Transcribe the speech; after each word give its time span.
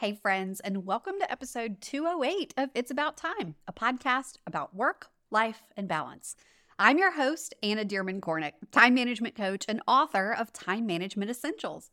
Hey, 0.00 0.12
friends, 0.12 0.60
and 0.60 0.84
welcome 0.84 1.14
to 1.20 1.32
episode 1.32 1.80
208 1.80 2.52
of 2.58 2.68
It's 2.74 2.90
About 2.90 3.16
Time, 3.16 3.54
a 3.66 3.72
podcast 3.72 4.36
about 4.46 4.74
work, 4.74 5.06
life, 5.30 5.62
and 5.74 5.88
balance. 5.88 6.36
I'm 6.78 6.98
your 6.98 7.12
host, 7.12 7.54
Anna 7.62 7.82
Dearmon 7.82 8.20
Kornick, 8.20 8.52
time 8.70 8.92
management 8.92 9.34
coach 9.34 9.64
and 9.66 9.80
author 9.88 10.34
of 10.38 10.52
Time 10.52 10.84
Management 10.84 11.30
Essentials. 11.30 11.92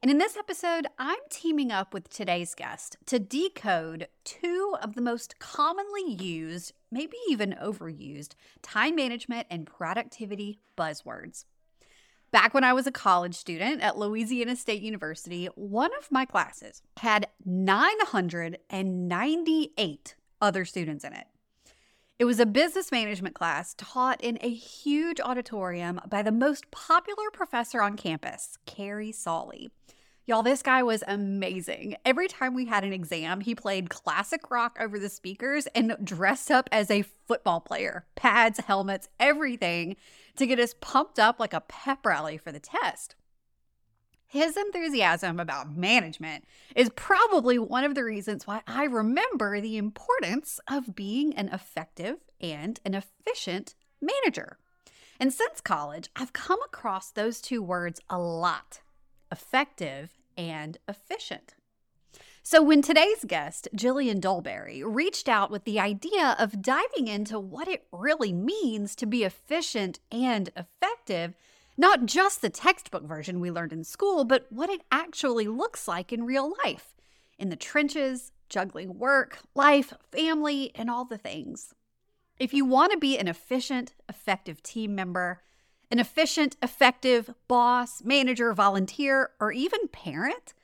And 0.00 0.12
in 0.12 0.18
this 0.18 0.36
episode, 0.36 0.86
I'm 0.96 1.18
teaming 1.28 1.72
up 1.72 1.92
with 1.92 2.08
today's 2.08 2.54
guest 2.54 2.98
to 3.06 3.18
decode 3.18 4.06
two 4.22 4.76
of 4.80 4.94
the 4.94 5.02
most 5.02 5.40
commonly 5.40 6.22
used, 6.22 6.72
maybe 6.92 7.16
even 7.28 7.56
overused, 7.60 8.34
time 8.62 8.94
management 8.94 9.48
and 9.50 9.66
productivity 9.66 10.60
buzzwords. 10.78 11.46
Back 12.32 12.54
when 12.54 12.62
I 12.62 12.72
was 12.72 12.86
a 12.86 12.92
college 12.92 13.34
student 13.34 13.82
at 13.82 13.98
Louisiana 13.98 14.54
State 14.54 14.82
University, 14.82 15.46
one 15.56 15.90
of 15.98 16.12
my 16.12 16.24
classes 16.24 16.80
had 16.98 17.26
998 17.44 20.14
other 20.40 20.64
students 20.64 21.04
in 21.04 21.12
it. 21.12 21.26
It 22.20 22.26
was 22.26 22.38
a 22.38 22.46
business 22.46 22.92
management 22.92 23.34
class 23.34 23.74
taught 23.76 24.20
in 24.20 24.38
a 24.42 24.48
huge 24.48 25.20
auditorium 25.20 26.00
by 26.08 26.22
the 26.22 26.30
most 26.30 26.70
popular 26.70 27.32
professor 27.32 27.82
on 27.82 27.96
campus, 27.96 28.58
Carrie 28.64 29.10
Sawley. 29.10 29.72
Y'all, 30.30 30.44
this 30.44 30.62
guy 30.62 30.80
was 30.80 31.02
amazing. 31.08 31.96
Every 32.04 32.28
time 32.28 32.54
we 32.54 32.66
had 32.66 32.84
an 32.84 32.92
exam, 32.92 33.40
he 33.40 33.52
played 33.52 33.90
classic 33.90 34.48
rock 34.48 34.78
over 34.78 34.96
the 34.96 35.08
speakers 35.08 35.66
and 35.74 35.96
dressed 36.04 36.52
up 36.52 36.68
as 36.70 36.88
a 36.88 37.02
football 37.26 37.60
player 37.60 38.06
pads, 38.14 38.60
helmets, 38.60 39.08
everything 39.18 39.96
to 40.36 40.46
get 40.46 40.60
us 40.60 40.72
pumped 40.80 41.18
up 41.18 41.40
like 41.40 41.52
a 41.52 41.62
pep 41.62 42.06
rally 42.06 42.36
for 42.38 42.52
the 42.52 42.60
test. 42.60 43.16
His 44.24 44.56
enthusiasm 44.56 45.40
about 45.40 45.76
management 45.76 46.44
is 46.76 46.90
probably 46.90 47.58
one 47.58 47.82
of 47.82 47.96
the 47.96 48.04
reasons 48.04 48.46
why 48.46 48.62
I 48.68 48.84
remember 48.84 49.60
the 49.60 49.78
importance 49.78 50.60
of 50.70 50.94
being 50.94 51.34
an 51.34 51.48
effective 51.48 52.18
and 52.40 52.78
an 52.84 52.94
efficient 52.94 53.74
manager. 54.00 54.58
And 55.18 55.32
since 55.32 55.60
college, 55.60 56.08
I've 56.14 56.32
come 56.32 56.62
across 56.62 57.10
those 57.10 57.40
two 57.40 57.64
words 57.64 58.00
a 58.08 58.20
lot 58.20 58.80
effective 59.32 60.19
and 60.36 60.78
efficient. 60.88 61.54
So, 62.42 62.62
when 62.62 62.80
today's 62.80 63.24
guest, 63.26 63.68
Jillian 63.76 64.20
Dolberry, 64.20 64.82
reached 64.84 65.28
out 65.28 65.50
with 65.50 65.64
the 65.64 65.78
idea 65.78 66.34
of 66.38 66.62
diving 66.62 67.06
into 67.06 67.38
what 67.38 67.68
it 67.68 67.86
really 67.92 68.32
means 68.32 68.96
to 68.96 69.06
be 69.06 69.24
efficient 69.24 70.00
and 70.10 70.48
effective, 70.56 71.34
not 71.76 72.06
just 72.06 72.40
the 72.40 72.50
textbook 72.50 73.04
version 73.04 73.40
we 73.40 73.50
learned 73.50 73.72
in 73.72 73.84
school, 73.84 74.24
but 74.24 74.46
what 74.50 74.70
it 74.70 74.82
actually 74.90 75.46
looks 75.46 75.86
like 75.86 76.12
in 76.12 76.24
real 76.24 76.54
life, 76.64 76.94
in 77.38 77.50
the 77.50 77.56
trenches, 77.56 78.32
juggling 78.48 78.98
work, 78.98 79.38
life, 79.54 79.92
family, 80.10 80.72
and 80.74 80.90
all 80.90 81.04
the 81.04 81.18
things. 81.18 81.74
If 82.38 82.54
you 82.54 82.64
want 82.64 82.90
to 82.92 82.98
be 82.98 83.18
an 83.18 83.28
efficient, 83.28 83.94
effective 84.08 84.62
team 84.62 84.94
member, 84.94 85.42
an 85.90 85.98
efficient, 85.98 86.56
effective 86.62 87.34
boss, 87.48 88.02
manager, 88.02 88.52
volunteer, 88.52 89.30
or 89.40 89.52
even 89.52 89.88
parent, 89.88 90.54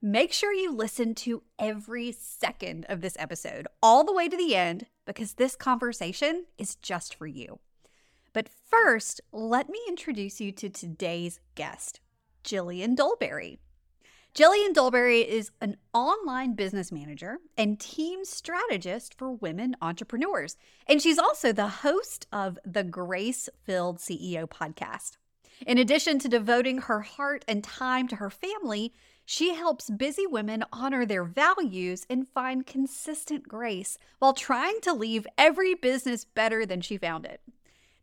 make 0.00 0.32
sure 0.32 0.52
you 0.52 0.72
listen 0.72 1.14
to 1.14 1.42
every 1.58 2.10
second 2.12 2.84
of 2.88 3.00
this 3.00 3.16
episode 3.18 3.68
all 3.82 4.04
the 4.04 4.12
way 4.12 4.28
to 4.28 4.36
the 4.36 4.56
end 4.56 4.86
because 5.06 5.34
this 5.34 5.54
conversation 5.54 6.46
is 6.58 6.74
just 6.76 7.14
for 7.14 7.26
you. 7.26 7.60
But 8.32 8.48
first, 8.48 9.20
let 9.30 9.68
me 9.68 9.78
introduce 9.88 10.40
you 10.40 10.52
to 10.52 10.68
today's 10.68 11.38
guest, 11.54 12.00
Jillian 12.44 12.96
Dolberry. 12.96 13.58
Jillian 14.34 14.72
Dolberry 14.72 15.26
is 15.26 15.50
an 15.60 15.76
online 15.92 16.54
business 16.54 16.90
manager 16.90 17.36
and 17.58 17.78
team 17.78 18.24
strategist 18.24 19.12
for 19.18 19.30
women 19.30 19.76
entrepreneurs. 19.82 20.56
And 20.86 21.02
she's 21.02 21.18
also 21.18 21.52
the 21.52 21.68
host 21.68 22.26
of 22.32 22.58
the 22.64 22.82
Grace 22.82 23.50
Filled 23.64 23.98
CEO 23.98 24.48
podcast. 24.48 25.18
In 25.66 25.76
addition 25.76 26.18
to 26.18 26.30
devoting 26.30 26.78
her 26.78 27.00
heart 27.00 27.44
and 27.46 27.62
time 27.62 28.08
to 28.08 28.16
her 28.16 28.30
family, 28.30 28.94
she 29.26 29.52
helps 29.52 29.90
busy 29.90 30.26
women 30.26 30.64
honor 30.72 31.04
their 31.04 31.24
values 31.24 32.06
and 32.08 32.26
find 32.26 32.66
consistent 32.66 33.46
grace 33.46 33.98
while 34.18 34.32
trying 34.32 34.80
to 34.80 34.94
leave 34.94 35.26
every 35.36 35.74
business 35.74 36.24
better 36.24 36.64
than 36.64 36.80
she 36.80 36.96
found 36.96 37.26
it. 37.26 37.42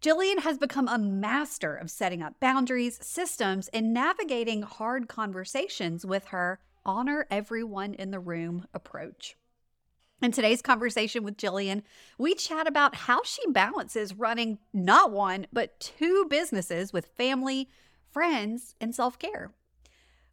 Jillian 0.02 0.40
has 0.40 0.58
become 0.58 0.88
a 0.88 0.98
master 0.98 1.76
of 1.76 1.92
setting 1.92 2.22
up 2.22 2.40
boundaries, 2.40 2.98
systems, 3.06 3.68
and 3.70 3.94
navigating 3.94 4.62
hard 4.62 5.10
conversations 5.10 6.06
with 6.06 6.26
her 6.28 6.62
honor 6.86 7.28
everyone 7.30 7.94
in 7.96 8.12
the 8.12 8.20
room 8.20 8.66
approach. 8.74 9.36
In 10.22 10.32
today's 10.32 10.62
conversation 10.62 11.24
with 11.24 11.36
Jillian, 11.36 11.84
we 12.18 12.34
chat 12.34 12.66
about 12.66 12.96
how 12.96 13.24
she 13.24 13.42
balances 13.52 14.14
running 14.14 14.60
not 14.72 15.12
one, 15.12 15.48
but 15.52 15.78
two 15.82 16.26
businesses 16.30 16.94
with 16.94 17.12
family, 17.18 17.70
friends, 18.10 18.76
and 18.80 18.96
self 18.96 19.20
care. 19.20 19.52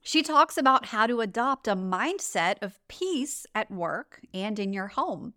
She 0.00 0.22
talks 0.22 0.56
about 0.56 0.87
how 0.87 1.09
to 1.09 1.21
adopt 1.21 1.66
a 1.66 1.75
mindset 1.75 2.62
of 2.62 2.78
peace 2.87 3.47
at 3.53 3.69
work 3.69 4.21
and 4.32 4.60
in 4.60 4.72
your 4.72 4.88
home 4.88 5.34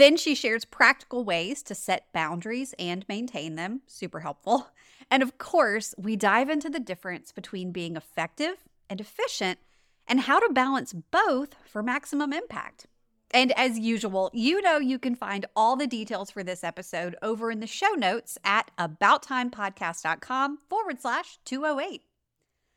then 0.00 0.16
she 0.16 0.34
shares 0.34 0.64
practical 0.64 1.24
ways 1.24 1.62
to 1.64 1.74
set 1.74 2.12
boundaries 2.12 2.74
and 2.78 3.04
maintain 3.08 3.56
them, 3.56 3.82
super 3.86 4.20
helpful. 4.20 4.68
And 5.10 5.22
of 5.22 5.38
course, 5.38 5.94
we 5.96 6.16
dive 6.16 6.50
into 6.50 6.68
the 6.68 6.80
difference 6.80 7.30
between 7.30 7.70
being 7.70 7.96
effective 7.96 8.56
and 8.90 9.00
efficient 9.00 9.60
and 10.08 10.20
how 10.20 10.40
to 10.40 10.52
balance 10.52 10.92
both 10.92 11.54
for 11.64 11.82
maximum 11.82 12.32
impact. 12.32 12.86
And 13.30 13.52
as 13.52 13.78
usual, 13.78 14.30
you 14.32 14.62
know 14.62 14.78
you 14.78 14.98
can 14.98 15.14
find 15.14 15.46
all 15.54 15.76
the 15.76 15.86
details 15.86 16.30
for 16.30 16.42
this 16.42 16.62
episode 16.62 17.16
over 17.22 17.50
in 17.50 17.60
the 17.60 17.66
show 17.66 17.90
notes 17.90 18.38
at 18.44 18.70
abouttimepodcast.com 18.78 20.58
forward 20.68 21.00
slash 21.00 21.38
208. 21.44 22.02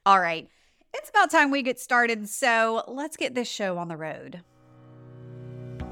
All 0.06 0.20
right, 0.20 0.50
it's 0.94 1.10
about 1.10 1.30
time 1.30 1.52
we 1.52 1.62
get 1.62 1.80
started, 1.80 2.28
so 2.28 2.84
let's 2.88 3.16
get 3.16 3.36
this 3.36 3.50
show 3.50 3.78
on 3.78 3.90
the 3.90 3.98
road. 3.98 4.42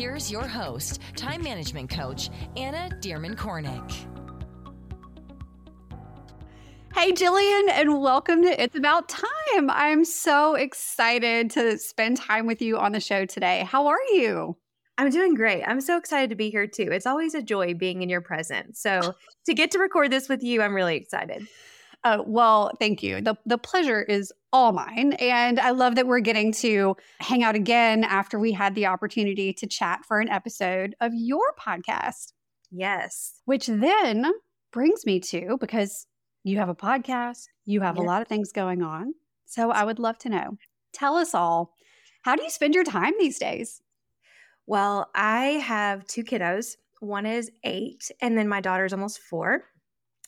Here's 0.00 0.30
your 0.30 0.48
host, 0.48 1.02
time 1.14 1.42
management 1.42 1.90
coach, 1.90 2.30
Anna 2.56 2.88
Dearmon 3.02 3.36
Kornick. 3.36 3.92
Hey, 6.94 7.12
Jillian, 7.12 7.68
and 7.68 8.00
welcome 8.00 8.40
to 8.44 8.62
It's 8.62 8.74
About 8.74 9.10
Time. 9.10 9.68
I'm 9.68 10.06
so 10.06 10.54
excited 10.54 11.50
to 11.50 11.76
spend 11.76 12.16
time 12.16 12.46
with 12.46 12.62
you 12.62 12.78
on 12.78 12.92
the 12.92 13.00
show 13.00 13.26
today. 13.26 13.62
How 13.68 13.88
are 13.88 14.02
you? 14.12 14.56
I'm 14.96 15.10
doing 15.10 15.34
great. 15.34 15.64
I'm 15.64 15.82
so 15.82 15.98
excited 15.98 16.30
to 16.30 16.36
be 16.36 16.48
here 16.48 16.66
too. 16.66 16.88
It's 16.90 17.04
always 17.04 17.34
a 17.34 17.42
joy 17.42 17.74
being 17.74 18.00
in 18.00 18.08
your 18.08 18.22
presence. 18.22 18.80
So, 18.80 19.14
to 19.44 19.52
get 19.52 19.70
to 19.72 19.78
record 19.78 20.10
this 20.10 20.30
with 20.30 20.42
you, 20.42 20.62
I'm 20.62 20.74
really 20.74 20.96
excited. 20.96 21.46
Uh, 22.04 22.22
well, 22.24 22.70
thank 22.80 23.02
you. 23.02 23.20
The, 23.20 23.36
the 23.44 23.58
pleasure 23.58 24.00
is 24.00 24.32
all 24.52 24.72
mine. 24.72 25.14
And 25.14 25.60
I 25.60 25.70
love 25.70 25.94
that 25.94 26.06
we're 26.06 26.20
getting 26.20 26.52
to 26.54 26.96
hang 27.20 27.42
out 27.42 27.54
again 27.54 28.04
after 28.04 28.38
we 28.38 28.52
had 28.52 28.74
the 28.74 28.86
opportunity 28.86 29.52
to 29.54 29.66
chat 29.66 30.00
for 30.06 30.20
an 30.20 30.28
episode 30.28 30.94
of 31.00 31.12
your 31.14 31.54
podcast. 31.58 32.32
Yes. 32.70 33.40
Which 33.44 33.66
then 33.66 34.26
brings 34.72 35.06
me 35.06 35.20
to 35.20 35.56
because 35.60 36.06
you 36.44 36.58
have 36.58 36.68
a 36.68 36.74
podcast, 36.74 37.44
you 37.64 37.80
have 37.80 37.96
yes. 37.96 38.04
a 38.04 38.06
lot 38.06 38.22
of 38.22 38.28
things 38.28 38.52
going 38.52 38.82
on. 38.82 39.14
So 39.46 39.70
I 39.70 39.84
would 39.84 39.98
love 39.98 40.18
to 40.18 40.28
know. 40.28 40.56
Tell 40.92 41.16
us 41.16 41.34
all, 41.34 41.74
how 42.22 42.36
do 42.36 42.42
you 42.42 42.50
spend 42.50 42.74
your 42.74 42.84
time 42.84 43.12
these 43.18 43.38
days? 43.38 43.80
Well, 44.66 45.10
I 45.14 45.44
have 45.64 46.06
two 46.06 46.22
kiddos. 46.22 46.76
One 47.00 47.26
is 47.26 47.50
eight, 47.64 48.10
and 48.20 48.36
then 48.36 48.46
my 48.46 48.60
daughter's 48.60 48.92
almost 48.92 49.20
four. 49.20 49.64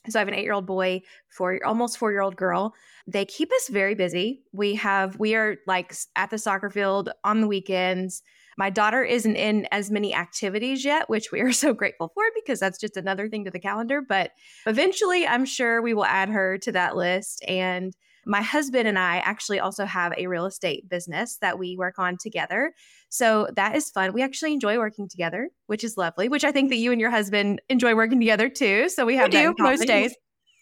So 0.08 0.19
I 0.19 0.20
have 0.20 0.28
an 0.28 0.34
eight 0.34 0.43
year 0.43 0.52
old 0.52 0.66
boy, 0.66 1.02
four 1.28 1.60
almost 1.64 1.99
four 1.99 2.10
year 2.10 2.22
old 2.22 2.37
girl. 2.37 2.75
They 3.06 3.25
keep 3.25 3.52
us 3.52 3.69
very 3.69 3.94
busy. 3.94 4.43
We 4.52 4.75
have 4.76 5.19
we 5.19 5.34
are 5.34 5.56
like 5.66 5.94
at 6.16 6.31
the 6.31 6.38
soccer 6.38 6.70
field 6.70 7.10
on 7.25 7.40
the 7.40 7.46
weekends. 7.46 8.22
My 8.58 8.69
daughter 8.69 9.02
isn't 9.02 9.37
in 9.37 9.66
as 9.70 9.90
many 9.90 10.14
activities 10.14 10.84
yet, 10.84 11.08
which 11.08 11.32
we 11.32 11.40
are 11.40 11.52
so 11.64 11.72
grateful 11.72 12.10
for 12.14 12.25
because 12.34 12.60
that's 12.60 12.78
just 12.78 12.96
another 12.96 13.28
thing 13.28 13.44
to 13.44 13.50
the 13.50 13.60
calendar. 13.60 14.02
But 14.06 14.32
eventually, 14.66 15.26
I'm 15.26 15.44
sure 15.44 15.81
we 15.81 15.94
will 15.94 16.04
add 16.04 16.28
her 16.28 16.58
to 16.58 16.72
that 16.72 16.96
list. 16.96 17.44
And 17.46 17.94
My 18.25 18.43
husband 18.43 18.87
and 18.87 18.99
I 18.99 19.19
actually 19.19 19.61
also 19.61 19.85
have 19.85 20.13
a 20.17 20.27
real 20.27 20.47
estate 20.47 20.89
business 20.89 21.39
that 21.39 21.59
we 21.59 21.77
work 21.77 21.99
on 21.99 22.17
together. 22.17 22.73
So 23.09 23.49
that 23.57 23.77
is 23.77 23.91
fun. 23.91 24.13
We 24.13 24.23
actually 24.23 24.53
enjoy 24.53 24.79
working 24.79 25.09
together, 25.09 25.51
which 25.67 25.85
is 25.85 25.97
lovely, 25.97 26.29
which 26.29 26.45
I 26.45 26.53
think 26.53 26.71
that 26.71 26.77
you 26.77 26.93
and 26.93 27.01
your 27.01 27.11
husband 27.11 27.61
enjoy 27.69 27.95
working 27.95 28.21
together 28.21 28.49
too. 28.49 28.89
So 28.89 29.05
we 29.05 29.17
have 29.17 29.33
we 29.33 29.41
do 29.41 29.55
most 29.59 29.87
days. 29.87 30.15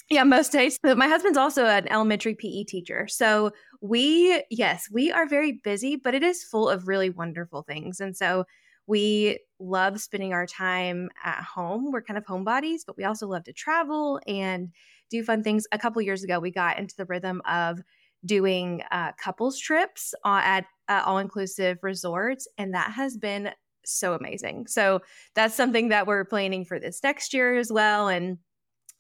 Yeah, 0.09 0.25
most 0.25 0.51
days. 0.51 0.79
But 0.83 0.99
my 0.99 1.07
husband's 1.07 1.39
also 1.39 1.67
an 1.67 1.87
elementary 1.89 2.35
PE 2.35 2.65
teacher. 2.65 3.07
So 3.09 3.53
we, 3.81 4.43
yes, 4.51 4.89
we 4.91 5.12
are 5.12 5.27
very 5.27 5.61
busy, 5.62 5.95
but 5.95 6.15
it 6.15 6.25
is 6.25 6.43
full 6.43 6.69
of 6.69 6.89
really 6.89 7.11
wonderful 7.11 7.62
things. 7.62 8.01
And 8.01 8.17
so 8.17 8.45
we 8.89 9.39
love 9.61 10.01
spending 10.01 10.33
our 10.33 10.47
time 10.47 11.11
at 11.25 11.45
home. 11.45 11.93
We're 11.93 12.03
kind 12.03 12.19
of 12.19 12.25
homebodies, 12.25 12.81
but 12.85 12.97
we 12.97 13.05
also 13.05 13.29
love 13.29 13.45
to 13.45 13.53
travel 13.53 14.19
and 14.27 14.71
do 15.11 15.23
fun 15.23 15.43
things. 15.43 15.67
A 15.73 15.79
couple 15.79 16.01
years 16.03 16.23
ago, 16.25 16.39
we 16.39 16.51
got 16.51 16.79
into 16.79 16.95
the 16.97 17.05
rhythm 17.07 17.43
of 17.49 17.81
doing 18.25 18.83
uh, 18.91 19.12
couples 19.12 19.59
trips 19.59 20.15
at 20.25 20.65
uh, 20.89 21.03
all 21.05 21.19
inclusive 21.19 21.79
resorts, 21.83 22.47
and 22.59 22.75
that 22.75 22.91
has 22.93 23.17
been 23.17 23.51
so 23.85 24.15
amazing. 24.15 24.67
So 24.67 25.01
that's 25.35 25.55
something 25.55 25.89
that 25.89 26.07
we're 26.07 26.25
planning 26.25 26.65
for 26.65 26.79
this 26.79 27.03
next 27.03 27.33
year 27.33 27.57
as 27.57 27.73
well, 27.73 28.09
and 28.09 28.39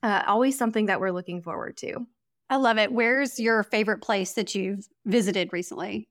uh, 0.02 0.22
always 0.26 0.56
something 0.56 0.86
that 0.86 1.00
we're 1.00 1.12
looking 1.12 1.42
forward 1.42 1.76
to. 1.78 2.06
I 2.48 2.56
love 2.56 2.78
it. 2.78 2.92
Where's 2.92 3.38
your 3.38 3.62
favorite 3.62 4.00
place 4.00 4.32
that 4.32 4.54
you've 4.54 4.88
visited 5.04 5.52
recently? 5.52 6.08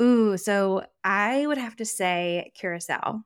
Ooh, 0.00 0.36
so 0.36 0.84
I 1.04 1.46
would 1.46 1.58
have 1.58 1.76
to 1.76 1.84
say 1.84 2.50
Curacao. 2.54 3.20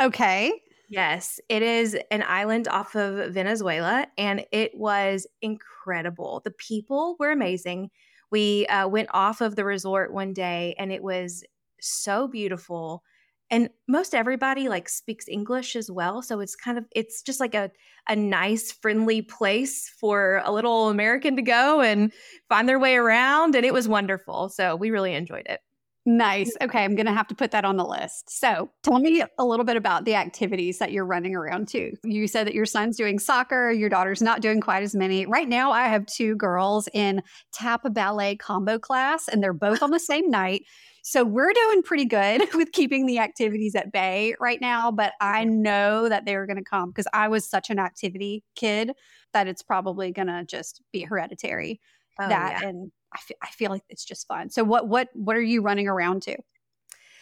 Okay. 0.00 0.52
Yes, 0.88 1.38
it 1.50 1.62
is 1.62 1.96
an 2.10 2.22
island 2.26 2.66
off 2.66 2.94
of 2.96 3.34
Venezuela, 3.34 4.06
and 4.16 4.46
it 4.52 4.74
was 4.74 5.26
incredible. 5.42 6.40
The 6.44 6.50
people 6.50 7.16
were 7.18 7.30
amazing. 7.30 7.90
We 8.30 8.66
uh, 8.68 8.88
went 8.88 9.10
off 9.12 9.40
of 9.42 9.54
the 9.54 9.64
resort 9.66 10.12
one 10.14 10.32
day, 10.32 10.74
and 10.78 10.90
it 10.90 11.02
was 11.02 11.44
so 11.80 12.26
beautiful. 12.26 13.02
And 13.50 13.68
most 13.86 14.14
everybody 14.14 14.68
like 14.70 14.88
speaks 14.88 15.28
English 15.28 15.76
as 15.76 15.90
well, 15.90 16.22
so 16.22 16.40
it's 16.40 16.56
kind 16.56 16.78
of 16.78 16.86
it's 16.94 17.20
just 17.22 17.40
like 17.40 17.54
a 17.54 17.70
a 18.08 18.16
nice, 18.16 18.72
friendly 18.72 19.20
place 19.20 19.90
for 20.00 20.40
a 20.44 20.52
little 20.52 20.88
American 20.88 21.36
to 21.36 21.42
go 21.42 21.82
and 21.82 22.12
find 22.48 22.66
their 22.68 22.78
way 22.78 22.96
around. 22.96 23.54
And 23.54 23.66
it 23.66 23.74
was 23.74 23.88
wonderful. 23.88 24.48
So 24.48 24.74
we 24.76 24.90
really 24.90 25.14
enjoyed 25.14 25.46
it. 25.46 25.60
Nice. 26.10 26.56
Okay, 26.62 26.84
I'm 26.84 26.94
going 26.94 27.04
to 27.04 27.12
have 27.12 27.26
to 27.26 27.34
put 27.34 27.50
that 27.50 27.66
on 27.66 27.76
the 27.76 27.84
list. 27.84 28.30
So, 28.30 28.70
tell 28.82 28.98
me 28.98 29.22
a 29.38 29.44
little 29.44 29.66
bit 29.66 29.76
about 29.76 30.06
the 30.06 30.14
activities 30.14 30.78
that 30.78 30.90
you're 30.90 31.04
running 31.04 31.36
around 31.36 31.68
to. 31.68 31.92
You 32.02 32.26
said 32.26 32.46
that 32.46 32.54
your 32.54 32.64
son's 32.64 32.96
doing 32.96 33.18
soccer, 33.18 33.70
your 33.70 33.90
daughter's 33.90 34.22
not 34.22 34.40
doing 34.40 34.62
quite 34.62 34.82
as 34.82 34.94
many. 34.94 35.26
Right 35.26 35.46
now, 35.46 35.70
I 35.70 35.86
have 35.88 36.06
two 36.06 36.34
girls 36.36 36.88
in 36.94 37.20
tap 37.52 37.82
ballet 37.92 38.36
combo 38.36 38.78
class, 38.78 39.28
and 39.28 39.42
they're 39.42 39.52
both 39.52 39.82
on 39.82 39.90
the 39.90 40.00
same 40.00 40.30
night. 40.30 40.62
So, 41.02 41.26
we're 41.26 41.52
doing 41.52 41.82
pretty 41.82 42.06
good 42.06 42.40
with 42.54 42.72
keeping 42.72 43.04
the 43.04 43.18
activities 43.18 43.74
at 43.74 43.92
bay 43.92 44.34
right 44.40 44.62
now, 44.62 44.90
but 44.90 45.12
I 45.20 45.44
know 45.44 46.08
that 46.08 46.24
they're 46.24 46.46
going 46.46 46.56
to 46.56 46.64
come 46.64 46.88
because 46.88 47.08
I 47.12 47.28
was 47.28 47.46
such 47.46 47.68
an 47.68 47.78
activity 47.78 48.44
kid 48.56 48.92
that 49.34 49.46
it's 49.46 49.62
probably 49.62 50.10
going 50.12 50.28
to 50.28 50.42
just 50.46 50.80
be 50.90 51.02
hereditary. 51.02 51.82
Oh, 52.18 52.30
that 52.30 52.62
yeah. 52.62 52.68
and 52.70 52.90
I 53.14 53.18
feel, 53.18 53.36
I 53.42 53.48
feel 53.50 53.70
like 53.70 53.82
it's 53.88 54.04
just 54.04 54.26
fun. 54.26 54.50
So 54.50 54.64
what 54.64 54.88
what 54.88 55.08
what 55.14 55.36
are 55.36 55.42
you 55.42 55.62
running 55.62 55.88
around 55.88 56.22
to? 56.22 56.36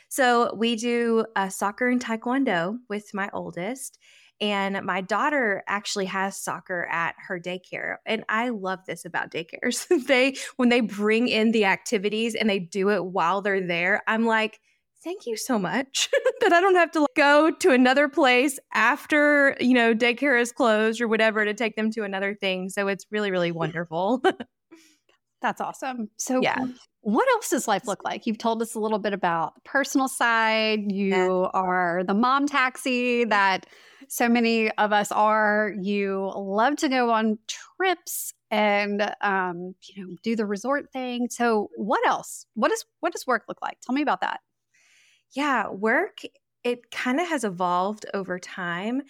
So 0.08 0.54
we 0.54 0.76
do 0.76 1.26
uh, 1.34 1.48
soccer 1.48 1.88
and 1.88 2.02
taekwondo 2.02 2.78
with 2.88 3.12
my 3.12 3.28
oldest, 3.32 3.98
and 4.40 4.84
my 4.84 5.00
daughter 5.00 5.62
actually 5.66 6.06
has 6.06 6.36
soccer 6.36 6.86
at 6.90 7.14
her 7.26 7.40
daycare. 7.40 7.96
And 8.04 8.24
I 8.28 8.50
love 8.50 8.80
this 8.86 9.04
about 9.04 9.30
daycares. 9.30 9.86
they 10.06 10.36
when 10.56 10.68
they 10.68 10.80
bring 10.80 11.28
in 11.28 11.52
the 11.52 11.64
activities 11.64 12.34
and 12.34 12.48
they 12.48 12.58
do 12.58 12.90
it 12.90 13.04
while 13.04 13.42
they're 13.42 13.66
there, 13.66 14.02
I'm 14.06 14.26
like, 14.26 14.60
thank 15.02 15.26
you 15.26 15.36
so 15.36 15.58
much 15.58 16.10
that 16.40 16.52
I 16.52 16.60
don't 16.60 16.74
have 16.74 16.90
to 16.92 17.06
go 17.16 17.50
to 17.50 17.70
another 17.70 18.08
place 18.08 18.58
after, 18.74 19.56
you 19.60 19.74
know, 19.74 19.94
daycare 19.94 20.40
is 20.40 20.52
closed 20.52 21.00
or 21.00 21.08
whatever 21.08 21.44
to 21.44 21.54
take 21.54 21.76
them 21.76 21.90
to 21.92 22.02
another 22.02 22.34
thing. 22.34 22.68
So 22.68 22.88
it's 22.88 23.06
really, 23.10 23.30
really 23.30 23.52
wonderful. 23.52 24.22
That's 25.42 25.60
awesome. 25.60 26.08
So, 26.16 26.40
yeah. 26.42 26.56
what 27.02 27.28
else 27.28 27.50
does 27.50 27.68
life 27.68 27.86
look 27.86 28.04
like? 28.04 28.26
You've 28.26 28.38
told 28.38 28.62
us 28.62 28.74
a 28.74 28.80
little 28.80 28.98
bit 28.98 29.12
about 29.12 29.54
the 29.54 29.60
personal 29.62 30.08
side. 30.08 30.90
You 30.90 31.08
yeah. 31.08 31.50
are 31.52 32.02
the 32.06 32.14
mom 32.14 32.46
taxi 32.46 33.24
that 33.24 33.66
so 34.08 34.28
many 34.28 34.70
of 34.72 34.92
us 34.92 35.12
are. 35.12 35.74
You 35.80 36.32
love 36.34 36.76
to 36.76 36.88
go 36.88 37.10
on 37.10 37.38
trips 37.46 38.32
and 38.50 39.12
um, 39.20 39.74
you 39.82 40.06
know 40.06 40.16
do 40.22 40.36
the 40.36 40.46
resort 40.46 40.90
thing. 40.92 41.28
So, 41.30 41.68
what 41.76 42.06
else? 42.06 42.46
What 42.54 42.70
does 42.70 42.84
what 43.00 43.12
does 43.12 43.26
work 43.26 43.44
look 43.48 43.60
like? 43.62 43.78
Tell 43.80 43.94
me 43.94 44.02
about 44.02 44.22
that. 44.22 44.40
Yeah, 45.34 45.68
work 45.68 46.20
it 46.66 46.90
kind 46.90 47.20
of 47.20 47.28
has 47.28 47.44
evolved 47.44 48.06
over 48.12 48.40
time. 48.40 49.02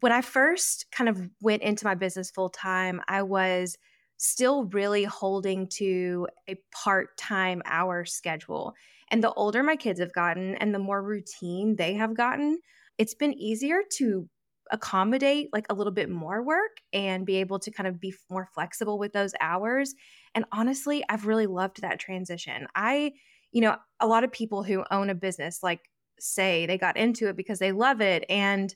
When 0.00 0.10
I 0.10 0.20
first 0.20 0.86
kind 0.90 1.08
of 1.08 1.28
went 1.40 1.62
into 1.62 1.84
my 1.84 1.94
business 1.94 2.30
full 2.30 2.48
time, 2.48 3.00
I 3.06 3.22
was 3.22 3.76
still 4.22 4.66
really 4.66 5.02
holding 5.02 5.66
to 5.66 6.28
a 6.48 6.54
part 6.70 7.16
time 7.18 7.60
hour 7.64 8.04
schedule. 8.04 8.72
And 9.10 9.22
the 9.22 9.32
older 9.32 9.64
my 9.64 9.74
kids 9.74 9.98
have 9.98 10.12
gotten 10.12 10.54
and 10.54 10.72
the 10.72 10.78
more 10.78 11.02
routine 11.02 11.74
they 11.74 11.94
have 11.94 12.14
gotten, 12.14 12.60
it's 12.98 13.14
been 13.14 13.34
easier 13.34 13.80
to 13.96 14.28
accommodate 14.70 15.48
like 15.52 15.66
a 15.68 15.74
little 15.74 15.92
bit 15.92 16.08
more 16.08 16.40
work 16.40 16.70
and 16.92 17.26
be 17.26 17.34
able 17.36 17.58
to 17.58 17.72
kind 17.72 17.88
of 17.88 17.98
be 17.98 18.14
more 18.30 18.48
flexible 18.54 18.96
with 18.96 19.12
those 19.12 19.34
hours. 19.40 19.92
And 20.36 20.44
honestly, 20.52 21.02
I've 21.08 21.26
really 21.26 21.48
loved 21.48 21.82
that 21.82 21.98
transition. 21.98 22.68
I, 22.76 23.14
you 23.50 23.60
know, 23.60 23.76
a 23.98 24.06
lot 24.06 24.22
of 24.22 24.30
people 24.30 24.62
who 24.62 24.84
own 24.92 25.10
a 25.10 25.16
business 25.16 25.64
like 25.64 25.80
say 26.20 26.64
they 26.66 26.78
got 26.78 26.96
into 26.96 27.28
it 27.28 27.36
because 27.36 27.58
they 27.58 27.72
love 27.72 28.00
it 28.00 28.24
and 28.28 28.72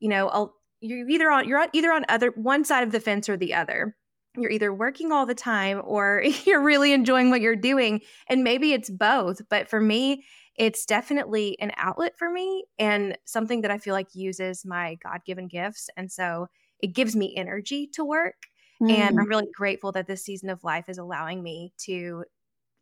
you 0.00 0.08
know, 0.08 0.54
you're 0.80 1.08
either 1.08 1.30
on 1.30 1.48
you're 1.48 1.64
either 1.72 1.92
on 1.92 2.04
other 2.08 2.32
one 2.34 2.64
side 2.64 2.82
of 2.82 2.90
the 2.90 3.00
fence 3.00 3.28
or 3.28 3.36
the 3.36 3.54
other 3.54 3.96
you're 4.42 4.50
either 4.50 4.72
working 4.72 5.12
all 5.12 5.26
the 5.26 5.34
time 5.34 5.82
or 5.84 6.24
you're 6.44 6.62
really 6.62 6.92
enjoying 6.92 7.30
what 7.30 7.40
you're 7.40 7.56
doing. 7.56 8.00
And 8.28 8.44
maybe 8.44 8.72
it's 8.72 8.90
both. 8.90 9.40
But 9.48 9.68
for 9.68 9.80
me, 9.80 10.24
it's 10.56 10.84
definitely 10.86 11.56
an 11.60 11.72
outlet 11.76 12.18
for 12.18 12.30
me 12.30 12.64
and 12.78 13.16
something 13.24 13.60
that 13.60 13.70
I 13.70 13.78
feel 13.78 13.94
like 13.94 14.14
uses 14.14 14.64
my 14.66 14.96
God 15.02 15.20
given 15.24 15.46
gifts. 15.46 15.88
And 15.96 16.10
so 16.10 16.48
it 16.80 16.88
gives 16.88 17.14
me 17.14 17.34
energy 17.36 17.88
to 17.94 18.04
work. 18.04 18.34
Mm. 18.82 18.90
And 18.90 19.20
I'm 19.20 19.28
really 19.28 19.48
grateful 19.54 19.92
that 19.92 20.06
this 20.06 20.24
season 20.24 20.50
of 20.50 20.64
life 20.64 20.88
is 20.88 20.98
allowing 20.98 21.42
me 21.42 21.72
to 21.86 22.24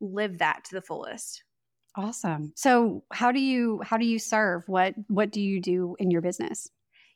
live 0.00 0.38
that 0.38 0.64
to 0.64 0.74
the 0.74 0.82
fullest. 0.82 1.42
Awesome. 1.96 2.52
So 2.56 3.04
how 3.10 3.32
do 3.32 3.40
you 3.40 3.80
how 3.82 3.96
do 3.96 4.04
you 4.04 4.18
serve? 4.18 4.64
What 4.66 4.94
what 5.08 5.30
do 5.32 5.40
you 5.40 5.60
do 5.62 5.96
in 5.98 6.10
your 6.10 6.20
business? 6.20 6.68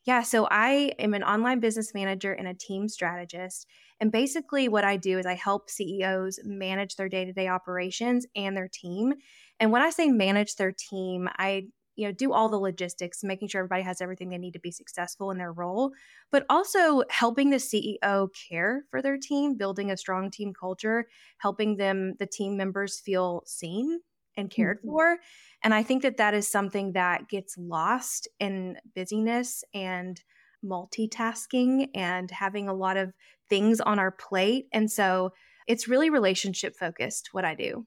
Yeah, 0.06 0.22
so 0.22 0.48
I 0.50 0.92
am 0.98 1.12
an 1.12 1.22
online 1.22 1.60
business 1.60 1.92
manager 1.92 2.32
and 2.32 2.48
a 2.48 2.54
team 2.54 2.88
strategist. 2.88 3.66
And 4.00 4.10
basically, 4.10 4.68
what 4.68 4.84
I 4.84 4.96
do 4.96 5.18
is 5.18 5.26
I 5.26 5.34
help 5.34 5.70
CEOs 5.70 6.40
manage 6.44 6.96
their 6.96 7.08
day 7.08 7.24
to 7.24 7.32
day 7.32 7.48
operations 7.48 8.26
and 8.34 8.56
their 8.56 8.68
team. 8.68 9.14
And 9.58 9.70
when 9.72 9.82
I 9.82 9.90
say 9.90 10.08
manage 10.08 10.56
their 10.56 10.72
team, 10.72 11.28
I 11.38 11.64
you 11.96 12.06
know 12.06 12.12
do 12.12 12.32
all 12.32 12.48
the 12.48 12.56
logistics 12.56 13.22
making 13.22 13.48
sure 13.48 13.60
everybody 13.60 13.82
has 13.82 14.00
everything 14.00 14.30
they 14.30 14.38
need 14.38 14.52
to 14.52 14.60
be 14.60 14.70
successful 14.70 15.32
in 15.32 15.38
their 15.38 15.52
role 15.52 15.90
but 16.30 16.46
also 16.48 17.02
helping 17.10 17.50
the 17.50 17.56
ceo 17.56 18.28
care 18.48 18.84
for 18.90 19.02
their 19.02 19.18
team 19.18 19.56
building 19.56 19.90
a 19.90 19.96
strong 19.96 20.30
team 20.30 20.54
culture 20.58 21.08
helping 21.38 21.76
them 21.76 22.14
the 22.18 22.26
team 22.26 22.56
members 22.56 23.00
feel 23.00 23.42
seen 23.44 24.00
and 24.36 24.50
cared 24.50 24.78
mm-hmm. 24.78 24.88
for 24.88 25.18
and 25.62 25.74
I 25.74 25.82
think 25.82 26.02
that 26.02 26.16
that 26.16 26.34
is 26.34 26.50
something 26.50 26.92
that 26.92 27.28
gets 27.28 27.56
lost 27.58 28.28
in 28.38 28.78
busyness 28.94 29.62
and 29.74 30.20
multitasking 30.64 31.88
and 31.94 32.30
having 32.30 32.68
a 32.68 32.74
lot 32.74 32.96
of 32.96 33.12
things 33.50 33.80
on 33.80 33.98
our 33.98 34.10
plate. 34.10 34.66
And 34.72 34.90
so 34.90 35.32
it's 35.66 35.88
really 35.88 36.08
relationship 36.10 36.74
focused 36.76 37.28
what 37.32 37.44
I 37.44 37.54
do. 37.54 37.86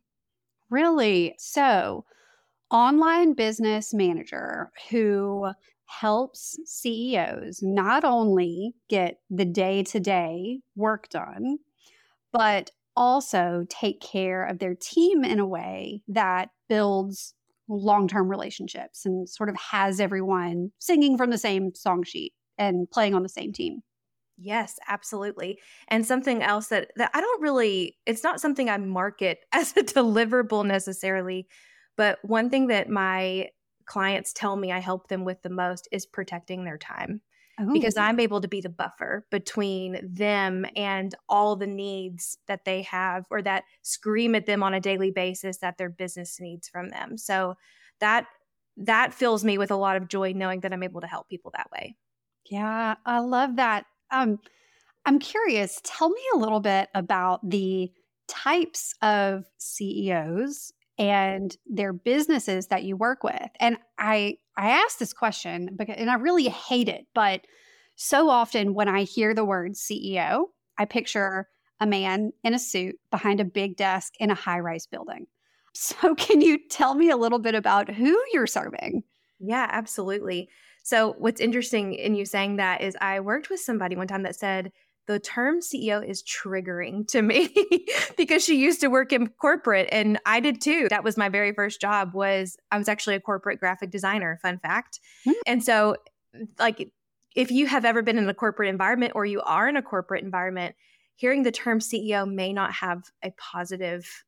Really? 0.70 1.36
So, 1.38 2.05
online 2.72 3.34
business 3.34 3.93
manager 3.93 4.72
who 4.89 5.51
helps 5.86 6.58
CEOs 6.65 7.60
not 7.62 8.03
only 8.03 8.74
get 8.89 9.17
the 9.29 9.46
day 9.46 9.84
to 9.84 10.00
day 10.00 10.60
work 10.75 11.10
done, 11.10 11.58
but 12.32 12.72
also 12.96 13.65
take 13.70 14.01
care 14.01 14.46
of 14.46 14.60
their 14.60 14.75
team 14.75 15.24
in 15.24 15.39
a 15.39 15.46
way 15.46 16.01
that 16.08 16.50
builds 16.70 17.34
long 17.67 18.08
term 18.08 18.29
relationships 18.29 19.05
and 19.05 19.27
sort 19.29 19.50
of 19.50 19.55
has 19.55 20.00
everyone 20.00 20.72
singing 20.79 21.17
from 21.17 21.29
the 21.29 21.38
same 21.38 21.74
song 21.75 22.03
sheet 22.03 22.34
and 22.58 22.89
playing 22.91 23.13
on 23.13 23.24
the 23.24 23.29
same 23.29 23.51
team. 23.51 23.82
Yes, 24.43 24.77
absolutely. 24.88 25.59
And 25.88 26.05
something 26.05 26.43
else 26.43 26.67
that, 26.67 26.91
that 26.97 27.12
I 27.13 27.21
don't 27.21 27.41
really, 27.41 27.97
it's 28.05 28.23
not 28.23 28.41
something 28.41 28.69
I 28.69 28.77
market 28.77 29.39
as 29.51 29.71
a 29.77 29.83
deliverable 29.83 30.65
necessarily, 30.65 31.47
but 31.95 32.19
one 32.23 32.50
thing 32.50 32.67
that 32.67 32.89
my 32.89 33.50
clients 33.85 34.33
tell 34.33 34.55
me 34.55 34.71
I 34.71 34.79
help 34.79 35.07
them 35.07 35.25
with 35.25 35.41
the 35.41 35.50
most 35.50 35.88
is 35.91 36.05
protecting 36.05 36.63
their 36.63 36.77
time. 36.77 37.21
Oh. 37.59 37.71
because 37.71 37.97
I'm 37.97 38.19
able 38.19 38.41
to 38.41 38.47
be 38.47 38.62
the 38.62 38.69
buffer 38.69 39.27
between 39.29 40.00
them 40.01 40.65
and 40.75 41.13
all 41.29 41.55
the 41.55 41.67
needs 41.67 42.39
that 42.47 42.65
they 42.65 42.81
have 42.81 43.25
or 43.29 43.43
that 43.43 43.63
scream 43.83 44.33
at 44.33 44.47
them 44.47 44.63
on 44.63 44.73
a 44.73 44.79
daily 44.79 45.12
basis 45.12 45.59
that 45.59 45.77
their 45.77 45.91
business 45.91 46.39
needs 46.39 46.67
from 46.67 46.89
them. 46.89 47.15
So 47.15 47.53
that 48.00 48.25
that 48.77 49.13
fills 49.13 49.43
me 49.43 49.59
with 49.59 49.69
a 49.69 49.75
lot 49.75 49.97
of 49.97 50.07
joy 50.07 50.33
knowing 50.33 50.62
that 50.62 50.73
I'm 50.73 50.81
able 50.81 51.01
to 51.01 51.07
help 51.07 51.29
people 51.29 51.51
that 51.55 51.69
way. 51.71 51.95
Yeah, 52.50 52.95
I 53.05 53.19
love 53.19 53.57
that. 53.57 53.85
Um, 54.13 54.39
I'm 55.05 55.20
curious. 55.20 55.82
Tell 55.84 56.10
me 56.10 56.22
a 56.34 56.38
little 56.38 56.62
bit 56.62 56.89
about 56.96 57.48
the 57.50 57.91
types 58.27 58.96
of 59.01 59.46
CEOs 59.58 60.72
and 60.98 61.58
their 61.65 61.91
businesses 61.91 62.67
that 62.67 62.84
you 62.84 62.96
work 62.96 63.24
with. 63.24 63.50
And 63.60 63.77
I 63.98 64.38
I 64.55 64.70
asked 64.70 65.00
this 65.00 65.13
question 65.13 65.72
because 65.75 65.96
and 65.98 66.10
I 66.10 66.15
really 66.15 66.48
hate 66.48 66.88
it, 66.88 67.08
but 67.13 67.41
so 67.96 68.29
often 68.29 68.74
when 68.74 68.88
I 68.88 69.03
hear 69.03 69.34
the 69.34 69.46
word 69.46 69.74
CEO, 69.74 70.46
I 70.77 70.86
picture 70.86 71.48
a 71.79 71.86
man 71.88 72.32
in 72.43 72.53
a 72.53 72.60
suit 72.60 72.96
behind 73.12 73.39
a 73.39 73.46
big 73.46 73.75
desk 73.75 74.13
in 74.20 74.32
a 74.32 74.36
high-rise 74.36 74.88
building. 74.88 75.27
So 75.75 76.13
can 76.13 76.39
you 76.39 76.60
tell 76.70 76.93
me 76.93 77.10
a 77.10 77.17
little 77.17 77.39
bit 77.39 77.55
about 77.55 77.89
who 77.89 78.15
you're 78.32 78.46
serving? 78.46 79.03
Yeah, 79.39 79.67
absolutely. 79.72 80.48
So, 80.84 81.16
what's 81.18 81.42
interesting 81.42 81.94
in 81.94 82.16
you 82.16 82.25
saying 82.25 82.58
that 82.58 82.82
is 82.82 82.96
I 83.02 83.20
worked 83.22 83.50
with 83.50 83.60
somebody 83.60 83.96
one 83.96 84.08
time 84.08 84.24
that 84.24 84.36
said 84.36 84.72
the 85.08 85.20
term 85.20 85.60
CEO 85.60 86.08
is 86.08 86.24
triggering 86.24 87.08
to 87.10 87.22
me 87.22 87.54
because 88.18 88.44
she 88.44 88.58
used 88.58 88.82
to 88.82 88.88
work 88.88 89.12
in 89.12 89.28
corporate 89.28 89.90
and 89.92 90.20
I 90.25 90.40
did 90.40 90.62
too. 90.62 90.88
That 90.90 91.04
was 91.04 91.18
my 91.18 91.30
very 91.30 91.54
first 91.54 91.82
job 91.82 92.13
was 92.13 92.58
I 92.72 92.78
was 92.78 92.88
actually 92.88 93.16
a 93.16 93.20
corporate 93.20 93.60
graphic 93.60 93.92
designer, 93.92 94.40
fun 94.42 94.60
fact. 94.60 95.00
Mm. 95.28 95.34
And 95.46 95.63
so 95.63 95.98
like 96.58 96.90
if 97.36 97.52
you 97.52 97.68
have 97.68 97.86
ever 97.86 98.02
been 98.02 98.18
in 98.18 98.30
a 98.30 98.34
corporate 98.34 98.70
environment 98.70 99.13
or 99.16 99.25
you 99.25 99.42
are 99.42 99.68
in 99.68 99.75
a 99.75 99.82
corporate 99.82 100.24
environment, 100.24 100.75
hearing 101.16 101.44
the 101.44 101.52
term 101.52 101.80
CEO 101.80 102.32
may 102.32 102.54
not 102.54 102.74
have 102.74 103.04
a 103.24 103.32
positive 103.32 104.24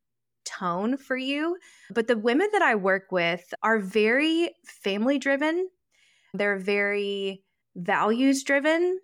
tone 0.46 0.98
for 0.98 1.18
you. 1.18 1.58
But 1.92 2.08
the 2.08 2.18
women 2.18 2.50
that 2.54 2.62
I 2.62 2.76
work 2.76 3.12
with 3.12 3.54
are 3.64 3.80
very 3.80 4.52
family 4.66 5.18
driven, 5.18 5.70
they're 6.40 6.60
very 6.60 7.44
values 7.76 8.44
driven, 8.44 9.00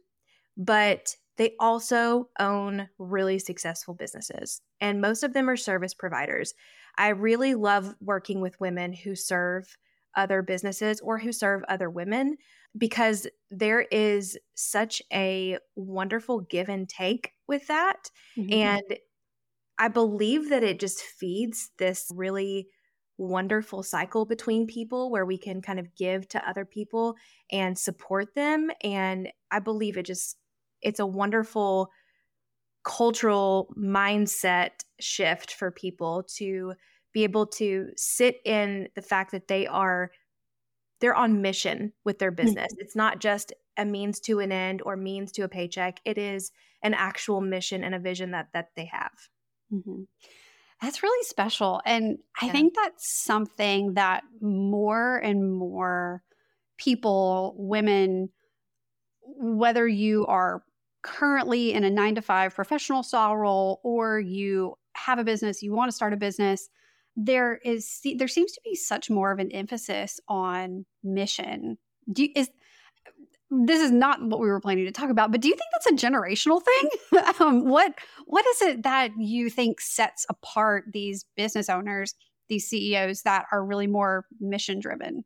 but 0.57 1.15
they 1.37 1.55
also 1.59 2.29
own 2.39 2.87
really 2.99 3.39
successful 3.39 3.93
businesses. 3.93 4.61
And 4.79 5.01
most 5.01 5.23
of 5.23 5.33
them 5.33 5.49
are 5.49 5.57
service 5.57 5.93
providers. 5.93 6.53
I 6.97 7.09
really 7.09 7.55
love 7.55 7.95
working 8.01 8.41
with 8.41 8.59
women 8.59 8.93
who 8.93 9.15
serve 9.15 9.77
other 10.15 10.41
businesses 10.41 10.99
or 11.01 11.17
who 11.17 11.31
serve 11.31 11.63
other 11.67 11.89
women 11.89 12.37
because 12.77 13.27
there 13.49 13.81
is 13.81 14.37
such 14.55 15.01
a 15.11 15.57
wonderful 15.75 16.41
give 16.41 16.69
and 16.69 16.87
take 16.87 17.31
with 17.47 17.67
that. 17.67 18.09
Mm-hmm. 18.37 18.53
And 18.53 18.97
I 19.77 19.87
believe 19.87 20.49
that 20.49 20.63
it 20.63 20.79
just 20.79 21.01
feeds 21.01 21.71
this 21.79 22.07
really 22.13 22.67
wonderful 23.21 23.83
cycle 23.83 24.25
between 24.25 24.67
people 24.67 25.11
where 25.11 25.25
we 25.25 25.37
can 25.37 25.61
kind 25.61 25.79
of 25.79 25.95
give 25.95 26.27
to 26.29 26.49
other 26.49 26.65
people 26.65 27.15
and 27.51 27.77
support 27.77 28.33
them. 28.33 28.69
And 28.83 29.29
I 29.51 29.59
believe 29.59 29.97
it 29.97 30.05
just, 30.05 30.37
it's 30.81 30.99
a 30.99 31.05
wonderful 31.05 31.91
cultural 32.83 33.73
mindset 33.77 34.71
shift 34.99 35.53
for 35.53 35.71
people 35.71 36.23
to 36.37 36.73
be 37.13 37.23
able 37.23 37.45
to 37.45 37.89
sit 37.95 38.37
in 38.45 38.87
the 38.95 39.01
fact 39.01 39.31
that 39.31 39.47
they 39.47 39.67
are 39.67 40.11
they're 40.99 41.15
on 41.15 41.41
mission 41.41 41.93
with 42.05 42.19
their 42.19 42.31
business. 42.31 42.71
It's 42.77 42.95
not 42.95 43.19
just 43.19 43.53
a 43.75 43.83
means 43.83 44.19
to 44.21 44.39
an 44.39 44.51
end 44.51 44.83
or 44.85 44.95
means 44.95 45.31
to 45.33 45.41
a 45.41 45.49
paycheck. 45.49 45.99
It 46.05 46.19
is 46.19 46.51
an 46.83 46.93
actual 46.93 47.41
mission 47.41 47.83
and 47.83 47.95
a 47.95 47.99
vision 47.99 48.31
that 48.31 48.49
that 48.53 48.69
they 48.75 48.85
have. 48.85 49.11
Mm-hmm. 49.73 50.03
That's 50.81 51.03
really 51.03 51.23
special. 51.25 51.81
And 51.85 52.17
I 52.41 52.47
Yeah. 52.47 52.51
think 52.51 52.73
that's 52.75 53.07
something 53.07 53.93
that 53.93 54.23
more 54.41 55.17
and 55.17 55.55
more 55.55 56.23
people, 56.77 57.53
women, 57.57 58.29
whether 59.23 59.87
you 59.87 60.25
are 60.27 60.63
currently 61.03 61.73
in 61.73 61.83
a 61.83 61.89
nine 61.89 62.15
to 62.15 62.21
five 62.21 62.55
professional 62.55 63.03
style 63.03 63.37
role 63.37 63.81
or 63.83 64.19
you 64.19 64.75
have 64.95 65.19
a 65.19 65.23
business, 65.23 65.61
you 65.63 65.73
want 65.73 65.89
to 65.89 65.95
start 65.95 66.13
a 66.13 66.17
business, 66.17 66.69
there 67.15 67.57
is 67.57 68.01
there 68.17 68.27
seems 68.27 68.51
to 68.53 68.61
be 68.63 68.75
such 68.75 69.09
more 69.09 69.31
of 69.31 69.39
an 69.39 69.51
emphasis 69.51 70.19
on 70.27 70.85
mission. 71.03 71.77
Do 72.11 72.23
you, 72.23 72.29
is 72.35 72.49
this 73.51 73.81
is 73.81 73.91
not 73.91 74.23
what 74.23 74.39
we 74.39 74.47
were 74.47 74.61
planning 74.61 74.85
to 74.85 74.91
talk 74.91 75.09
about, 75.09 75.31
but 75.31 75.41
do 75.41 75.49
you 75.49 75.55
think 75.55 75.69
that's 75.73 75.87
a 75.87 76.07
generational 76.07 76.61
thing? 76.63 77.23
um, 77.39 77.67
what 77.67 77.93
what 78.25 78.45
is 78.47 78.61
it 78.61 78.83
that 78.83 79.11
you 79.17 79.49
think 79.49 79.81
sets 79.81 80.25
apart 80.29 80.85
these 80.93 81.25
business 81.35 81.69
owners, 81.69 82.15
these 82.47 82.67
CEOs 82.67 83.23
that 83.23 83.45
are 83.51 83.63
really 83.63 83.87
more 83.87 84.25
mission 84.39 84.79
driven? 84.79 85.25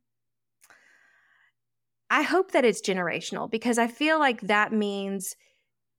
I 2.10 2.24
hope 2.24 2.52
that 2.52 2.66
it's 2.66 2.82
generational 2.82 3.50
because 3.50 3.78
I 3.78 3.88
feel 3.88 4.20
like 4.20 4.42
that 4.42 4.74
means 4.74 5.36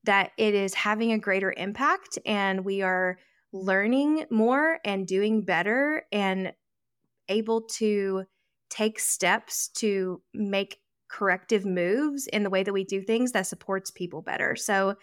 that 0.04 0.32
it 0.36 0.54
is 0.54 0.74
having 0.74 1.12
a 1.12 1.18
greater 1.18 1.52
impact 1.56 2.18
and 2.24 2.64
we 2.64 2.82
are 2.82 3.18
learning 3.52 4.24
more 4.30 4.78
and 4.84 5.06
doing 5.06 5.42
better 5.42 6.04
and 6.12 6.52
able 7.28 7.62
to 7.62 8.24
take 8.70 8.98
steps 9.00 9.68
to 9.68 10.22
make 10.32 10.78
corrective 11.08 11.64
moves 11.64 12.26
in 12.28 12.42
the 12.42 12.50
way 12.50 12.62
that 12.62 12.72
we 12.72 12.84
do 12.84 13.00
things 13.02 13.32
that 13.32 13.46
supports 13.46 13.90
people 13.90 14.22
better. 14.22 14.56
So, 14.56 14.94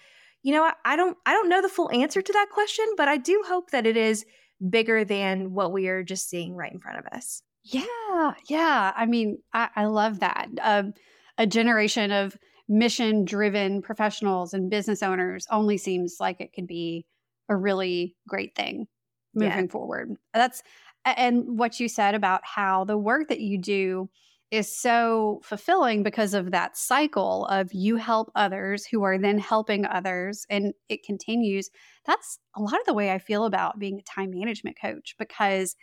you 0.41 0.51
know, 0.53 0.63
I, 0.63 0.73
I 0.85 0.95
don't 0.95 1.17
I 1.25 1.33
don't 1.33 1.49
know 1.49 1.61
the 1.61 1.69
full 1.69 1.91
answer 1.91 2.21
to 2.21 2.33
that 2.33 2.49
question, 2.51 2.85
but 2.97 3.07
I 3.07 3.17
do 3.17 3.43
hope 3.47 3.71
that 3.71 3.85
it 3.85 3.97
is 3.97 4.25
bigger 4.69 5.03
than 5.05 5.53
what 5.53 5.71
we 5.71 5.87
are 5.87 6.03
just 6.03 6.29
seeing 6.29 6.55
right 6.55 6.71
in 6.71 6.79
front 6.79 6.99
of 6.99 7.05
us. 7.13 7.41
Yeah, 7.63 8.33
yeah. 8.49 8.91
I 8.95 9.05
mean, 9.05 9.37
I, 9.53 9.69
I 9.75 9.85
love 9.85 10.19
that. 10.19 10.49
Um, 10.61 10.93
a 11.37 11.47
generation 11.47 12.11
of 12.11 12.37
mission 12.67 13.25
driven 13.25 13.81
professionals 13.81 14.53
and 14.53 14.69
business 14.69 15.01
owners 15.03 15.47
only 15.51 15.77
seems 15.77 16.17
like 16.19 16.39
it 16.41 16.53
could 16.53 16.67
be 16.67 17.05
a 17.49 17.55
really 17.55 18.15
great 18.27 18.55
thing 18.55 18.87
Yeah. 19.33 19.49
moving 19.49 19.69
forward. 19.69 20.11
That's 20.33 20.61
and 21.05 21.57
what 21.59 21.79
you 21.79 21.89
said 21.89 22.15
about 22.15 22.41
how 22.45 22.85
the 22.85 22.97
work 22.97 23.27
that 23.29 23.41
you 23.41 23.57
do 23.57 24.09
is 24.53 24.73
so 24.73 25.41
fulfilling 25.43 26.03
because 26.03 26.35
of 26.35 26.51
that 26.51 26.77
cycle 26.77 27.47
of 27.47 27.73
you 27.73 27.95
help 27.95 28.31
others 28.35 28.85
who 28.85 29.01
are 29.01 29.17
then 29.17 29.39
helping 29.39 29.83
others 29.83 30.45
and 30.47 30.75
it 30.89 31.03
continues. 31.03 31.71
That's 32.05 32.37
a 32.55 32.61
lot 32.61 32.79
of 32.79 32.85
the 32.85 32.93
way 32.93 33.11
I 33.11 33.17
feel 33.17 33.45
about 33.45 33.79
being 33.79 33.97
a 33.97 34.03
time 34.03 34.29
management 34.29 34.77
coach 34.79 35.15
because 35.17 35.75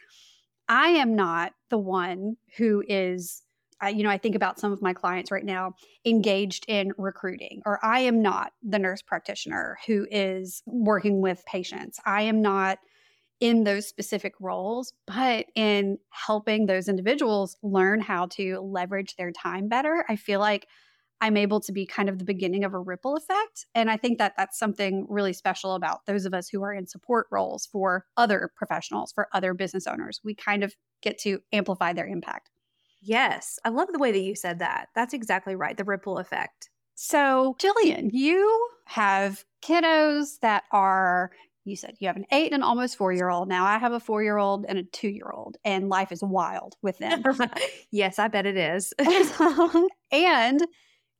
I 0.68 0.90
am 0.90 1.16
not 1.16 1.52
the 1.68 1.78
one 1.78 2.36
who 2.56 2.84
is 2.86 3.42
you 3.88 4.02
know, 4.02 4.10
I 4.10 4.18
think 4.18 4.36
about 4.36 4.60
some 4.60 4.72
of 4.72 4.82
my 4.82 4.92
clients 4.92 5.30
right 5.30 5.44
now 5.44 5.72
engaged 6.04 6.66
in 6.68 6.92
recruiting, 6.98 7.62
or 7.64 7.82
I 7.82 8.00
am 8.00 8.20
not 8.20 8.52
the 8.62 8.78
nurse 8.78 9.00
practitioner 9.00 9.78
who 9.86 10.06
is 10.10 10.62
working 10.66 11.22
with 11.22 11.42
patients. 11.46 11.98
I 12.04 12.22
am 12.22 12.42
not 12.42 12.78
in 13.40 13.64
those 13.64 13.86
specific 13.86 14.34
roles, 14.38 14.92
but 15.06 15.46
in 15.54 15.98
helping 16.10 16.66
those 16.66 16.88
individuals 16.88 17.56
learn 17.62 18.00
how 18.00 18.26
to 18.26 18.60
leverage 18.60 19.16
their 19.16 19.32
time 19.32 19.68
better. 19.68 20.04
I 20.08 20.16
feel 20.16 20.40
like 20.40 20.66
I'm 21.22 21.36
able 21.36 21.60
to 21.60 21.72
be 21.72 21.84
kind 21.84 22.08
of 22.08 22.18
the 22.18 22.24
beginning 22.24 22.64
of 22.64 22.72
a 22.72 22.78
ripple 22.78 23.16
effect. 23.16 23.66
And 23.74 23.90
I 23.90 23.96
think 23.96 24.18
that 24.18 24.34
that's 24.36 24.58
something 24.58 25.06
really 25.08 25.32
special 25.32 25.74
about 25.74 26.06
those 26.06 26.24
of 26.24 26.32
us 26.32 26.48
who 26.48 26.62
are 26.62 26.72
in 26.72 26.86
support 26.86 27.26
roles 27.30 27.66
for 27.66 28.06
other 28.16 28.50
professionals, 28.56 29.12
for 29.12 29.28
other 29.32 29.52
business 29.52 29.86
owners. 29.86 30.20
We 30.24 30.34
kind 30.34 30.64
of 30.64 30.74
get 31.02 31.18
to 31.20 31.40
amplify 31.52 31.92
their 31.92 32.06
impact. 32.06 32.50
Yes, 33.02 33.58
I 33.64 33.70
love 33.70 33.88
the 33.92 33.98
way 33.98 34.12
that 34.12 34.20
you 34.20 34.34
said 34.34 34.58
that. 34.58 34.88
That's 34.94 35.14
exactly 35.14 35.54
right. 35.54 35.76
The 35.76 35.84
ripple 35.84 36.18
effect. 36.18 36.70
So, 36.94 37.56
Jillian, 37.58 38.10
you 38.12 38.68
have 38.86 39.44
kiddos 39.62 40.38
that 40.40 40.64
are, 40.70 41.30
you 41.64 41.76
said 41.76 41.94
you 41.98 42.06
have 42.06 42.16
an 42.16 42.26
eight 42.32 42.52
and 42.52 42.62
almost 42.62 42.96
four 42.96 43.12
year 43.12 43.28
old. 43.28 43.48
Now 43.48 43.64
I 43.64 43.78
have 43.78 43.92
a 43.92 44.00
four 44.00 44.22
year 44.22 44.38
old 44.38 44.64
and 44.68 44.78
a 44.78 44.82
two 44.84 45.08
year 45.08 45.30
old, 45.32 45.56
and 45.64 45.88
life 45.88 46.12
is 46.12 46.22
wild 46.22 46.74
with 46.82 46.98
them. 47.00 47.22
yes, 47.90 48.18
I 48.18 48.28
bet 48.28 48.46
it 48.46 48.56
is. 48.56 48.92
and 50.12 50.60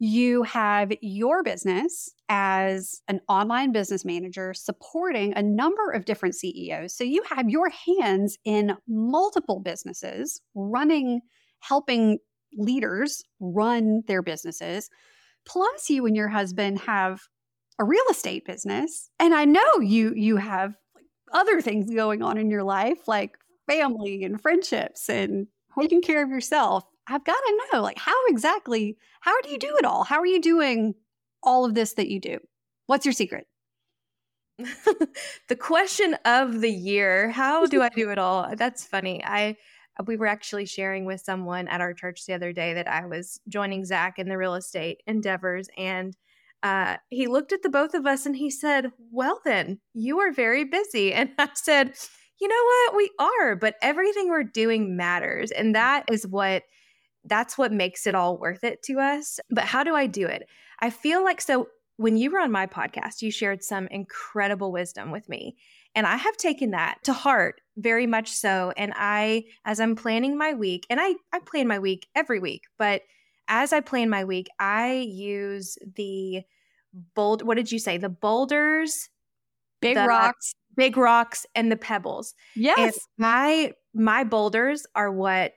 you 0.02 0.42
have 0.44 0.92
your 1.02 1.42
business 1.42 2.10
as 2.30 3.02
an 3.08 3.20
online 3.28 3.70
business 3.70 4.02
manager 4.02 4.54
supporting 4.54 5.34
a 5.34 5.42
number 5.42 5.90
of 5.90 6.06
different 6.06 6.34
CEOs. 6.34 6.94
So 6.94 7.04
you 7.04 7.22
have 7.28 7.50
your 7.50 7.68
hands 7.68 8.38
in 8.46 8.74
multiple 8.88 9.60
businesses 9.60 10.40
running, 10.54 11.20
helping 11.60 12.18
leaders 12.54 13.22
run 13.40 14.02
their 14.06 14.22
businesses. 14.22 14.88
Plus, 15.44 15.90
you 15.90 16.06
and 16.06 16.16
your 16.16 16.28
husband 16.28 16.80
have 16.80 17.20
a 17.80 17.84
real 17.84 18.04
estate 18.10 18.44
business. 18.46 19.10
And 19.18 19.34
I 19.34 19.46
know 19.46 19.80
you 19.80 20.12
you 20.14 20.36
have 20.36 20.74
other 21.32 21.60
things 21.60 21.92
going 21.92 22.22
on 22.22 22.38
in 22.38 22.50
your 22.50 22.62
life 22.62 23.08
like 23.08 23.36
family 23.66 24.22
and 24.22 24.40
friendships 24.40 25.08
and 25.08 25.46
taking 25.78 26.02
care 26.02 26.22
of 26.22 26.28
yourself. 26.28 26.84
I've 27.06 27.24
got 27.24 27.32
to 27.32 27.60
know, 27.72 27.82
like, 27.82 27.98
how 27.98 28.14
exactly, 28.28 28.96
how 29.20 29.40
do 29.40 29.50
you 29.50 29.58
do 29.58 29.76
it 29.78 29.84
all? 29.84 30.04
How 30.04 30.20
are 30.20 30.26
you 30.26 30.40
doing 30.40 30.94
all 31.42 31.64
of 31.64 31.74
this 31.74 31.94
that 31.94 32.08
you 32.08 32.20
do? 32.20 32.38
What's 32.86 33.06
your 33.06 33.12
secret? 33.12 33.46
the 35.48 35.56
question 35.56 36.14
of 36.26 36.60
the 36.60 36.70
year 36.70 37.30
how 37.30 37.64
do 37.64 37.80
i 37.80 37.88
do 37.88 38.10
it 38.10 38.18
all 38.18 38.54
that's 38.56 38.84
funny 38.84 39.24
i 39.24 39.56
we 40.04 40.18
were 40.18 40.26
actually 40.26 40.66
sharing 40.66 41.06
with 41.06 41.18
someone 41.18 41.66
at 41.68 41.80
our 41.80 41.94
church 41.94 42.26
the 42.26 42.34
other 42.34 42.52
day 42.52 42.74
that 42.74 42.86
i 42.86 43.06
was 43.06 43.40
joining 43.48 43.86
zach 43.86 44.18
in 44.18 44.28
the 44.28 44.36
real 44.36 44.54
estate 44.54 45.02
endeavors 45.06 45.66
and 45.78 46.14
uh, 46.62 46.96
he 47.08 47.26
looked 47.26 47.52
at 47.52 47.62
the 47.62 47.70
both 47.70 47.94
of 47.94 48.06
us 48.06 48.26
and 48.26 48.36
he 48.36 48.50
said 48.50 48.92
well 49.10 49.40
then 49.44 49.78
you 49.94 50.20
are 50.20 50.32
very 50.32 50.64
busy 50.64 51.12
and 51.12 51.30
i 51.38 51.48
said 51.54 51.94
you 52.40 52.48
know 52.48 52.64
what 52.64 52.96
we 52.96 53.10
are 53.18 53.56
but 53.56 53.74
everything 53.82 54.28
we're 54.28 54.42
doing 54.42 54.96
matters 54.96 55.50
and 55.50 55.74
that 55.74 56.04
is 56.10 56.26
what 56.26 56.62
that's 57.24 57.58
what 57.58 57.72
makes 57.72 58.06
it 58.06 58.14
all 58.14 58.38
worth 58.38 58.64
it 58.64 58.82
to 58.82 58.98
us 58.98 59.38
but 59.50 59.64
how 59.64 59.84
do 59.84 59.94
i 59.94 60.06
do 60.06 60.26
it 60.26 60.42
i 60.80 60.90
feel 60.90 61.22
like 61.24 61.40
so 61.40 61.66
when 62.00 62.16
you 62.16 62.30
were 62.30 62.40
on 62.40 62.50
my 62.50 62.66
podcast, 62.66 63.20
you 63.20 63.30
shared 63.30 63.62
some 63.62 63.86
incredible 63.88 64.72
wisdom 64.72 65.10
with 65.10 65.28
me. 65.28 65.54
And 65.94 66.06
I 66.06 66.16
have 66.16 66.36
taken 66.38 66.70
that 66.70 66.96
to 67.04 67.12
heart 67.12 67.60
very 67.76 68.06
much 68.06 68.30
so. 68.30 68.72
And 68.74 68.94
I, 68.96 69.44
as 69.66 69.80
I'm 69.80 69.96
planning 69.96 70.38
my 70.38 70.54
week, 70.54 70.86
and 70.88 70.98
I, 70.98 71.16
I 71.30 71.40
plan 71.40 71.68
my 71.68 71.78
week 71.78 72.06
every 72.14 72.40
week, 72.40 72.62
but 72.78 73.02
as 73.50 73.72
I 73.74 73.80
plan 73.80 74.08
my 74.08 74.24
week, 74.24 74.48
I 74.58 74.94
use 74.94 75.76
the 75.96 76.42
bold, 77.14 77.42
what 77.42 77.56
did 77.56 77.70
you 77.70 77.78
say? 77.78 77.98
The 77.98 78.08
boulders, 78.08 79.10
big 79.80 79.96
the, 79.96 80.06
rocks, 80.06 80.54
big 80.76 80.96
rocks, 80.96 81.44
and 81.54 81.70
the 81.70 81.76
pebbles. 81.76 82.34
Yes. 82.54 82.78
And 82.78 82.94
my, 83.18 83.72
my 83.92 84.24
boulders 84.24 84.86
are 84.94 85.10
what 85.10 85.52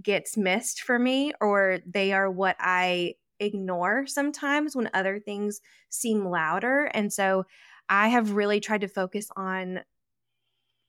gets 0.00 0.36
missed 0.36 0.80
for 0.80 0.98
me, 0.98 1.32
or 1.40 1.80
they 1.84 2.12
are 2.12 2.30
what 2.30 2.56
I 2.60 3.14
ignore 3.40 4.06
sometimes 4.06 4.76
when 4.76 4.88
other 4.94 5.18
things 5.18 5.60
seem 5.90 6.24
louder. 6.24 6.84
And 6.94 7.12
so 7.12 7.44
I 7.88 8.08
have 8.08 8.32
really 8.32 8.60
tried 8.60 8.82
to 8.82 8.88
focus 8.88 9.28
on 9.36 9.80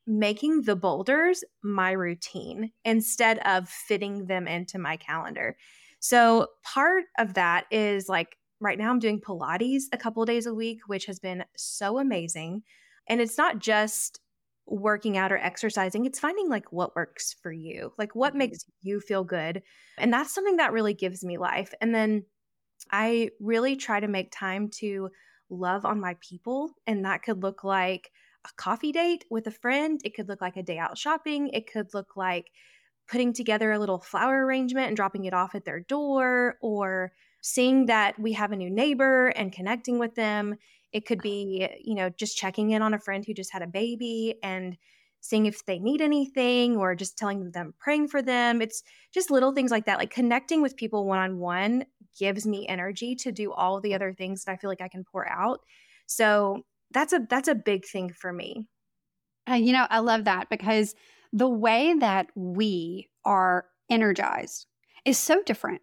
making 0.08 0.62
the 0.62 0.76
boulders 0.76 1.44
my 1.64 1.92
routine 1.92 2.72
instead 2.84 3.40
of 3.40 3.68
fitting 3.68 4.28
them 4.28 4.48
into 4.48 4.78
my 4.78 4.96
calendar. 4.98 5.58
So 6.08 6.50
part 6.62 7.06
of 7.18 7.34
that 7.34 7.66
is 7.72 8.08
like 8.08 8.38
right 8.62 8.78
now 8.78 8.92
I'm 8.92 9.00
doing 9.00 9.20
Pilates 9.20 9.86
a 9.92 9.98
couple 9.98 10.24
days 10.24 10.46
a 10.46 10.54
week, 10.54 10.82
which 10.86 11.08
has 11.08 11.18
been 11.18 11.44
so 11.58 11.98
amazing. 11.98 12.62
And 13.10 13.20
it's 13.20 13.40
not 13.40 13.58
just 13.58 14.20
working 14.68 15.18
out 15.18 15.32
or 15.32 15.40
exercising, 15.40 16.06
it's 16.06 16.20
finding 16.20 16.48
like 16.48 16.72
what 16.72 16.96
works 16.96 17.36
for 17.42 17.52
you, 17.52 17.92
like 17.98 18.14
what 18.14 18.34
mm-hmm. 18.34 18.38
makes 18.38 18.66
you 18.84 19.00
feel 19.00 19.24
good. 19.24 19.64
And 19.98 20.14
that's 20.14 20.32
something 20.32 20.58
that 20.58 20.74
really 20.74 20.94
gives 20.94 21.24
me 21.24 21.40
life. 21.40 21.74
And 21.82 21.96
then 21.96 22.26
I 22.92 23.32
really 23.40 23.76
try 23.76 24.00
to 24.00 24.08
make 24.08 24.32
time 24.32 24.70
to 24.82 25.10
love 25.50 25.86
on 25.86 26.00
my 26.00 26.18
people. 26.20 26.70
And 26.86 27.06
that 27.06 27.24
could 27.24 27.42
look 27.42 27.64
like 27.64 28.12
a 28.46 28.50
coffee 28.58 28.92
date 28.92 29.26
with 29.32 29.48
a 29.48 29.52
friend, 29.52 30.00
it 30.04 30.14
could 30.14 30.30
look 30.30 30.42
like 30.42 30.56
a 30.56 30.62
day 30.62 30.78
out 30.78 31.00
shopping, 31.00 31.48
it 31.48 31.66
could 31.66 31.96
look 31.96 32.16
like 32.16 32.46
putting 33.08 33.34
together 33.34 33.72
a 33.72 33.80
little 33.80 34.00
flower 34.00 34.46
arrangement 34.46 34.88
and 34.88 34.96
dropping 34.96 35.26
it 35.26 35.34
off 35.34 35.56
at 35.56 35.66
their 35.66 35.80
door, 35.82 36.58
or 36.62 37.12
seeing 37.42 37.86
that 37.88 38.20
we 38.20 38.34
have 38.34 38.52
a 38.52 38.56
new 38.56 38.70
neighbor 38.70 39.28
and 39.28 39.52
connecting 39.52 40.00
with 40.00 40.16
them. 40.16 40.56
It 40.92 41.06
could 41.06 41.22
be, 41.22 41.68
you 41.84 41.96
know, 41.96 42.10
just 42.10 42.38
checking 42.38 42.72
in 42.72 42.82
on 42.82 42.94
a 42.94 43.00
friend 43.00 43.24
who 43.26 43.34
just 43.34 43.52
had 43.52 43.62
a 43.62 43.68
baby 43.68 44.36
and 44.42 44.78
seeing 45.20 45.46
if 45.46 45.66
they 45.66 45.80
need 45.80 46.02
anything 46.02 46.78
or 46.78 46.96
just 46.96 47.18
telling 47.18 47.52
them 47.52 47.74
praying 47.80 48.08
for 48.08 48.22
them. 48.22 48.62
It's 48.62 48.84
just 49.12 49.32
little 49.32 49.52
things 49.54 49.72
like 49.72 49.86
that. 49.86 49.98
Like 49.98 50.12
connecting 50.12 50.62
with 50.62 50.78
people 50.78 51.06
one 51.06 51.20
on 51.20 51.40
one 51.40 51.86
gives 52.18 52.46
me 52.46 52.68
energy 52.68 53.16
to 53.16 53.32
do 53.32 53.52
all 53.52 53.82
the 53.82 53.96
other 53.96 54.14
things 54.14 54.44
that 54.44 54.52
I 54.52 54.58
feel 54.58 54.70
like 54.70 54.82
I 54.82 54.88
can 54.88 55.04
pour 55.04 55.28
out. 55.28 55.62
So 56.06 56.64
that's 56.92 57.12
a 57.12 57.26
that's 57.28 57.48
a 57.48 57.56
big 57.56 57.86
thing 57.86 58.12
for 58.12 58.32
me. 58.32 58.68
Uh, 59.50 59.56
you 59.56 59.74
know, 59.74 59.86
I 59.90 60.00
love 60.00 60.26
that 60.26 60.50
because 60.50 60.96
the 61.36 61.50
way 61.50 61.94
that 62.00 62.28
we 62.34 63.10
are 63.26 63.66
energized 63.90 64.68
is 65.04 65.18
so 65.18 65.44
different 65.44 65.82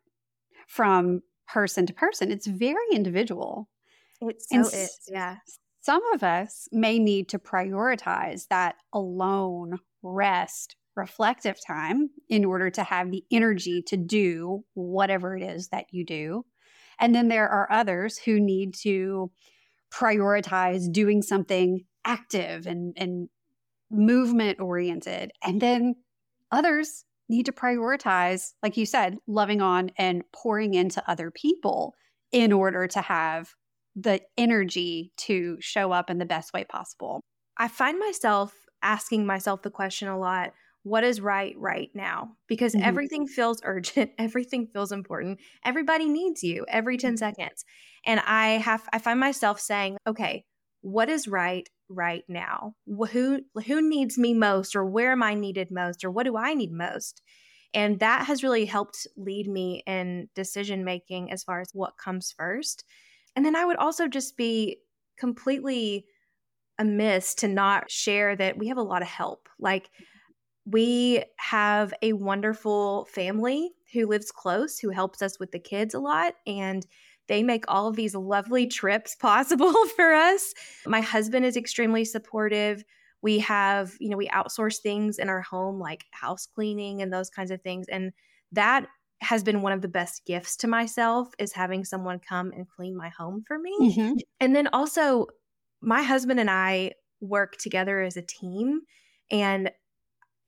from 0.66 1.20
person 1.46 1.84
to 1.84 1.92
person. 1.92 2.32
It's 2.32 2.46
very 2.46 2.86
individual. 2.90 3.68
It 4.22 4.40
so 4.40 4.56
and 4.56 4.66
is, 4.66 4.98
yeah. 5.08 5.36
Some 5.82 6.00
of 6.14 6.22
us 6.22 6.68
may 6.72 6.98
need 6.98 7.28
to 7.28 7.38
prioritize 7.38 8.46
that 8.48 8.76
alone 8.94 9.78
rest, 10.02 10.76
reflective 10.96 11.58
time 11.66 12.08
in 12.30 12.46
order 12.46 12.70
to 12.70 12.82
have 12.82 13.10
the 13.10 13.24
energy 13.30 13.82
to 13.88 13.98
do 13.98 14.64
whatever 14.72 15.36
it 15.36 15.42
is 15.42 15.68
that 15.68 15.84
you 15.90 16.06
do. 16.06 16.46
And 16.98 17.14
then 17.14 17.28
there 17.28 17.48
are 17.48 17.70
others 17.70 18.16
who 18.16 18.40
need 18.40 18.72
to 18.84 19.30
prioritize 19.92 20.90
doing 20.90 21.20
something 21.20 21.84
active 22.06 22.66
and, 22.66 22.94
and 22.96 23.28
movement 23.92 24.60
oriented. 24.60 25.32
And 25.44 25.60
then 25.60 25.94
others 26.50 27.04
need 27.28 27.46
to 27.46 27.52
prioritize, 27.52 28.52
like 28.62 28.76
you 28.76 28.86
said, 28.86 29.16
loving 29.26 29.60
on 29.60 29.90
and 29.96 30.22
pouring 30.32 30.74
into 30.74 31.02
other 31.08 31.30
people 31.30 31.94
in 32.32 32.52
order 32.52 32.86
to 32.88 33.00
have 33.00 33.54
the 33.94 34.20
energy 34.38 35.12
to 35.18 35.56
show 35.60 35.92
up 35.92 36.10
in 36.10 36.18
the 36.18 36.24
best 36.24 36.52
way 36.52 36.64
possible. 36.64 37.20
I 37.58 37.68
find 37.68 37.98
myself 37.98 38.54
asking 38.82 39.26
myself 39.26 39.62
the 39.62 39.70
question 39.70 40.08
a 40.08 40.18
lot 40.18 40.52
what 40.84 41.04
is 41.04 41.20
right 41.20 41.54
right 41.58 41.90
now? 41.94 42.32
Because 42.48 42.74
mm-hmm. 42.74 42.84
everything 42.84 43.26
feels 43.26 43.60
urgent, 43.64 44.10
everything 44.18 44.66
feels 44.72 44.92
important. 44.92 45.38
Everybody 45.64 46.08
needs 46.08 46.42
you 46.42 46.66
every 46.68 46.96
10 46.96 47.12
mm-hmm. 47.12 47.18
seconds. 47.18 47.64
And 48.04 48.20
I 48.20 48.58
have 48.58 48.88
I 48.92 48.98
find 48.98 49.20
myself 49.20 49.60
saying, 49.60 49.96
okay, 50.06 50.44
what 50.80 51.08
is 51.08 51.28
right 51.28 51.68
right 51.88 52.24
now? 52.28 52.74
Who 52.86 53.40
who 53.66 53.88
needs 53.88 54.18
me 54.18 54.34
most 54.34 54.76
or 54.76 54.84
where 54.84 55.12
am 55.12 55.22
I 55.22 55.34
needed 55.34 55.70
most 55.70 56.04
or 56.04 56.10
what 56.10 56.24
do 56.24 56.36
I 56.36 56.54
need 56.54 56.72
most? 56.72 57.22
And 57.74 58.00
that 58.00 58.26
has 58.26 58.42
really 58.42 58.66
helped 58.66 59.06
lead 59.16 59.48
me 59.48 59.82
in 59.86 60.28
decision 60.34 60.84
making 60.84 61.32
as 61.32 61.42
far 61.42 61.60
as 61.60 61.70
what 61.72 61.96
comes 61.96 62.30
first. 62.30 62.84
And 63.34 63.44
then 63.44 63.56
I 63.56 63.64
would 63.64 63.76
also 63.76 64.08
just 64.08 64.36
be 64.36 64.78
completely 65.16 66.06
amiss 66.78 67.34
to 67.36 67.48
not 67.48 67.90
share 67.90 68.36
that 68.36 68.58
we 68.58 68.68
have 68.68 68.78
a 68.78 68.82
lot 68.82 69.02
of 69.02 69.08
help. 69.08 69.48
Like, 69.58 69.90
we 70.64 71.24
have 71.38 71.92
a 72.02 72.12
wonderful 72.12 73.06
family 73.06 73.72
who 73.92 74.06
lives 74.06 74.30
close, 74.30 74.78
who 74.78 74.90
helps 74.90 75.20
us 75.20 75.38
with 75.38 75.50
the 75.50 75.58
kids 75.58 75.94
a 75.94 76.00
lot. 76.00 76.34
And 76.46 76.86
they 77.32 77.42
make 77.42 77.64
all 77.66 77.88
of 77.88 77.96
these 77.96 78.14
lovely 78.14 78.66
trips 78.66 79.14
possible 79.14 79.72
for 79.96 80.12
us. 80.12 80.52
My 80.84 81.00
husband 81.00 81.46
is 81.46 81.56
extremely 81.56 82.04
supportive. 82.04 82.84
We 83.22 83.38
have, 83.38 83.94
you 83.98 84.10
know, 84.10 84.18
we 84.18 84.28
outsource 84.28 84.82
things 84.82 85.18
in 85.18 85.30
our 85.30 85.40
home 85.40 85.80
like 85.80 86.04
house 86.10 86.46
cleaning 86.46 87.00
and 87.00 87.10
those 87.10 87.30
kinds 87.30 87.50
of 87.50 87.62
things. 87.62 87.86
And 87.88 88.12
that 88.52 88.86
has 89.22 89.42
been 89.42 89.62
one 89.62 89.72
of 89.72 89.80
the 89.80 89.88
best 89.88 90.26
gifts 90.26 90.58
to 90.58 90.68
myself 90.68 91.28
is 91.38 91.54
having 91.54 91.86
someone 91.86 92.18
come 92.18 92.52
and 92.54 92.68
clean 92.68 92.94
my 92.94 93.08
home 93.08 93.42
for 93.48 93.58
me. 93.58 93.74
Mm-hmm. 93.80 94.12
And 94.38 94.54
then 94.54 94.68
also 94.74 95.28
my 95.80 96.02
husband 96.02 96.38
and 96.38 96.50
I 96.50 96.92
work 97.22 97.56
together 97.56 98.02
as 98.02 98.18
a 98.18 98.22
team 98.22 98.82
and 99.30 99.70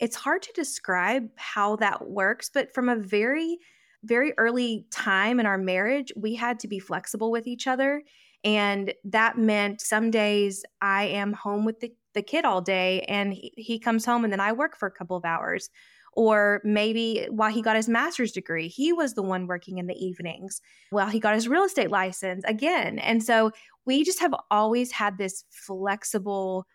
it's 0.01 0.17
hard 0.17 0.43
to 0.43 0.53
describe 0.55 1.31
how 1.37 1.77
that 1.77 2.11
works, 2.11 2.51
but 2.53 2.75
from 2.75 2.91
a 2.91 2.97
very 2.97 3.57
very 4.05 4.33
early 4.39 4.87
time 4.91 5.41
in 5.41 5.47
our 5.47 5.59
marriage, 5.59 6.13
we 6.17 6.35
had 6.35 6.61
to 6.61 6.69
be 6.69 6.79
flexible 6.79 7.31
with 7.31 7.47
each 7.47 7.67
other. 7.67 8.03
And 8.45 8.93
that 9.05 9.39
meant 9.39 9.81
some 9.81 10.11
days 10.11 10.65
I 10.81 11.05
am 11.05 11.33
home 11.33 11.65
with 11.65 11.81
the, 11.81 11.93
the 12.13 12.23
kid 12.23 12.45
all 12.45 12.61
day 12.61 13.01
and 13.09 13.33
he, 13.33 13.53
he 13.57 13.79
comes 13.79 14.05
home 14.05 14.23
and 14.25 14.33
then 14.33 14.41
I 14.41 14.53
work 14.53 14.77
for 14.77 14.87
a 14.87 14.93
couple 14.93 15.17
of 15.17 15.25
hours. 15.25 15.71
Or 16.17 16.61
maybe 16.63 17.27
while 17.31 17.51
he 17.51 17.63
got 17.63 17.75
his 17.75 17.89
master's 17.89 18.31
degree, 18.31 18.69
he 18.69 18.93
was 18.93 19.15
the 19.15 19.23
one 19.23 19.49
working 19.49 19.79
in 19.79 19.87
the 19.87 19.97
evenings 19.97 20.61
while 20.91 21.09
he 21.09 21.19
got 21.19 21.35
his 21.35 21.49
real 21.49 21.65
estate 21.65 21.91
license 21.91 22.45
again. 22.45 23.01
And 23.01 23.23
so 23.23 23.51
we 23.85 24.05
just 24.05 24.21
have 24.21 24.35
always 24.51 24.93
had 24.93 25.19
this 25.19 25.45
flexible 25.51 26.67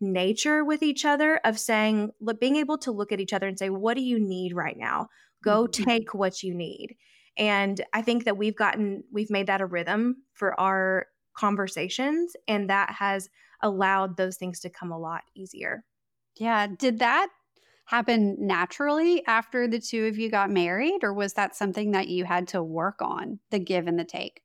nature 0.00 0.64
with 0.64 0.82
each 0.82 1.04
other 1.04 1.40
of 1.44 1.58
saying, 1.58 2.10
look, 2.20 2.40
being 2.40 2.56
able 2.56 2.78
to 2.78 2.92
look 2.92 3.10
at 3.10 3.20
each 3.20 3.32
other 3.32 3.48
and 3.48 3.58
say, 3.58 3.70
what 3.70 3.96
do 3.96 4.02
you 4.02 4.20
need 4.20 4.54
right 4.54 4.76
now? 4.76 5.08
Go 5.44 5.66
mm-hmm. 5.66 5.84
take 5.84 6.14
what 6.14 6.42
you 6.42 6.54
need. 6.54 6.96
And 7.36 7.80
I 7.92 8.02
think 8.02 8.24
that 8.24 8.36
we've 8.36 8.56
gotten, 8.56 9.04
we've 9.12 9.30
made 9.30 9.48
that 9.48 9.60
a 9.60 9.66
rhythm 9.66 10.22
for 10.32 10.58
our 10.58 11.06
conversations, 11.36 12.34
and 12.46 12.70
that 12.70 12.90
has 12.90 13.28
allowed 13.60 14.16
those 14.16 14.36
things 14.36 14.60
to 14.60 14.70
come 14.70 14.92
a 14.92 14.98
lot 14.98 15.22
easier. 15.34 15.84
Yeah. 16.36 16.68
Did 16.78 17.00
that 17.00 17.28
happen 17.86 18.36
naturally 18.38 19.24
after 19.26 19.68
the 19.68 19.80
two 19.80 20.06
of 20.06 20.16
you 20.16 20.30
got 20.30 20.50
married, 20.50 21.02
or 21.02 21.12
was 21.12 21.34
that 21.34 21.56
something 21.56 21.90
that 21.90 22.08
you 22.08 22.24
had 22.24 22.48
to 22.48 22.62
work 22.62 23.02
on, 23.02 23.40
the 23.50 23.58
give 23.58 23.86
and 23.88 23.98
the 23.98 24.04
take? 24.04 24.40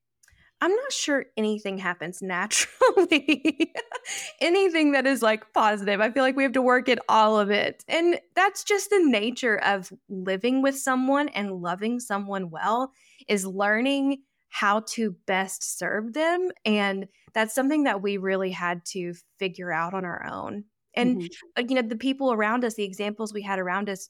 I'm 0.61 0.75
not 0.75 0.91
sure 0.91 1.25
anything 1.37 1.77
happens 1.77 2.21
naturally. 2.21 3.71
anything 4.41 4.91
that 4.91 5.07
is 5.07 5.21
like 5.21 5.53
positive. 5.53 6.01
I 6.01 6.11
feel 6.11 6.23
like 6.23 6.35
we 6.35 6.43
have 6.43 6.51
to 6.53 6.61
work 6.61 6.89
at 6.89 6.99
all 7.07 7.39
of 7.39 7.49
it. 7.49 7.83
And 7.87 8.19
that's 8.35 8.63
just 8.63 8.89
the 8.89 9.01
nature 9.01 9.57
of 9.57 9.91
living 10.09 10.61
with 10.61 10.77
someone 10.77 11.29
and 11.29 11.61
loving 11.61 11.99
someone 11.99 12.49
well 12.49 12.91
is 13.27 13.45
learning 13.45 14.23
how 14.49 14.81
to 14.81 15.15
best 15.27 15.77
serve 15.77 16.13
them 16.13 16.49
and 16.65 17.07
that's 17.33 17.53
something 17.53 17.83
that 17.83 18.01
we 18.01 18.17
really 18.17 18.49
had 18.49 18.83
to 18.83 19.13
figure 19.37 19.71
out 19.71 19.93
on 19.93 20.05
our 20.05 20.25
own. 20.25 20.63
And 20.95 21.21
mm-hmm. 21.21 21.69
you 21.69 21.75
know, 21.75 21.87
the 21.87 21.95
people 21.95 22.33
around 22.33 22.65
us, 22.65 22.73
the 22.73 22.83
examples 22.83 23.33
we 23.33 23.43
had 23.43 23.59
around 23.59 23.89
us, 23.89 24.09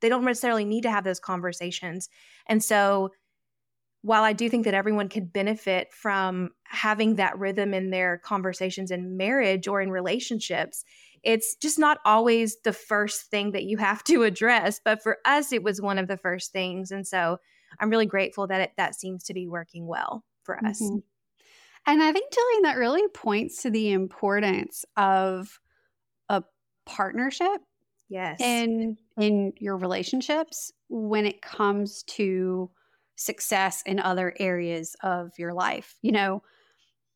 they 0.00 0.08
don't 0.08 0.24
necessarily 0.24 0.64
need 0.64 0.82
to 0.82 0.90
have 0.90 1.04
those 1.04 1.20
conversations. 1.20 2.08
And 2.46 2.62
so 2.62 3.10
while 4.06 4.22
I 4.22 4.34
do 4.34 4.48
think 4.48 4.64
that 4.66 4.74
everyone 4.74 5.08
could 5.08 5.32
benefit 5.32 5.92
from 5.92 6.50
having 6.62 7.16
that 7.16 7.36
rhythm 7.36 7.74
in 7.74 7.90
their 7.90 8.18
conversations 8.18 8.92
in 8.92 9.16
marriage 9.16 9.66
or 9.66 9.80
in 9.80 9.90
relationships, 9.90 10.84
it's 11.24 11.56
just 11.56 11.76
not 11.76 11.98
always 12.04 12.58
the 12.62 12.72
first 12.72 13.22
thing 13.22 13.50
that 13.50 13.64
you 13.64 13.78
have 13.78 14.04
to 14.04 14.22
address. 14.22 14.80
But 14.84 15.02
for 15.02 15.18
us, 15.24 15.52
it 15.52 15.64
was 15.64 15.82
one 15.82 15.98
of 15.98 16.06
the 16.06 16.16
first 16.16 16.52
things. 16.52 16.92
And 16.92 17.04
so 17.04 17.38
I'm 17.80 17.90
really 17.90 18.06
grateful 18.06 18.46
that 18.46 18.60
it, 18.60 18.70
that 18.76 18.94
seems 18.94 19.24
to 19.24 19.34
be 19.34 19.48
working 19.48 19.88
well 19.88 20.22
for 20.44 20.64
us. 20.64 20.80
Mm-hmm. 20.80 20.98
And 21.88 22.00
I 22.00 22.12
think, 22.12 22.32
Jillian, 22.32 22.62
that 22.62 22.76
really 22.76 23.08
points 23.08 23.62
to 23.62 23.70
the 23.70 23.90
importance 23.90 24.84
of 24.96 25.58
a 26.28 26.44
partnership. 26.84 27.60
Yes. 28.08 28.40
In 28.40 28.98
in 29.18 29.52
your 29.58 29.76
relationships 29.76 30.70
when 30.88 31.26
it 31.26 31.42
comes 31.42 32.04
to 32.04 32.70
success 33.16 33.82
in 33.84 33.98
other 33.98 34.34
areas 34.38 34.94
of 35.02 35.30
your 35.38 35.52
life. 35.52 35.96
You 36.02 36.12
know, 36.12 36.42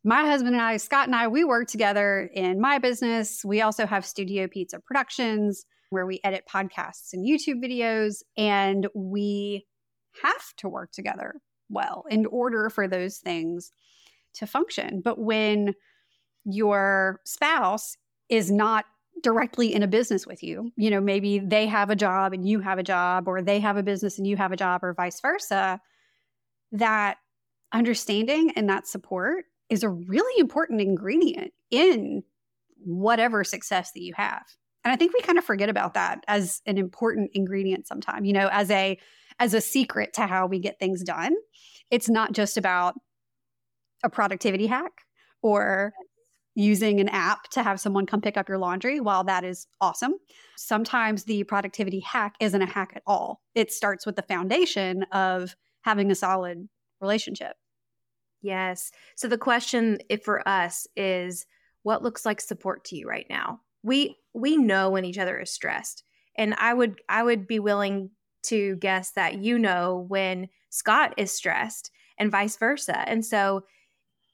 my 0.02 0.24
husband 0.26 0.54
and 0.54 0.62
I, 0.62 0.78
Scott 0.78 1.06
and 1.06 1.14
I, 1.14 1.28
we 1.28 1.44
work 1.44 1.68
together 1.68 2.30
in 2.34 2.60
my 2.60 2.78
business. 2.78 3.44
We 3.44 3.60
also 3.60 3.86
have 3.86 4.04
Studio 4.04 4.48
Pizza 4.48 4.80
Productions 4.80 5.64
where 5.90 6.06
we 6.06 6.20
edit 6.22 6.44
podcasts 6.48 7.12
and 7.12 7.26
YouTube 7.26 7.62
videos, 7.62 8.22
and 8.36 8.86
we 8.94 9.66
have 10.22 10.54
to 10.56 10.68
work 10.68 10.92
together 10.92 11.34
well 11.68 12.04
in 12.08 12.26
order 12.26 12.70
for 12.70 12.86
those 12.86 13.18
things 13.18 13.72
to 14.34 14.46
function. 14.46 15.02
But 15.04 15.18
when 15.18 15.74
your 16.44 17.20
spouse 17.24 17.96
is 18.28 18.50
not 18.50 18.84
directly 19.22 19.74
in 19.74 19.82
a 19.82 19.88
business 19.88 20.26
with 20.26 20.42
you. 20.42 20.70
You 20.76 20.90
know, 20.90 21.00
maybe 21.00 21.38
they 21.40 21.66
have 21.66 21.90
a 21.90 21.96
job 21.96 22.32
and 22.32 22.48
you 22.48 22.60
have 22.60 22.78
a 22.78 22.82
job, 22.82 23.28
or 23.28 23.42
they 23.42 23.60
have 23.60 23.76
a 23.76 23.82
business 23.82 24.18
and 24.18 24.26
you 24.26 24.36
have 24.36 24.52
a 24.52 24.56
job, 24.56 24.82
or 24.82 24.94
vice 24.94 25.20
versa. 25.20 25.80
That 26.72 27.18
understanding 27.72 28.52
and 28.56 28.68
that 28.68 28.86
support 28.86 29.44
is 29.68 29.82
a 29.82 29.88
really 29.88 30.40
important 30.40 30.80
ingredient 30.80 31.52
in 31.70 32.22
whatever 32.84 33.44
success 33.44 33.92
that 33.92 34.02
you 34.02 34.14
have. 34.16 34.42
And 34.84 34.92
I 34.92 34.96
think 34.96 35.12
we 35.12 35.20
kind 35.20 35.38
of 35.38 35.44
forget 35.44 35.68
about 35.68 35.94
that 35.94 36.24
as 36.26 36.62
an 36.66 36.78
important 36.78 37.30
ingredient 37.34 37.86
sometimes, 37.86 38.26
you 38.26 38.32
know, 38.32 38.48
as 38.50 38.70
a 38.70 38.98
as 39.38 39.54
a 39.54 39.60
secret 39.60 40.12
to 40.14 40.26
how 40.26 40.46
we 40.46 40.58
get 40.58 40.78
things 40.78 41.02
done. 41.02 41.34
It's 41.90 42.08
not 42.08 42.32
just 42.32 42.56
about 42.56 42.94
a 44.02 44.10
productivity 44.10 44.66
hack 44.66 44.92
or 45.42 45.92
using 46.54 47.00
an 47.00 47.08
app 47.08 47.48
to 47.50 47.62
have 47.62 47.80
someone 47.80 48.06
come 48.06 48.20
pick 48.20 48.36
up 48.36 48.48
your 48.48 48.58
laundry, 48.58 49.00
while 49.00 49.24
that 49.24 49.44
is 49.44 49.66
awesome, 49.80 50.14
sometimes 50.56 51.24
the 51.24 51.44
productivity 51.44 52.00
hack 52.00 52.34
isn't 52.40 52.60
a 52.60 52.66
hack 52.66 52.92
at 52.96 53.02
all. 53.06 53.40
It 53.54 53.72
starts 53.72 54.04
with 54.04 54.16
the 54.16 54.22
foundation 54.22 55.04
of 55.12 55.54
having 55.82 56.10
a 56.10 56.14
solid 56.14 56.68
relationship. 57.00 57.56
Yes. 58.42 58.90
So 59.16 59.28
the 59.28 59.38
question 59.38 59.98
if 60.08 60.22
for 60.22 60.46
us 60.48 60.86
is 60.96 61.46
what 61.82 62.02
looks 62.02 62.24
like 62.24 62.40
support 62.40 62.84
to 62.86 62.96
you 62.96 63.06
right 63.06 63.26
now? 63.28 63.60
We 63.82 64.16
we 64.34 64.56
know 64.56 64.90
when 64.90 65.04
each 65.04 65.18
other 65.18 65.38
is 65.38 65.50
stressed. 65.50 66.04
And 66.36 66.54
I 66.54 66.72
would 66.72 67.00
I 67.08 67.22
would 67.22 67.46
be 67.46 67.58
willing 67.58 68.10
to 68.44 68.76
guess 68.76 69.12
that 69.12 69.38
you 69.38 69.58
know 69.58 70.06
when 70.08 70.48
Scott 70.70 71.14
is 71.16 71.32
stressed 71.32 71.90
and 72.18 72.30
vice 72.30 72.56
versa. 72.56 73.06
And 73.08 73.24
so 73.24 73.64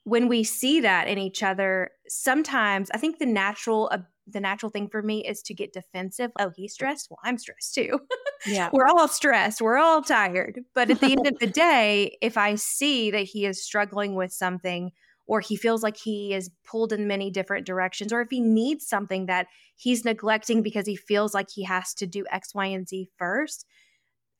when 0.04 0.28
we 0.28 0.44
see 0.44 0.80
that 0.80 1.08
in 1.08 1.18
each 1.18 1.42
other, 1.42 1.90
sometimes 2.06 2.90
I 2.92 2.98
think 2.98 3.18
the 3.18 3.26
natural 3.26 3.90
the 4.26 4.40
natural 4.40 4.70
thing 4.70 4.88
for 4.88 5.02
me 5.02 5.24
is 5.24 5.42
to 5.42 5.54
get 5.54 5.72
defensive. 5.72 6.30
Oh, 6.38 6.50
he's 6.54 6.72
stressed. 6.72 7.08
Well, 7.10 7.18
I'm 7.22 7.38
stressed 7.38 7.74
too. 7.74 8.00
Yeah. 8.46 8.70
We're 8.72 8.86
all 8.86 9.08
stressed. 9.08 9.60
We're 9.60 9.78
all 9.78 10.02
tired. 10.02 10.60
But 10.74 10.90
at 10.90 11.00
the 11.00 11.12
end 11.12 11.26
of 11.26 11.38
the 11.38 11.46
day, 11.46 12.16
if 12.20 12.36
I 12.36 12.56
see 12.56 13.10
that 13.12 13.24
he 13.24 13.46
is 13.46 13.62
struggling 13.62 14.14
with 14.14 14.32
something 14.32 14.90
or 15.26 15.40
he 15.40 15.56
feels 15.56 15.82
like 15.82 15.96
he 15.96 16.34
is 16.34 16.50
pulled 16.64 16.92
in 16.92 17.08
many 17.08 17.30
different 17.30 17.66
directions, 17.66 18.12
or 18.12 18.20
if 18.20 18.30
he 18.30 18.40
needs 18.40 18.86
something 18.86 19.26
that 19.26 19.48
he's 19.74 20.04
neglecting 20.04 20.62
because 20.62 20.86
he 20.86 20.96
feels 20.96 21.34
like 21.34 21.50
he 21.50 21.64
has 21.64 21.94
to 21.94 22.06
do 22.06 22.24
X, 22.30 22.54
Y, 22.54 22.66
and 22.66 22.88
Z 22.88 23.08
first, 23.16 23.66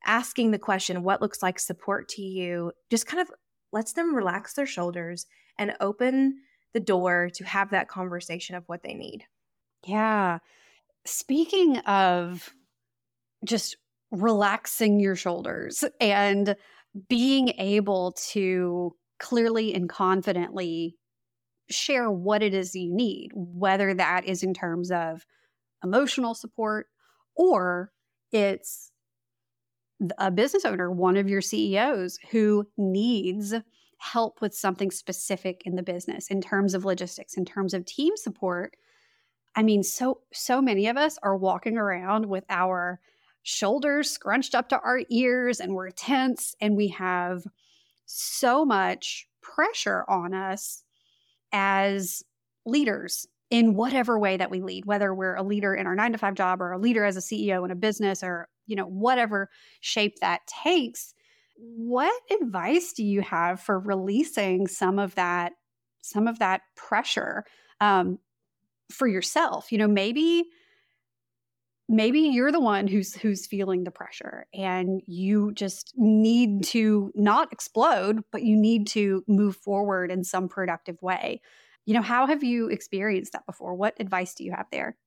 asking 0.05 0.51
the 0.51 0.59
question, 0.59 1.03
what 1.03 1.21
looks 1.21 1.43
like 1.43 1.59
support 1.59 2.07
to 2.09 2.21
you, 2.21 2.71
just 2.89 3.05
kind 3.05 3.21
of 3.21 3.29
lets 3.73 3.93
them 3.93 4.15
relax 4.15 4.53
their 4.53 4.65
shoulders 4.65 5.25
and 5.57 5.73
open 5.81 6.39
the 6.73 6.79
door 6.79 7.29
to 7.33 7.43
have 7.43 7.71
that 7.71 7.89
conversation 7.89 8.55
of 8.55 8.63
what 8.67 8.83
they 8.83 8.93
need. 8.93 9.25
Yeah. 9.87 10.39
Speaking 11.05 11.77
of 11.79 12.53
just 13.45 13.77
relaxing 14.11 14.99
your 14.99 15.15
shoulders 15.15 15.83
and 16.01 16.55
being 17.07 17.49
able 17.57 18.13
to 18.31 18.95
clearly 19.19 19.73
and 19.73 19.89
confidently 19.89 20.95
share 21.69 22.11
what 22.11 22.43
it 22.43 22.53
is 22.53 22.75
you 22.75 22.93
need, 22.93 23.31
whether 23.33 23.93
that 23.93 24.25
is 24.25 24.43
in 24.43 24.53
terms 24.53 24.91
of 24.91 25.25
emotional 25.83 26.33
support 26.33 26.87
or 27.35 27.91
it's 28.31 28.91
a 30.17 30.31
business 30.31 30.65
owner, 30.65 30.91
one 30.91 31.17
of 31.17 31.29
your 31.29 31.41
CEOs 31.41 32.19
who 32.31 32.67
needs 32.77 33.53
help 33.99 34.41
with 34.41 34.53
something 34.53 34.91
specific 34.91 35.63
in 35.65 35.75
the 35.75 35.83
business 35.83 36.29
in 36.29 36.41
terms 36.41 36.73
of 36.73 36.85
logistics, 36.85 37.35
in 37.35 37.45
terms 37.45 37.73
of 37.73 37.85
team 37.85 38.15
support. 38.15 38.75
I 39.57 39.63
mean, 39.63 39.81
so 39.81 40.21
so 40.31 40.61
many 40.61 40.87
of 40.87 40.97
us 40.97 41.17
are 41.23 41.35
walking 41.35 41.77
around 41.77 42.27
with 42.27 42.45
our 42.47 42.99
shoulders 43.41 44.11
scrunched 44.11 44.53
up 44.53 44.69
to 44.69 44.79
our 44.79 45.01
ears 45.09 45.59
and 45.59 45.73
we're 45.73 45.89
tense 45.89 46.55
and 46.61 46.77
we 46.77 46.89
have 46.89 47.43
so 48.05 48.63
much 48.63 49.27
pressure 49.41 50.05
on 50.07 50.35
us 50.35 50.83
as 51.51 52.23
leaders 52.65 53.25
in 53.49 53.73
whatever 53.73 54.19
way 54.19 54.37
that 54.37 54.51
we 54.51 54.61
lead, 54.61 54.85
whether 54.85 55.13
we're 55.15 55.35
a 55.35 55.43
leader 55.43 55.73
in 55.73 55.87
our 55.87 55.95
nine 55.95 56.11
to 56.11 56.17
five 56.19 56.35
job 56.35 56.61
or 56.61 56.73
a 56.73 56.77
leader 56.77 57.03
as 57.03 57.17
a 57.17 57.21
CEO 57.21 57.65
in 57.65 57.71
a 57.71 57.75
business 57.75 58.21
or, 58.21 58.49
you 58.67 58.75
know, 58.75 58.85
whatever 58.85 59.49
shape 59.79 60.19
that 60.19 60.41
takes. 60.63 61.15
What 61.55 62.21
advice 62.41 62.93
do 62.93 63.03
you 63.03 63.21
have 63.21 63.59
for 63.59 63.79
releasing 63.79 64.67
some 64.67 64.99
of 64.99 65.15
that, 65.15 65.53
some 66.01 66.27
of 66.27 66.37
that 66.39 66.61
pressure 66.75 67.43
um, 67.79 68.19
for 68.91 69.07
yourself? 69.07 69.71
You 69.71 69.77
know, 69.77 69.87
maybe 69.87 70.45
maybe 71.89 72.19
you're 72.19 72.51
the 72.51 72.59
one 72.59 72.87
who's 72.87 73.13
who's 73.13 73.47
feeling 73.47 73.83
the 73.83 73.91
pressure 73.91 74.45
and 74.53 75.01
you 75.07 75.53
just 75.53 75.93
need 75.95 76.61
to 76.61 77.09
not 77.15 77.53
explode 77.53 78.21
but 78.29 78.43
you 78.43 78.57
need 78.57 78.85
to 78.85 79.23
move 79.25 79.55
forward 79.55 80.11
in 80.11 80.21
some 80.21 80.49
productive 80.49 81.01
way 81.01 81.39
you 81.87 81.93
know, 81.93 82.01
how 82.01 82.27
have 82.27 82.43
you 82.43 82.67
experienced 82.67 83.31
that 83.31 83.45
before? 83.45 83.73
What 83.73 83.95
advice 83.97 84.35
do 84.35 84.43
you 84.43 84.51
have 84.51 84.67
there? 84.73 84.97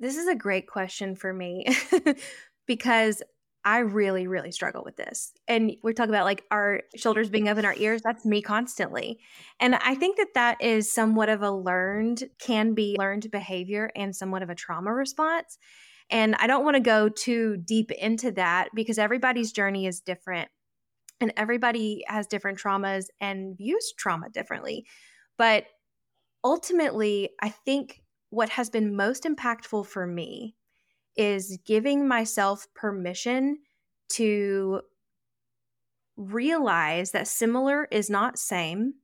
This 0.00 0.16
is 0.16 0.26
a 0.26 0.34
great 0.34 0.66
question 0.66 1.14
for 1.14 1.32
me 1.32 1.64
because 2.66 3.22
I 3.64 3.78
really, 3.78 4.26
really 4.26 4.52
struggle 4.52 4.82
with 4.84 4.96
this. 4.96 5.32
And 5.48 5.72
we 5.82 5.94
talk 5.94 6.10
about 6.10 6.26
like 6.26 6.44
our 6.50 6.82
shoulders 6.96 7.30
being 7.30 7.48
up 7.48 7.56
in 7.56 7.64
our 7.64 7.74
ears. 7.76 8.02
That's 8.02 8.26
me 8.26 8.42
constantly. 8.42 9.20
And 9.58 9.74
I 9.76 9.94
think 9.94 10.18
that 10.18 10.34
that 10.34 10.62
is 10.62 10.92
somewhat 10.92 11.30
of 11.30 11.42
a 11.42 11.50
learned, 11.50 12.24
can 12.38 12.74
be 12.74 12.96
learned 12.98 13.30
behavior 13.30 13.90
and 13.96 14.14
somewhat 14.14 14.42
of 14.42 14.50
a 14.50 14.54
trauma 14.54 14.92
response. 14.92 15.56
And 16.10 16.34
I 16.34 16.46
don't 16.46 16.64
want 16.64 16.74
to 16.74 16.80
go 16.80 17.08
too 17.08 17.56
deep 17.56 17.90
into 17.90 18.32
that 18.32 18.68
because 18.74 18.98
everybody's 18.98 19.52
journey 19.52 19.86
is 19.86 20.00
different 20.00 20.50
and 21.20 21.32
everybody 21.36 22.04
has 22.06 22.26
different 22.26 22.58
traumas 22.58 23.06
and 23.20 23.56
views 23.56 23.94
trauma 23.96 24.28
differently. 24.28 24.84
But 25.38 25.64
ultimately, 26.44 27.30
I 27.40 27.48
think 27.48 28.02
what 28.28 28.50
has 28.50 28.68
been 28.68 28.94
most 28.94 29.24
impactful 29.24 29.86
for 29.86 30.06
me 30.06 30.54
is 31.16 31.58
giving 31.64 32.06
myself 32.08 32.66
permission 32.74 33.58
to 34.10 34.80
realize 36.16 37.10
that 37.10 37.28
similar 37.28 37.88
is 37.90 38.08
not 38.08 38.38
same. 38.38 38.94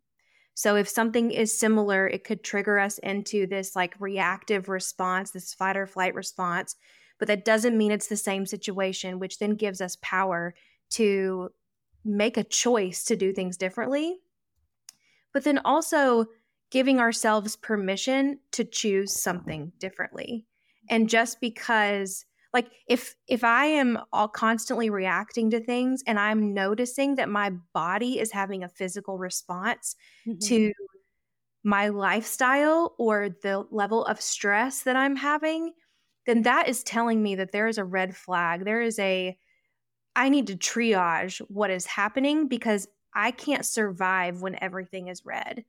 So 0.54 0.76
if 0.76 0.88
something 0.88 1.30
is 1.30 1.58
similar, 1.58 2.06
it 2.06 2.24
could 2.24 2.44
trigger 2.44 2.78
us 2.78 2.98
into 2.98 3.46
this 3.46 3.74
like 3.74 3.94
reactive 3.98 4.68
response, 4.68 5.30
this 5.30 5.54
fight 5.54 5.76
or 5.76 5.86
flight 5.86 6.14
response, 6.14 6.76
but 7.18 7.28
that 7.28 7.44
doesn't 7.44 7.78
mean 7.78 7.92
it's 7.92 8.08
the 8.08 8.16
same 8.16 8.46
situation, 8.46 9.18
which 9.18 9.38
then 9.38 9.54
gives 9.54 9.80
us 9.80 9.96
power 10.02 10.54
to 10.90 11.50
make 12.04 12.36
a 12.36 12.44
choice 12.44 13.04
to 13.04 13.16
do 13.16 13.32
things 13.32 13.56
differently. 13.56 14.18
But 15.32 15.44
then 15.44 15.60
also 15.64 16.26
giving 16.70 17.00
ourselves 17.00 17.56
permission 17.56 18.38
to 18.52 18.64
choose 18.64 19.20
something 19.22 19.72
differently. 19.78 20.46
And 20.90 21.08
just 21.08 21.40
because 21.40 22.26
like 22.52 22.70
if 22.88 23.14
if 23.28 23.44
i 23.44 23.64
am 23.64 23.98
all 24.12 24.28
constantly 24.28 24.90
reacting 24.90 25.50
to 25.50 25.60
things 25.60 26.02
and 26.06 26.18
i'm 26.18 26.52
noticing 26.54 27.16
that 27.16 27.28
my 27.28 27.50
body 27.72 28.18
is 28.18 28.32
having 28.32 28.62
a 28.62 28.68
physical 28.68 29.18
response 29.18 29.96
mm-hmm. 30.26 30.38
to 30.38 30.72
my 31.62 31.88
lifestyle 31.88 32.94
or 32.98 33.28
the 33.42 33.64
level 33.70 34.04
of 34.04 34.20
stress 34.20 34.82
that 34.82 34.96
i'm 34.96 35.16
having 35.16 35.72
then 36.26 36.42
that 36.42 36.68
is 36.68 36.82
telling 36.82 37.22
me 37.22 37.34
that 37.34 37.52
there 37.52 37.68
is 37.68 37.78
a 37.78 37.84
red 37.84 38.16
flag 38.16 38.64
there 38.64 38.82
is 38.82 38.98
a 38.98 39.36
i 40.16 40.28
need 40.28 40.46
to 40.46 40.56
triage 40.56 41.40
what 41.48 41.70
is 41.70 41.86
happening 41.86 42.48
because 42.48 42.88
i 43.14 43.30
can't 43.30 43.66
survive 43.66 44.40
when 44.40 44.56
everything 44.62 45.08
is 45.08 45.24
red 45.24 45.64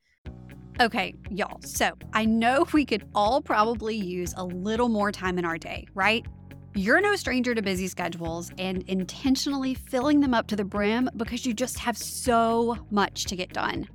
Okay, 0.80 1.14
y'all. 1.30 1.60
So 1.62 1.92
I 2.14 2.26
know 2.26 2.66
we 2.74 2.86
could 2.86 3.08
all 3.14 3.42
probably 3.42 3.96
use 3.96 4.34
a 4.38 4.44
little 4.44 4.90
more 4.90 5.12
time 5.12 5.38
in 5.38 5.46
our 5.46 5.58
day, 5.58 5.88
right? 5.94 6.26
You're 6.74 7.02
no 7.02 7.18
stranger 7.18 7.54
to 7.54 7.62
busy 7.62 7.88
schedules 7.88 8.50
and 8.58 8.84
intentionally 8.88 9.74
filling 9.74 10.22
them 10.22 10.34
up 10.34 10.48
to 10.48 10.56
the 10.56 10.64
brim 10.64 11.10
because 11.18 11.46
you 11.46 11.54
just 11.54 11.78
have 11.80 11.98
so 11.98 12.78
much 12.90 13.26
to 13.26 13.36
get 13.36 13.52
done. 13.52 13.90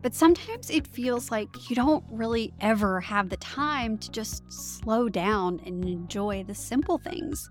But 0.00 0.14
sometimes 0.14 0.70
it 0.70 0.86
feels 0.86 1.30
like 1.30 1.48
you 1.68 1.76
don't 1.76 2.04
really 2.10 2.52
ever 2.60 3.00
have 3.00 3.28
the 3.28 3.36
time 3.38 3.98
to 3.98 4.10
just 4.10 4.50
slow 4.50 5.08
down 5.08 5.60
and 5.66 5.84
enjoy 5.84 6.44
the 6.44 6.54
simple 6.54 6.98
things. 6.98 7.50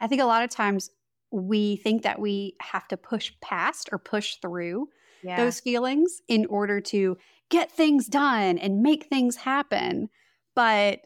I 0.00 0.06
think 0.06 0.22
a 0.22 0.26
lot 0.26 0.42
of 0.42 0.50
times 0.50 0.90
we 1.30 1.76
think 1.76 2.02
that 2.02 2.18
we 2.18 2.56
have 2.60 2.88
to 2.88 2.96
push 2.96 3.32
past 3.40 3.88
or 3.92 3.98
push 3.98 4.36
through 4.36 4.88
yeah. 5.22 5.36
those 5.36 5.60
feelings 5.60 6.22
in 6.28 6.46
order 6.46 6.80
to 6.80 7.16
get 7.50 7.70
things 7.70 8.06
done 8.06 8.58
and 8.58 8.82
make 8.82 9.06
things 9.06 9.36
happen. 9.36 10.08
But 10.54 11.00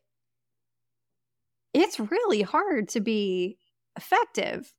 it's 1.72 1.98
really 1.98 2.42
hard 2.42 2.88
to 2.90 3.00
be 3.00 3.58
effective 3.96 4.72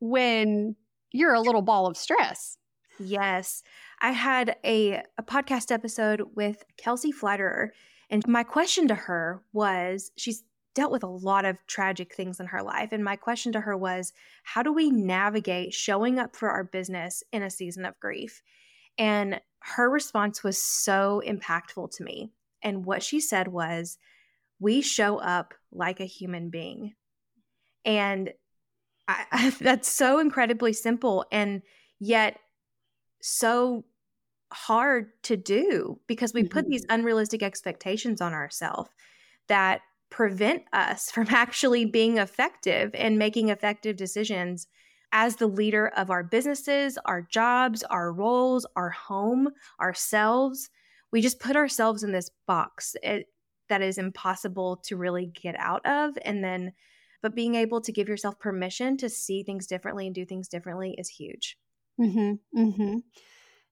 when 0.00 0.76
you're 1.12 1.34
a 1.34 1.40
little 1.40 1.62
ball 1.62 1.86
of 1.86 1.96
stress. 1.96 2.58
Yes. 2.98 3.62
I 4.00 4.12
had 4.12 4.56
a, 4.64 5.02
a 5.18 5.22
podcast 5.22 5.72
episode 5.72 6.22
with 6.34 6.64
Kelsey 6.76 7.10
Flatterer, 7.10 7.72
and 8.10 8.26
my 8.28 8.42
question 8.42 8.86
to 8.88 8.94
her 8.94 9.42
was 9.52 10.12
she's 10.16 10.44
dealt 10.74 10.92
with 10.92 11.02
a 11.02 11.08
lot 11.08 11.44
of 11.44 11.56
tragic 11.66 12.14
things 12.14 12.40
in 12.40 12.46
her 12.46 12.62
life. 12.62 12.90
And 12.92 13.04
my 13.04 13.16
question 13.16 13.52
to 13.52 13.60
her 13.60 13.76
was, 13.76 14.12
how 14.42 14.62
do 14.62 14.72
we 14.72 14.90
navigate 14.90 15.72
showing 15.72 16.18
up 16.18 16.36
for 16.36 16.50
our 16.50 16.64
business 16.64 17.22
in 17.32 17.42
a 17.42 17.50
season 17.50 17.84
of 17.84 17.98
grief? 18.00 18.42
And 18.98 19.40
her 19.60 19.88
response 19.88 20.42
was 20.42 20.60
so 20.60 21.22
impactful 21.26 21.96
to 21.96 22.04
me. 22.04 22.32
And 22.62 22.84
what 22.84 23.02
she 23.02 23.20
said 23.20 23.48
was, 23.48 23.98
we 24.60 24.82
show 24.82 25.18
up 25.18 25.54
like 25.72 26.00
a 26.00 26.04
human 26.04 26.50
being. 26.50 26.94
And 27.84 28.32
I, 29.08 29.24
I, 29.30 29.50
that's 29.60 29.88
so 29.88 30.18
incredibly 30.18 30.72
simple 30.72 31.24
and 31.30 31.62
yet 31.98 32.38
so 33.20 33.84
hard 34.52 35.10
to 35.24 35.36
do 35.36 35.98
because 36.06 36.32
we 36.32 36.42
mm-hmm. 36.42 36.50
put 36.50 36.68
these 36.68 36.86
unrealistic 36.88 37.42
expectations 37.42 38.20
on 38.20 38.32
ourselves 38.32 38.90
that 39.48 39.80
prevent 40.14 40.62
us 40.72 41.10
from 41.12 41.26
actually 41.30 41.84
being 41.84 42.18
effective 42.18 42.94
and 42.94 43.18
making 43.18 43.48
effective 43.48 43.96
decisions 43.96 44.68
as 45.12 45.36
the 45.36 45.46
leader 45.46 45.88
of 45.96 46.10
our 46.10 46.22
businesses, 46.24 46.98
our 47.04 47.22
jobs, 47.22 47.82
our 47.84 48.12
roles, 48.12 48.66
our 48.76 48.90
home, 48.90 49.48
ourselves. 49.80 50.70
We 51.12 51.20
just 51.20 51.38
put 51.40 51.56
ourselves 51.56 52.02
in 52.02 52.12
this 52.12 52.30
box 52.46 52.96
it, 53.02 53.06
eh, 53.06 53.22
that 53.70 53.80
is 53.80 53.96
impossible 53.96 54.76
to 54.84 54.96
really 54.96 55.26
get 55.26 55.56
out 55.58 55.84
of. 55.86 56.18
And 56.22 56.44
then, 56.44 56.74
but 57.22 57.34
being 57.34 57.54
able 57.54 57.80
to 57.80 57.92
give 57.92 58.08
yourself 58.08 58.38
permission 58.38 58.98
to 58.98 59.08
see 59.08 59.42
things 59.42 59.66
differently 59.66 60.06
and 60.06 60.14
do 60.14 60.26
things 60.26 60.48
differently 60.48 60.94
is 60.98 61.08
huge. 61.08 61.56
Mm-hmm, 61.98 62.60
mm-hmm. 62.60 62.98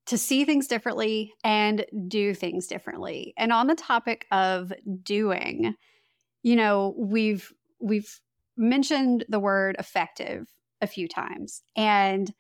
To 0.07 0.19
see 0.19 0.45
things 0.45 0.67
differently 0.67 1.35
and 1.45 1.85
do 2.09 2.33
things 2.35 2.67
differently. 2.67 3.35
And 3.37 3.53
on 3.53 3.67
the 3.67 3.75
topic 3.75 4.27
of 4.33 4.73
doing, 5.03 5.75
you 6.43 6.57
know, 6.57 6.95
we've 6.97 7.53
we've 7.81 8.21
mentioned 8.57 9.25
the 9.29 9.41
word 9.41 9.77
effective 9.79 10.49
a 10.81 10.87
few 10.87 11.09
times 11.09 11.63
and 11.77 12.33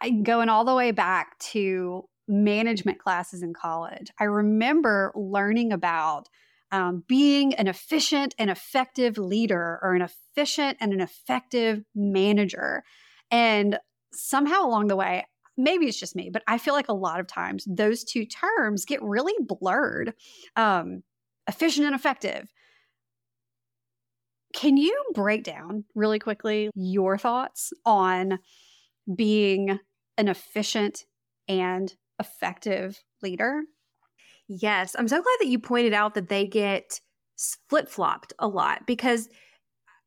I, 0.00 0.10
going 0.10 0.48
all 0.48 0.64
the 0.64 0.74
way 0.74 0.92
back 0.92 1.38
to 1.50 2.08
management 2.26 2.98
classes 2.98 3.42
in 3.42 3.52
college, 3.52 4.10
I 4.18 4.24
remember 4.24 5.12
learning 5.14 5.72
about 5.72 6.28
um, 6.72 7.04
being 7.06 7.54
an 7.54 7.68
efficient 7.68 8.34
and 8.38 8.50
effective 8.50 9.18
leader 9.18 9.78
or 9.82 9.94
an 9.94 10.02
efficient 10.02 10.78
and 10.80 10.92
an 10.92 11.00
effective 11.00 11.84
manager. 11.94 12.82
And 13.30 13.78
somehow 14.12 14.66
along 14.66 14.88
the 14.88 14.96
way, 14.96 15.26
maybe 15.56 15.86
it's 15.86 16.00
just 16.00 16.16
me, 16.16 16.30
but 16.32 16.42
I 16.48 16.58
feel 16.58 16.74
like 16.74 16.88
a 16.88 16.94
lot 16.94 17.20
of 17.20 17.26
times 17.26 17.64
those 17.68 18.04
two 18.04 18.24
terms 18.24 18.84
get 18.84 19.02
really 19.02 19.34
blurred. 19.40 20.14
Um, 20.56 21.02
efficient 21.46 21.86
and 21.86 21.94
effective. 21.94 22.52
Can 24.54 24.76
you 24.76 24.96
break 25.14 25.42
down 25.42 25.84
really 25.94 26.18
quickly 26.18 26.70
your 26.74 27.18
thoughts 27.18 27.72
on 27.84 28.38
being 29.14 29.78
an 30.16 30.28
efficient 30.28 31.04
and 31.48 31.92
effective 32.20 33.02
leader? 33.22 33.62
Yes, 34.48 34.94
I'm 34.98 35.08
so 35.08 35.16
glad 35.16 35.36
that 35.40 35.48
you 35.48 35.58
pointed 35.58 35.92
out 35.92 36.14
that 36.14 36.28
they 36.28 36.46
get 36.46 37.00
flip 37.68 37.88
flopped 37.88 38.32
a 38.38 38.46
lot 38.46 38.86
because 38.86 39.28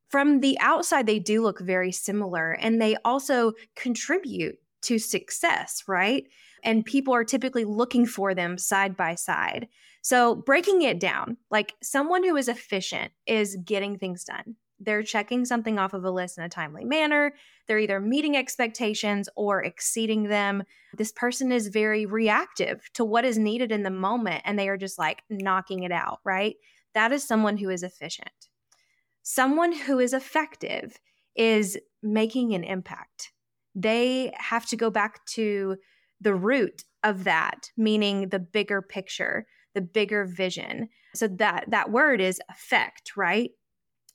from 0.10 0.40
the 0.40 0.58
outside, 0.60 1.06
they 1.06 1.20
do 1.20 1.42
look 1.44 1.60
very 1.60 1.92
similar 1.92 2.54
and 2.54 2.82
they 2.82 2.96
also 3.04 3.52
contribute 3.76 4.56
to 4.84 5.00
success, 5.00 5.84
right? 5.88 6.24
And 6.68 6.84
people 6.84 7.14
are 7.16 7.24
typically 7.24 7.64
looking 7.64 8.06
for 8.06 8.36
them 8.36 8.58
side 8.58 8.98
by 8.98 9.16
side. 9.16 9.70
So, 10.02 10.36
breaking 10.36 10.82
it 10.82 11.00
down, 11.00 11.38
like 11.50 11.76
someone 11.82 12.26
who 12.26 12.36
is 12.36 12.50
efficient 12.50 13.14
is 13.26 13.58
getting 13.64 13.98
things 13.98 14.26
done. 14.26 14.58
They're 14.80 15.02
checking 15.02 15.46
something 15.46 15.80
off 15.80 15.94
of 15.94 16.04
a 16.04 16.12
list 16.12 16.38
in 16.38 16.44
a 16.44 16.50
timely 16.50 16.84
manner. 16.84 17.34
They're 17.68 17.80
either 17.80 18.02
meeting 18.02 18.36
expectations 18.36 19.30
or 19.38 19.64
exceeding 19.64 20.24
them. 20.24 20.64
This 20.98 21.12
person 21.12 21.52
is 21.52 21.70
very 21.70 22.06
reactive 22.06 22.90
to 22.96 23.06
what 23.06 23.26
is 23.26 23.38
needed 23.38 23.72
in 23.72 23.84
the 23.84 23.90
moment 23.90 24.42
and 24.46 24.60
they 24.60 24.70
are 24.70 24.78
just 24.78 25.00
like 25.00 25.24
knocking 25.30 25.84
it 25.84 25.92
out, 25.92 26.20
right? 26.24 26.56
That 26.94 27.12
is 27.12 27.24
someone 27.24 27.58
who 27.58 27.70
is 27.70 27.82
efficient. 27.82 28.30
Someone 29.24 29.74
who 29.74 30.00
is 30.00 30.14
effective 30.14 31.00
is 31.36 31.78
making 32.04 32.54
an 32.54 32.64
impact. 32.64 33.32
They 33.74 34.34
have 34.36 34.66
to 34.68 34.76
go 34.76 34.90
back 34.90 35.26
to 35.28 35.78
the 36.22 36.36
root 36.36 36.84
of 37.04 37.24
that, 37.26 37.72
meaning 37.78 38.30
the 38.30 38.40
bigger 38.40 38.82
picture, 38.82 39.46
the 39.74 39.82
bigger 39.82 40.26
vision. 40.26 40.90
So 41.16 41.28
that 41.28 41.66
that 41.70 41.92
word 41.92 42.22
is 42.22 42.42
effect, 42.50 43.16
right? 43.16 43.52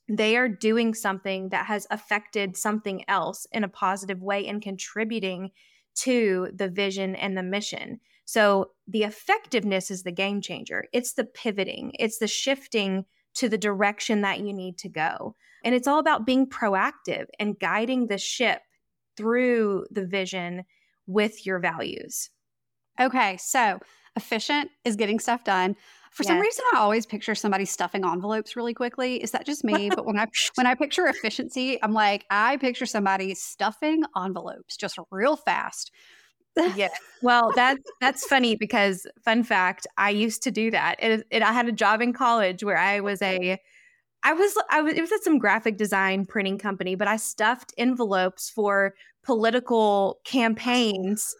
They 0.08 0.36
are 0.36 0.48
doing 0.48 0.94
something 0.94 1.50
that 1.50 1.66
has 1.66 1.86
affected 1.90 2.56
something 2.56 3.04
else 3.08 3.46
in 3.52 3.64
a 3.64 3.68
positive 3.68 4.20
way 4.20 4.46
and 4.46 4.60
contributing 4.60 5.50
to 5.94 6.48
the 6.54 6.68
vision 6.68 7.14
and 7.14 7.36
the 7.36 7.42
mission. 7.42 8.00
So 8.24 8.70
the 8.88 9.04
effectiveness 9.04 9.90
is 9.90 10.02
the 10.02 10.12
game 10.12 10.40
changer. 10.40 10.84
It's 10.92 11.14
the 11.14 11.24
pivoting, 11.24 11.92
it's 11.98 12.18
the 12.18 12.28
shifting 12.28 13.04
to 13.34 13.48
the 13.48 13.58
direction 13.58 14.22
that 14.22 14.40
you 14.40 14.52
need 14.52 14.78
to 14.78 14.88
go. 14.88 15.36
And 15.64 15.74
it's 15.74 15.86
all 15.86 15.98
about 15.98 16.26
being 16.26 16.48
proactive 16.48 17.26
and 17.38 17.58
guiding 17.58 18.08
the 18.08 18.18
ship 18.18 18.60
through 19.16 19.86
the 19.90 20.04
vision 20.06 20.64
with 21.06 21.46
your 21.46 21.58
values. 21.58 22.30
Okay, 23.00 23.36
so 23.38 23.78
efficient 24.16 24.70
is 24.84 24.96
getting 24.96 25.18
stuff 25.18 25.44
done. 25.44 25.76
For 26.10 26.24
yes. 26.24 26.28
some 26.28 26.40
reason, 26.40 26.64
I 26.74 26.78
always 26.78 27.06
picture 27.06 27.34
somebody 27.34 27.64
stuffing 27.64 28.04
envelopes 28.04 28.54
really 28.54 28.74
quickly. 28.74 29.22
Is 29.22 29.30
that 29.30 29.46
just 29.46 29.64
me? 29.64 29.88
but 29.88 30.04
when 30.04 30.18
I 30.18 30.26
when 30.56 30.66
I 30.66 30.74
picture 30.74 31.06
efficiency, 31.06 31.82
I'm 31.82 31.94
like, 31.94 32.26
I 32.30 32.58
picture 32.58 32.86
somebody 32.86 33.34
stuffing 33.34 34.02
envelopes 34.16 34.76
just 34.76 34.98
real 35.10 35.36
fast. 35.36 35.90
yeah. 36.76 36.88
Well, 37.22 37.50
that 37.54 37.78
that's 38.00 38.26
funny 38.26 38.56
because 38.56 39.06
fun 39.24 39.42
fact, 39.42 39.86
I 39.96 40.10
used 40.10 40.42
to 40.42 40.50
do 40.50 40.70
that. 40.70 41.02
It, 41.02 41.26
it, 41.30 41.42
I 41.42 41.52
had 41.52 41.66
a 41.66 41.72
job 41.72 42.02
in 42.02 42.12
college 42.12 42.62
where 42.62 42.76
I 42.76 43.00
was 43.00 43.22
a 43.22 43.58
I 44.22 44.34
was 44.34 44.54
I 44.70 44.82
was 44.82 44.94
it 44.94 45.00
was 45.00 45.12
at 45.12 45.24
some 45.24 45.38
graphic 45.38 45.78
design 45.78 46.26
printing 46.26 46.58
company, 46.58 46.94
but 46.94 47.08
I 47.08 47.16
stuffed 47.16 47.72
envelopes 47.78 48.50
for 48.50 48.94
political 49.24 50.20
campaigns, 50.24 51.34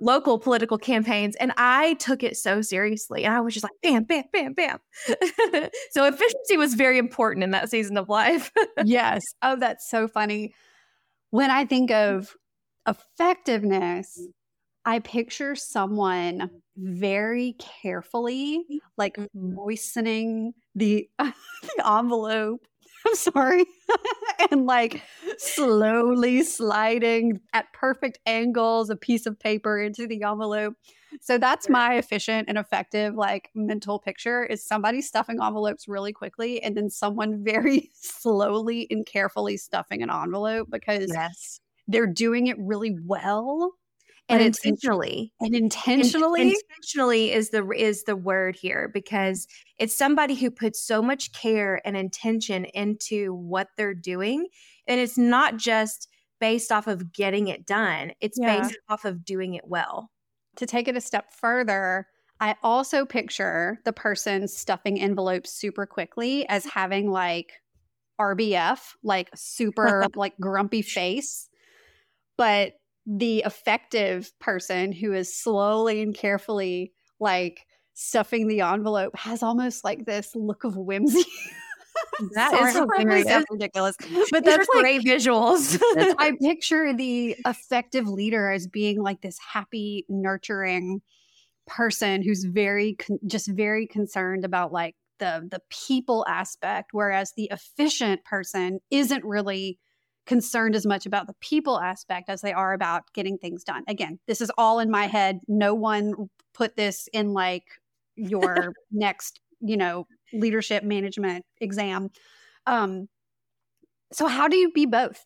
local 0.00 0.38
political 0.38 0.78
campaigns, 0.78 1.36
and 1.36 1.52
I 1.56 1.94
took 1.94 2.22
it 2.22 2.36
so 2.36 2.62
seriously. 2.62 3.24
And 3.24 3.34
I 3.34 3.40
was 3.40 3.54
just 3.54 3.64
like 3.64 3.72
bam, 3.82 4.04
bam, 4.04 4.24
bam, 4.32 4.54
bam. 4.54 4.78
so 5.90 6.04
efficiency 6.04 6.56
was 6.56 6.74
very 6.74 6.98
important 6.98 7.44
in 7.44 7.50
that 7.52 7.70
season 7.70 7.96
of 7.96 8.08
life. 8.08 8.52
yes. 8.84 9.22
Oh, 9.42 9.56
that's 9.56 9.88
so 9.88 10.08
funny. 10.08 10.54
When 11.30 11.50
I 11.50 11.64
think 11.64 11.90
of 11.90 12.34
effectiveness, 12.86 14.18
I 14.84 15.00
picture 15.00 15.54
someone 15.54 16.50
very 16.76 17.56
carefully, 17.82 18.64
like 18.96 19.16
mm-hmm. 19.16 19.54
moistening 19.54 20.54
the, 20.74 21.08
the 21.18 21.32
envelope. 21.86 22.66
I'm 23.08 23.14
sorry. 23.14 23.64
and 24.50 24.66
like 24.66 25.02
slowly 25.38 26.42
sliding 26.42 27.40
at 27.52 27.72
perfect 27.72 28.18
angles 28.26 28.90
a 28.90 28.96
piece 28.96 29.24
of 29.26 29.38
paper 29.38 29.80
into 29.80 30.06
the 30.06 30.22
envelope. 30.22 30.74
So 31.22 31.38
that's 31.38 31.70
my 31.70 31.94
efficient 31.94 32.48
and 32.48 32.58
effective 32.58 33.14
like 33.14 33.50
mental 33.54 33.98
picture 33.98 34.44
is 34.44 34.64
somebody 34.64 35.00
stuffing 35.00 35.38
envelopes 35.42 35.88
really 35.88 36.12
quickly 36.12 36.62
and 36.62 36.76
then 36.76 36.90
someone 36.90 37.42
very 37.44 37.90
slowly 37.94 38.86
and 38.90 39.06
carefully 39.06 39.56
stuffing 39.56 40.02
an 40.02 40.10
envelope 40.10 40.68
because 40.70 41.10
yes. 41.12 41.60
they're 41.86 42.06
doing 42.06 42.48
it 42.48 42.56
really 42.58 42.96
well 43.06 43.72
and 44.28 44.42
intentionally 44.42 45.32
and 45.40 45.54
intentionally 45.54 46.42
and 46.42 46.52
intentionally 46.52 47.32
is 47.32 47.50
the 47.50 47.68
is 47.70 48.04
the 48.04 48.16
word 48.16 48.56
here 48.56 48.90
because 48.92 49.46
it's 49.78 49.96
somebody 49.96 50.34
who 50.34 50.50
puts 50.50 50.80
so 50.80 51.00
much 51.00 51.32
care 51.32 51.80
and 51.84 51.96
intention 51.96 52.64
into 52.66 53.34
what 53.34 53.68
they're 53.76 53.94
doing 53.94 54.46
and 54.86 55.00
it's 55.00 55.18
not 55.18 55.56
just 55.56 56.08
based 56.40 56.70
off 56.70 56.86
of 56.86 57.12
getting 57.12 57.48
it 57.48 57.66
done 57.66 58.12
it's 58.20 58.38
yeah. 58.40 58.60
based 58.60 58.78
off 58.88 59.04
of 59.04 59.24
doing 59.24 59.54
it 59.54 59.66
well 59.66 60.10
to 60.56 60.66
take 60.66 60.88
it 60.88 60.96
a 60.96 61.00
step 61.00 61.32
further 61.32 62.06
i 62.40 62.54
also 62.62 63.04
picture 63.04 63.78
the 63.84 63.92
person 63.92 64.46
stuffing 64.46 65.00
envelopes 65.00 65.52
super 65.52 65.86
quickly 65.86 66.46
as 66.48 66.64
having 66.66 67.10
like 67.10 67.52
rbf 68.20 68.80
like 69.02 69.30
super 69.34 70.06
like 70.14 70.34
grumpy 70.38 70.82
face 70.82 71.48
but 72.36 72.74
the 73.08 73.42
effective 73.46 74.30
person 74.38 74.92
who 74.92 75.14
is 75.14 75.34
slowly 75.34 76.02
and 76.02 76.14
carefully 76.14 76.92
like 77.18 77.66
stuffing 77.94 78.46
the 78.46 78.60
envelope 78.60 79.16
has 79.16 79.42
almost 79.42 79.82
like 79.82 80.04
this 80.04 80.32
look 80.34 80.64
of 80.64 80.76
whimsy. 80.76 81.24
That 82.34 82.50
Sorry, 82.50 82.70
is 82.70 82.76
hilarious. 82.76 83.26
That's 83.26 83.46
ridiculous. 83.50 83.96
But 84.30 84.44
that's 84.44 84.68
like, 84.74 84.82
great 84.82 85.04
visuals. 85.04 85.80
I 86.18 86.32
picture 86.40 86.92
the 86.92 87.36
effective 87.46 88.08
leader 88.08 88.50
as 88.50 88.66
being 88.66 89.02
like 89.02 89.20
this 89.20 89.38
happy, 89.38 90.04
nurturing 90.08 91.00
person 91.66 92.22
who's 92.22 92.44
very 92.44 92.94
con- 92.94 93.18
just 93.26 93.48
very 93.48 93.86
concerned 93.86 94.44
about 94.44 94.72
like 94.72 94.96
the 95.18 95.46
the 95.50 95.60
people 95.70 96.24
aspect 96.28 96.90
whereas 96.92 97.32
the 97.36 97.48
efficient 97.52 98.24
person 98.24 98.80
isn't 98.90 99.24
really 99.24 99.78
concerned 100.28 100.76
as 100.76 100.84
much 100.84 101.06
about 101.06 101.26
the 101.26 101.34
people 101.40 101.80
aspect 101.80 102.28
as 102.28 102.42
they 102.42 102.52
are 102.52 102.74
about 102.74 103.02
getting 103.14 103.38
things 103.38 103.64
done. 103.64 103.82
Again, 103.88 104.20
this 104.28 104.42
is 104.42 104.52
all 104.58 104.78
in 104.78 104.90
my 104.90 105.06
head. 105.06 105.40
No 105.48 105.74
one 105.74 106.28
put 106.52 106.76
this 106.76 107.08
in 107.14 107.32
like 107.32 107.64
your 108.14 108.74
next, 108.92 109.40
you 109.60 109.78
know, 109.78 110.06
leadership 110.34 110.84
management 110.84 111.46
exam. 111.62 112.10
Um, 112.66 113.08
so 114.12 114.26
how 114.26 114.48
do 114.48 114.56
you 114.58 114.70
be 114.70 114.84
both? 114.84 115.24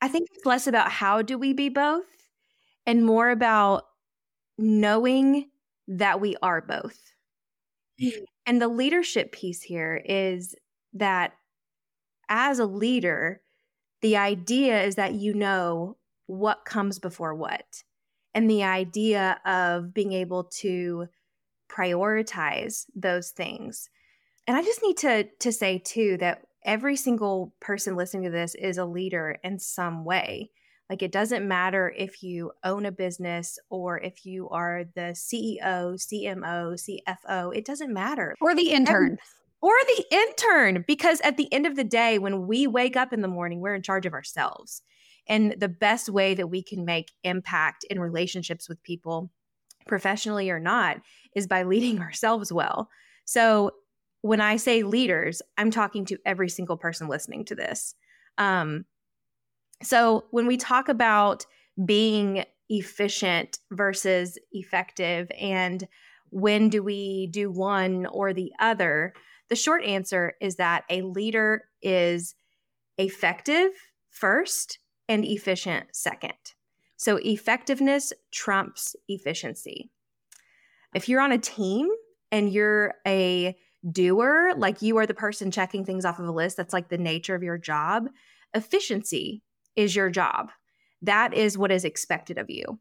I 0.00 0.06
think 0.06 0.28
it's 0.32 0.46
less 0.46 0.68
about 0.68 0.92
how 0.92 1.20
do 1.20 1.36
we 1.36 1.52
be 1.52 1.68
both 1.68 2.04
and 2.86 3.04
more 3.04 3.30
about 3.30 3.86
knowing 4.56 5.50
that 5.88 6.20
we 6.20 6.36
are 6.42 6.60
both. 6.60 7.12
Mm. 8.00 8.12
And 8.46 8.62
the 8.62 8.68
leadership 8.68 9.32
piece 9.32 9.62
here 9.62 10.00
is 10.04 10.54
that 10.92 11.32
as 12.28 12.58
a 12.58 12.66
leader, 12.66 13.40
the 14.02 14.16
idea 14.16 14.82
is 14.82 14.96
that 14.96 15.14
you 15.14 15.34
know 15.34 15.96
what 16.26 16.64
comes 16.64 16.98
before 16.98 17.34
what. 17.34 17.82
And 18.34 18.50
the 18.50 18.64
idea 18.64 19.40
of 19.46 19.94
being 19.94 20.12
able 20.12 20.44
to 20.44 21.06
prioritize 21.70 22.84
those 22.94 23.30
things. 23.30 23.88
And 24.46 24.56
I 24.56 24.62
just 24.62 24.82
need 24.82 24.98
to 24.98 25.24
to 25.40 25.52
say 25.52 25.78
too 25.78 26.16
that 26.18 26.42
every 26.64 26.96
single 26.96 27.54
person 27.60 27.96
listening 27.96 28.24
to 28.24 28.30
this 28.30 28.54
is 28.54 28.78
a 28.78 28.84
leader 28.84 29.38
in 29.42 29.58
some 29.58 30.04
way. 30.04 30.50
Like 30.90 31.02
it 31.02 31.10
doesn't 31.10 31.48
matter 31.48 31.92
if 31.96 32.22
you 32.22 32.52
own 32.62 32.86
a 32.86 32.92
business 32.92 33.58
or 33.70 33.98
if 33.98 34.24
you 34.24 34.48
are 34.50 34.84
the 34.94 35.14
CEO, 35.14 35.94
CMO, 35.94 36.74
CFO, 36.74 37.56
it 37.56 37.64
doesn't 37.64 37.92
matter. 37.92 38.36
Or 38.40 38.54
the 38.54 38.70
intern 38.70 39.18
or 39.60 39.72
the 39.86 40.04
intern 40.10 40.84
because 40.86 41.20
at 41.22 41.36
the 41.36 41.52
end 41.52 41.66
of 41.66 41.76
the 41.76 41.84
day 41.84 42.18
when 42.18 42.46
we 42.46 42.66
wake 42.66 42.96
up 42.96 43.12
in 43.12 43.22
the 43.22 43.28
morning 43.28 43.60
we're 43.60 43.74
in 43.74 43.82
charge 43.82 44.06
of 44.06 44.12
ourselves. 44.12 44.82
And 45.28 45.56
the 45.58 45.68
best 45.68 46.08
way 46.08 46.34
that 46.34 46.48
we 46.48 46.62
can 46.62 46.84
make 46.84 47.12
impact 47.24 47.84
in 47.90 47.98
relationships 47.98 48.68
with 48.68 48.82
people 48.82 49.30
professionally 49.86 50.50
or 50.50 50.60
not 50.60 51.00
is 51.34 51.46
by 51.46 51.64
leading 51.64 52.00
ourselves 52.00 52.52
well. 52.52 52.88
So 53.24 53.72
when 54.22 54.40
i 54.40 54.56
say 54.56 54.82
leaders 54.82 55.40
i'm 55.56 55.70
talking 55.70 56.04
to 56.04 56.18
every 56.26 56.48
single 56.48 56.76
person 56.76 57.08
listening 57.08 57.44
to 57.44 57.54
this. 57.54 57.94
Um, 58.38 58.84
so 59.82 60.24
when 60.30 60.46
we 60.46 60.56
talk 60.56 60.88
about 60.88 61.46
being 61.84 62.44
efficient 62.68 63.58
versus 63.70 64.38
effective 64.52 65.30
and 65.38 65.86
when 66.30 66.68
do 66.68 66.82
we 66.82 67.28
do 67.28 67.50
one 67.50 68.06
or 68.06 68.32
the 68.32 68.52
other 68.58 69.14
the 69.48 69.56
short 69.56 69.84
answer 69.84 70.34
is 70.40 70.56
that 70.56 70.84
a 70.90 71.02
leader 71.02 71.64
is 71.82 72.34
effective 72.98 73.70
first 74.10 74.78
and 75.08 75.24
efficient 75.24 75.86
second. 75.92 76.32
So 76.96 77.16
effectiveness 77.16 78.12
trumps 78.32 78.96
efficiency. 79.08 79.90
If 80.94 81.08
you're 81.08 81.20
on 81.20 81.32
a 81.32 81.38
team 81.38 81.88
and 82.32 82.52
you're 82.52 82.94
a 83.06 83.56
doer, 83.92 84.54
like 84.56 84.82
you 84.82 84.96
are 84.96 85.06
the 85.06 85.14
person 85.14 85.50
checking 85.50 85.84
things 85.84 86.04
off 86.04 86.18
of 86.18 86.26
a 86.26 86.32
list, 86.32 86.56
that's 86.56 86.72
like 86.72 86.88
the 86.88 86.98
nature 86.98 87.34
of 87.34 87.42
your 87.42 87.58
job. 87.58 88.08
Efficiency 88.54 89.42
is 89.76 89.94
your 89.94 90.10
job. 90.10 90.50
That 91.02 91.34
is 91.34 91.58
what 91.58 91.70
is 91.70 91.84
expected 91.84 92.38
of 92.38 92.48
you. 92.48 92.78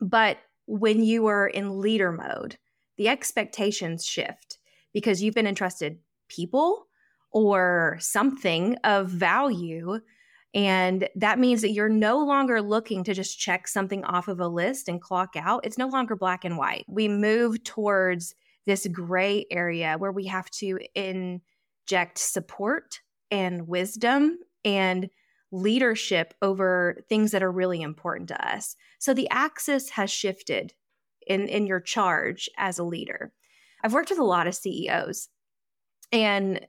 But 0.00 0.38
when 0.66 1.02
you 1.02 1.26
are 1.26 1.48
in 1.48 1.80
leader 1.80 2.12
mode, 2.12 2.58
the 2.96 3.08
expectations 3.08 4.04
shift 4.04 4.58
because 4.92 5.22
you've 5.22 5.34
been 5.34 5.46
entrusted 5.46 5.98
people 6.28 6.86
or 7.32 7.96
something 8.00 8.76
of 8.84 9.08
value. 9.08 10.00
And 10.52 11.08
that 11.14 11.38
means 11.38 11.62
that 11.62 11.70
you're 11.70 11.88
no 11.88 12.24
longer 12.24 12.60
looking 12.60 13.04
to 13.04 13.14
just 13.14 13.38
check 13.38 13.68
something 13.68 14.04
off 14.04 14.26
of 14.26 14.40
a 14.40 14.48
list 14.48 14.88
and 14.88 15.00
clock 15.00 15.34
out. 15.36 15.64
It's 15.64 15.78
no 15.78 15.88
longer 15.88 16.16
black 16.16 16.44
and 16.44 16.58
white. 16.58 16.84
We 16.88 17.06
move 17.06 17.62
towards 17.62 18.34
this 18.66 18.86
gray 18.88 19.46
area 19.50 19.96
where 19.98 20.12
we 20.12 20.26
have 20.26 20.50
to 20.50 20.78
inject 20.94 22.18
support 22.18 23.00
and 23.30 23.68
wisdom 23.68 24.38
and 24.64 25.08
leadership 25.52 26.34
over 26.42 26.96
things 27.08 27.32
that 27.32 27.42
are 27.42 27.50
really 27.50 27.82
important 27.82 28.28
to 28.28 28.48
us. 28.48 28.76
So 28.98 29.14
the 29.14 29.28
axis 29.30 29.90
has 29.90 30.10
shifted 30.10 30.74
in, 31.26 31.48
in 31.48 31.66
your 31.66 31.80
charge 31.80 32.48
as 32.56 32.78
a 32.78 32.84
leader. 32.84 33.32
I've 33.82 33.92
worked 33.92 34.10
with 34.10 34.18
a 34.18 34.24
lot 34.24 34.46
of 34.46 34.54
CEOs 34.54 35.28
and 36.12 36.66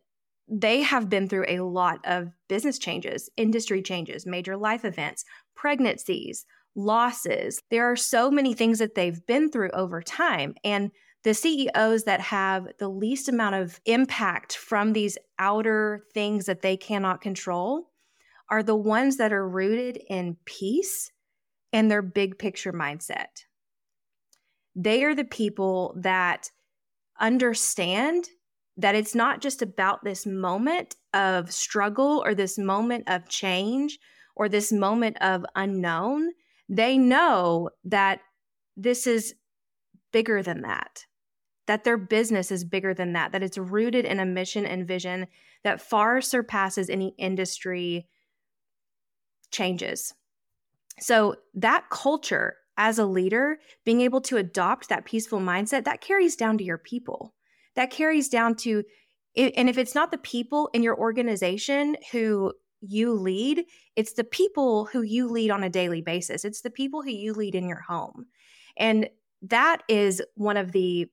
they 0.47 0.81
have 0.81 1.09
been 1.09 1.29
through 1.29 1.45
a 1.47 1.61
lot 1.61 1.99
of 2.03 2.29
business 2.49 2.77
changes, 2.77 3.29
industry 3.37 3.81
changes, 3.81 4.25
major 4.25 4.57
life 4.57 4.83
events, 4.83 5.23
pregnancies, 5.55 6.45
losses. 6.75 7.61
There 7.69 7.89
are 7.89 7.95
so 7.95 8.29
many 8.29 8.53
things 8.53 8.79
that 8.79 8.95
they've 8.95 9.25
been 9.25 9.49
through 9.49 9.71
over 9.71 10.01
time. 10.01 10.55
And 10.63 10.91
the 11.23 11.33
CEOs 11.33 12.03
that 12.03 12.19
have 12.19 12.67
the 12.79 12.89
least 12.89 13.29
amount 13.29 13.55
of 13.55 13.79
impact 13.85 14.57
from 14.57 14.93
these 14.93 15.17
outer 15.39 16.03
things 16.13 16.45
that 16.47 16.61
they 16.61 16.75
cannot 16.75 17.21
control 17.21 17.91
are 18.49 18.63
the 18.63 18.75
ones 18.75 19.17
that 19.17 19.31
are 19.31 19.47
rooted 19.47 19.97
in 20.09 20.35
peace 20.45 21.11
and 21.71 21.89
their 21.89 22.01
big 22.01 22.37
picture 22.37 22.73
mindset. 22.73 23.45
They 24.75 25.03
are 25.03 25.15
the 25.15 25.23
people 25.23 25.95
that 25.97 26.49
understand 27.21 28.27
that 28.77 28.95
it's 28.95 29.15
not 29.15 29.41
just 29.41 29.61
about 29.61 30.03
this 30.03 30.25
moment 30.25 30.95
of 31.13 31.51
struggle 31.51 32.23
or 32.25 32.33
this 32.33 32.57
moment 32.57 33.03
of 33.07 33.29
change 33.29 33.99
or 34.35 34.49
this 34.49 34.71
moment 34.71 35.17
of 35.21 35.45
unknown. 35.55 36.31
They 36.67 36.97
know 36.97 37.69
that 37.85 38.19
this 38.75 39.07
is 39.07 39.35
bigger 40.11 40.41
than 40.41 40.61
that 40.61 41.05
that 41.71 41.85
their 41.85 41.97
business 41.97 42.51
is 42.51 42.65
bigger 42.65 42.93
than 42.93 43.13
that, 43.13 43.31
that 43.31 43.41
it's 43.41 43.57
rooted 43.57 44.03
in 44.03 44.19
a 44.19 44.25
mission 44.25 44.65
and 44.65 44.85
vision 44.85 45.25
that 45.63 45.81
far 45.81 46.19
surpasses 46.19 46.89
any 46.89 47.13
industry 47.17 48.07
changes. 49.51 50.13
So, 50.99 51.35
that 51.53 51.89
culture 51.89 52.55
as 52.81 52.97
a 52.97 53.05
leader, 53.05 53.59
being 53.85 54.01
able 54.01 54.21
to 54.21 54.37
adopt 54.37 54.89
that 54.89 55.05
peaceful 55.05 55.39
mindset, 55.39 55.83
that 55.83 56.01
carries 56.01 56.35
down 56.35 56.57
to 56.57 56.63
your 56.63 56.79
people. 56.79 57.35
That 57.75 57.91
carries 57.91 58.27
down 58.27 58.55
to, 58.55 58.83
and 59.37 59.69
if 59.69 59.77
it's 59.77 59.93
not 59.93 60.09
the 60.09 60.17
people 60.17 60.67
in 60.73 60.81
your 60.81 60.97
organization 60.97 61.95
who 62.11 62.53
you 62.81 63.13
lead, 63.13 63.65
it's 63.95 64.13
the 64.13 64.23
people 64.23 64.85
who 64.85 65.03
you 65.03 65.29
lead 65.29 65.51
on 65.51 65.63
a 65.63 65.69
daily 65.69 66.01
basis. 66.01 66.43
It's 66.43 66.61
the 66.61 66.71
people 66.71 67.03
who 67.03 67.11
you 67.11 67.33
lead 67.33 67.53
in 67.53 67.69
your 67.69 67.81
home. 67.81 68.25
And 68.75 69.07
that 69.43 69.83
is 69.87 70.23
one 70.33 70.57
of 70.57 70.71
the 70.71 71.05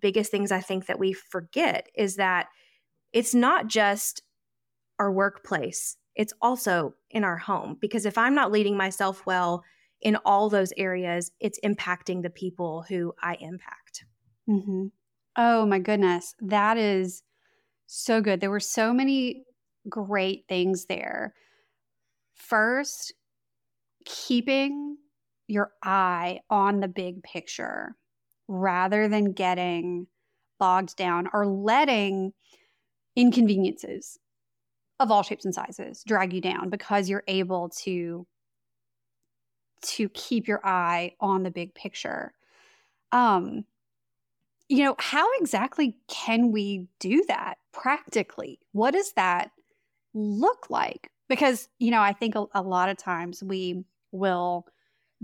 biggest 0.00 0.30
things 0.30 0.50
I 0.50 0.60
think 0.60 0.86
that 0.86 0.98
we 0.98 1.12
forget 1.12 1.88
is 1.94 2.16
that 2.16 2.46
it's 3.12 3.34
not 3.34 3.66
just 3.66 4.22
our 4.98 5.12
workplace, 5.12 5.98
it's 6.16 6.32
also 6.40 6.94
in 7.10 7.22
our 7.22 7.36
home. 7.36 7.76
Because 7.78 8.06
if 8.06 8.16
I'm 8.16 8.34
not 8.34 8.50
leading 8.50 8.78
myself 8.78 9.26
well 9.26 9.62
in 10.02 10.16
all 10.24 10.48
those 10.48 10.72
areas, 10.76 11.30
it's 11.40 11.58
impacting 11.64 12.22
the 12.22 12.30
people 12.30 12.84
who 12.88 13.14
I 13.22 13.36
impact. 13.40 14.04
Mm-hmm. 14.48 14.86
Oh 15.36 15.66
my 15.66 15.78
goodness. 15.78 16.34
That 16.40 16.76
is 16.76 17.22
so 17.86 18.20
good. 18.20 18.40
There 18.40 18.50
were 18.50 18.60
so 18.60 18.92
many 18.92 19.44
great 19.88 20.44
things 20.48 20.86
there. 20.86 21.34
First, 22.34 23.14
keeping 24.04 24.96
your 25.46 25.70
eye 25.82 26.40
on 26.50 26.80
the 26.80 26.88
big 26.88 27.22
picture 27.22 27.96
rather 28.48 29.08
than 29.08 29.32
getting 29.32 30.06
bogged 30.58 30.96
down 30.96 31.28
or 31.32 31.46
letting 31.46 32.32
inconveniences 33.16 34.18
of 35.00 35.10
all 35.10 35.22
shapes 35.22 35.44
and 35.44 35.54
sizes 35.54 36.02
drag 36.06 36.32
you 36.32 36.40
down 36.40 36.70
because 36.70 37.08
you're 37.08 37.24
able 37.26 37.68
to 37.68 38.26
to 39.82 40.08
keep 40.10 40.48
your 40.48 40.60
eye 40.64 41.12
on 41.20 41.42
the 41.42 41.50
big 41.50 41.74
picture 41.74 42.32
um 43.12 43.64
you 44.68 44.82
know 44.82 44.94
how 44.98 45.26
exactly 45.38 45.96
can 46.08 46.50
we 46.52 46.86
do 46.98 47.24
that 47.28 47.58
practically 47.72 48.58
what 48.72 48.92
does 48.92 49.12
that 49.12 49.50
look 50.14 50.70
like 50.70 51.10
because 51.28 51.68
you 51.78 51.90
know 51.90 52.00
i 52.00 52.12
think 52.12 52.34
a, 52.34 52.44
a 52.54 52.62
lot 52.62 52.88
of 52.88 52.96
times 52.96 53.42
we 53.42 53.84
will 54.12 54.66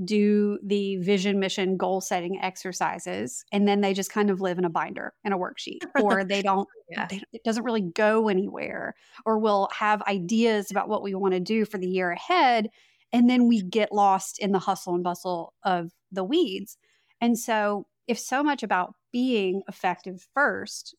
do 0.04 0.58
the 0.62 0.96
vision, 0.98 1.40
mission, 1.40 1.76
goal 1.76 2.00
setting 2.00 2.40
exercises, 2.40 3.44
and 3.52 3.66
then 3.66 3.80
they 3.80 3.92
just 3.92 4.12
kind 4.12 4.30
of 4.30 4.40
live 4.40 4.58
in 4.58 4.64
a 4.64 4.70
binder 4.70 5.12
in 5.24 5.32
a 5.32 5.38
worksheet, 5.38 5.80
or 6.02 6.24
they 6.24 6.42
don't, 6.42 6.68
yeah. 6.90 7.06
they, 7.10 7.22
it 7.32 7.42
doesn't 7.44 7.64
really 7.64 7.80
go 7.80 8.28
anywhere, 8.28 8.94
or 9.24 9.38
we'll 9.38 9.68
have 9.72 10.02
ideas 10.02 10.70
about 10.70 10.88
what 10.88 11.02
we 11.02 11.14
want 11.14 11.34
to 11.34 11.40
do 11.40 11.64
for 11.64 11.78
the 11.78 11.88
year 11.88 12.10
ahead. 12.10 12.68
And 13.12 13.28
then 13.28 13.48
we 13.48 13.62
get 13.62 13.92
lost 13.92 14.38
in 14.38 14.52
the 14.52 14.58
hustle 14.58 14.94
and 14.94 15.02
bustle 15.02 15.54
of 15.64 15.92
the 16.12 16.24
weeds. 16.24 16.76
And 17.20 17.38
so, 17.38 17.86
if 18.06 18.18
so 18.18 18.42
much 18.42 18.62
about 18.62 18.94
being 19.12 19.62
effective 19.68 20.26
first 20.34 20.94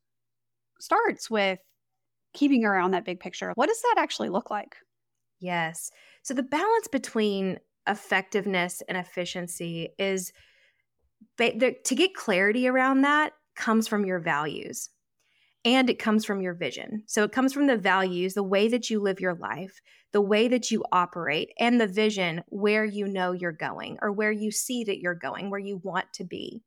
starts 0.80 1.30
with 1.30 1.60
keeping 2.34 2.66
around 2.66 2.92
that 2.92 3.06
big 3.06 3.20
picture, 3.20 3.52
what 3.56 3.68
does 3.68 3.82
that 3.82 3.96
actually 3.98 4.30
look 4.30 4.50
like? 4.50 4.76
Yes. 5.40 5.92
So, 6.24 6.34
the 6.34 6.44
balance 6.44 6.88
between 6.88 7.60
effectiveness 7.88 8.82
and 8.88 8.98
efficiency 8.98 9.90
is 9.98 10.32
to 11.38 11.96
get 11.96 12.14
clarity 12.14 12.68
around 12.68 13.02
that 13.02 13.34
comes 13.56 13.88
from 13.88 14.06
your 14.06 14.20
values 14.20 14.90
and 15.66 15.90
it 15.90 16.00
comes 16.00 16.26
from 16.26 16.42
your 16.42 16.54
vision. 16.54 17.04
So 17.08 17.24
it 17.24 17.32
comes 17.32 17.54
from 17.54 17.68
the 17.68 17.78
values, 17.78 18.34
the 18.34 18.44
way 18.44 18.68
that 18.70 18.90
you 18.90 19.02
live 19.02 19.20
your 19.20 19.36
life, 19.36 19.82
the 20.14 20.22
way 20.22 20.48
that 20.48 20.72
you 20.72 20.84
operate, 20.92 21.50
and 21.60 21.80
the 21.80 21.88
vision 21.88 22.44
where 22.48 22.86
you 22.86 23.08
know 23.08 23.32
you're 23.32 23.52
going 23.52 23.98
or 24.02 24.12
where 24.12 24.32
you 24.32 24.52
see 24.52 24.84
that 24.86 25.00
you're 25.00 25.16
going, 25.16 25.50
where 25.50 25.60
you 25.60 25.82
want 25.84 26.06
to 26.14 26.24
be. 26.24 26.64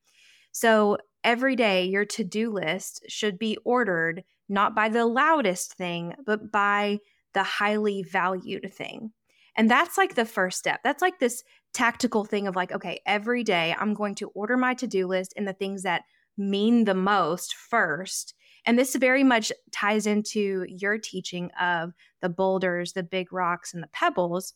So 0.52 0.98
every 1.24 1.56
day, 1.56 1.86
your 1.86 2.04
to 2.04 2.24
do 2.24 2.50
list 2.50 3.04
should 3.08 3.38
be 3.38 3.56
ordered 3.64 4.24
not 4.48 4.74
by 4.74 4.90
the 4.90 5.06
loudest 5.06 5.74
thing, 5.74 6.14
but 6.26 6.52
by 6.52 6.98
the 7.32 7.42
highly 7.42 8.02
valued 8.02 8.72
thing. 8.74 9.12
And 9.56 9.70
that's 9.70 9.96
like 9.96 10.14
the 10.14 10.24
first 10.24 10.58
step. 10.58 10.80
That's 10.84 11.02
like 11.02 11.18
this 11.18 11.42
tactical 11.72 12.24
thing 12.24 12.46
of 12.46 12.56
like, 12.56 12.72
okay, 12.72 13.00
every 13.06 13.44
day 13.44 13.74
I'm 13.78 13.94
going 13.94 14.14
to 14.16 14.28
order 14.28 14.56
my 14.56 14.74
to 14.74 14.86
do 14.86 15.06
list 15.06 15.32
and 15.36 15.48
the 15.48 15.52
things 15.52 15.82
that 15.82 16.02
mean 16.36 16.84
the 16.84 16.94
most 16.94 17.54
first. 17.54 18.34
And 18.64 18.78
this 18.78 18.94
very 18.94 19.24
much 19.24 19.50
ties 19.72 20.06
into 20.06 20.64
your 20.68 20.98
teaching 20.98 21.50
of 21.60 21.92
the 22.20 22.28
boulders, 22.28 22.92
the 22.92 23.02
big 23.02 23.32
rocks, 23.32 23.74
and 23.74 23.82
the 23.82 23.88
pebbles, 23.88 24.54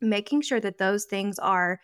making 0.00 0.42
sure 0.42 0.60
that 0.60 0.78
those 0.78 1.04
things 1.04 1.38
are 1.38 1.80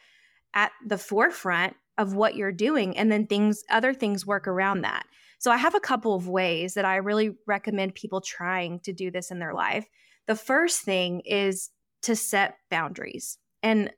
at 0.55 0.73
the 0.87 0.99
forefront 0.99 1.77
of 1.99 2.15
what 2.15 2.35
you're 2.35 2.53
doing. 2.53 2.97
And 2.97 3.13
then 3.13 3.27
things, 3.27 3.63
other 3.69 3.93
things 3.93 4.27
work 4.27 4.49
around 4.49 4.83
that. 4.83 5.05
So 5.39 5.51
I 5.51 5.57
have 5.59 5.75
a 5.75 5.81
couple 5.81 6.15
of 6.15 6.29
ways 6.29 6.75
that 6.75 6.85
I 6.85 6.97
really 6.97 7.37
recommend 7.47 7.95
people 7.95 8.21
trying 8.21 8.81
to 8.81 8.93
do 8.93 9.11
this 9.11 9.31
in 9.31 9.39
their 9.39 9.55
life. 9.55 9.87
The 10.27 10.37
first 10.37 10.83
thing 10.83 11.21
is 11.21 11.71
to 12.03 12.17
set 12.17 12.57
boundaries. 12.71 13.39
And 13.63 13.91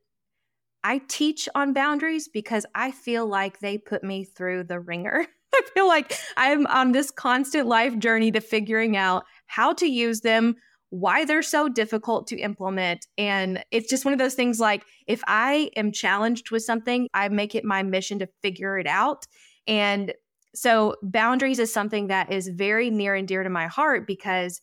I 0.85 0.99
teach 1.07 1.49
on 1.55 1.73
boundaries 1.73 2.29
because 2.29 2.67
I 2.75 2.91
feel 2.91 3.27
like 3.27 3.61
they 3.61 3.79
put 3.79 4.03
me 4.03 4.25
through 4.25 4.65
the 4.65 4.81
wringer. 4.81 5.27
I 5.55 5.63
feel 5.75 5.87
like 5.87 6.19
I'm 6.37 6.67
on 6.67 6.93
this 6.93 7.11
constant 7.11 7.67
life 7.67 7.99
journey 7.99 8.31
to 8.33 8.41
figuring 8.41 8.97
out 8.97 9.25
how 9.47 9.73
to 9.75 9.87
use 9.87 10.21
them, 10.21 10.57
why 10.91 11.25
they're 11.25 11.43
so 11.43 11.69
difficult 11.69 12.27
to 12.29 12.39
implement. 12.39 13.07
And 13.19 13.65
it's 13.71 13.89
just 13.89 14.05
one 14.05 14.13
of 14.13 14.19
those 14.19 14.35
things 14.35 14.61
like 14.61 14.85
if 15.07 15.23
I 15.27 15.71
am 15.77 15.93
challenged 15.93 16.51
with 16.51 16.63
something, 16.63 17.09
I 17.15 17.29
make 17.29 17.55
it 17.55 17.65
my 17.65 17.83
mission 17.83 18.19
to 18.21 18.29
figure 18.43 18.79
it 18.79 18.87
out. 18.87 19.27
And 19.67 20.13
so 20.55 20.97
boundaries 21.03 21.59
is 21.59 21.73
something 21.73 22.09
that 22.09 22.33
is 22.33 22.49
very 22.49 22.91
near 22.91 23.15
and 23.15 23.27
dear 23.27 23.43
to 23.43 23.51
my 23.51 23.67
heart 23.67 24.07
because 24.07 24.61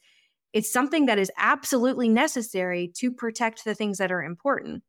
it's 0.54 0.72
something 0.72 1.06
that 1.06 1.20
is 1.20 1.32
absolutely 1.38 2.10
necessary 2.10 2.92
to 2.98 3.12
protect 3.12 3.66
the 3.66 3.76
things 3.76 3.98
that 3.98 4.12
are 4.12 4.24
important. 4.24 4.84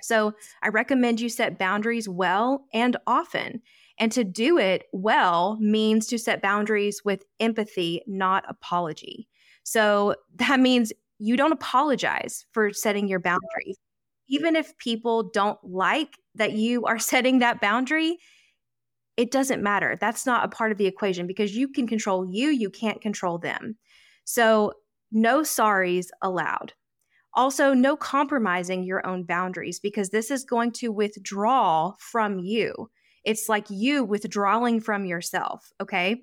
So 0.00 0.34
I 0.62 0.68
recommend 0.68 1.20
you 1.20 1.28
set 1.28 1.58
boundaries 1.58 2.08
well 2.08 2.66
and 2.72 2.96
often. 3.06 3.62
And 4.02 4.10
to 4.10 4.24
do 4.24 4.58
it 4.58 4.86
well 4.92 5.56
means 5.60 6.08
to 6.08 6.18
set 6.18 6.42
boundaries 6.42 7.02
with 7.04 7.22
empathy, 7.38 8.02
not 8.08 8.44
apology. 8.48 9.28
So 9.62 10.16
that 10.34 10.58
means 10.58 10.92
you 11.20 11.36
don't 11.36 11.52
apologize 11.52 12.44
for 12.50 12.72
setting 12.72 13.06
your 13.06 13.20
boundaries. 13.20 13.78
Even 14.28 14.56
if 14.56 14.76
people 14.78 15.30
don't 15.32 15.58
like 15.62 16.18
that 16.34 16.50
you 16.50 16.84
are 16.84 16.98
setting 17.12 17.38
that 17.38 17.60
boundary, 17.60 18.18
it 19.16 19.30
doesn't 19.30 19.62
matter. 19.62 19.96
That's 20.00 20.26
not 20.26 20.44
a 20.44 20.48
part 20.48 20.72
of 20.72 20.78
the 20.78 20.86
equation 20.88 21.28
because 21.28 21.54
you 21.54 21.68
can 21.68 21.86
control 21.86 22.26
you, 22.28 22.48
you 22.48 22.70
can't 22.70 23.00
control 23.00 23.38
them. 23.38 23.76
So, 24.24 24.72
no 25.12 25.42
sorries 25.42 26.08
allowed. 26.22 26.72
Also, 27.34 27.72
no 27.72 27.96
compromising 27.96 28.82
your 28.82 29.06
own 29.06 29.22
boundaries 29.22 29.78
because 29.78 30.08
this 30.10 30.28
is 30.28 30.44
going 30.44 30.72
to 30.72 30.90
withdraw 30.90 31.92
from 32.00 32.40
you. 32.40 32.90
It's 33.24 33.48
like 33.48 33.66
you 33.70 34.04
withdrawing 34.04 34.80
from 34.80 35.04
yourself, 35.04 35.72
okay? 35.80 36.22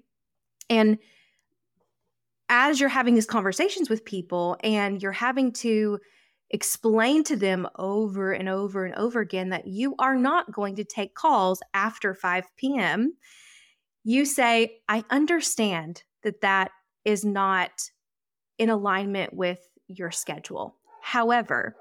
And 0.69 0.97
as 2.49 2.79
you're 2.79 2.89
having 2.89 3.13
these 3.13 3.25
conversations 3.25 3.89
with 3.89 4.05
people 4.05 4.57
and 4.63 5.01
you're 5.01 5.11
having 5.11 5.51
to 5.53 5.99
explain 6.49 7.23
to 7.23 7.35
them 7.35 7.67
over 7.77 8.31
and 8.31 8.49
over 8.49 8.85
and 8.85 8.95
over 8.95 9.19
again 9.19 9.49
that 9.49 9.67
you 9.67 9.95
are 9.99 10.15
not 10.15 10.51
going 10.51 10.75
to 10.75 10.83
take 10.83 11.13
calls 11.13 11.61
after 11.73 12.13
5 12.13 12.45
p.m., 12.57 13.13
you 14.03 14.25
say, 14.25 14.79
I 14.87 15.03
understand 15.09 16.03
that 16.23 16.41
that 16.41 16.71
is 17.05 17.23
not 17.23 17.71
in 18.57 18.69
alignment 18.69 19.33
with 19.33 19.59
your 19.87 20.11
schedule. 20.11 20.75
However, 21.01 21.75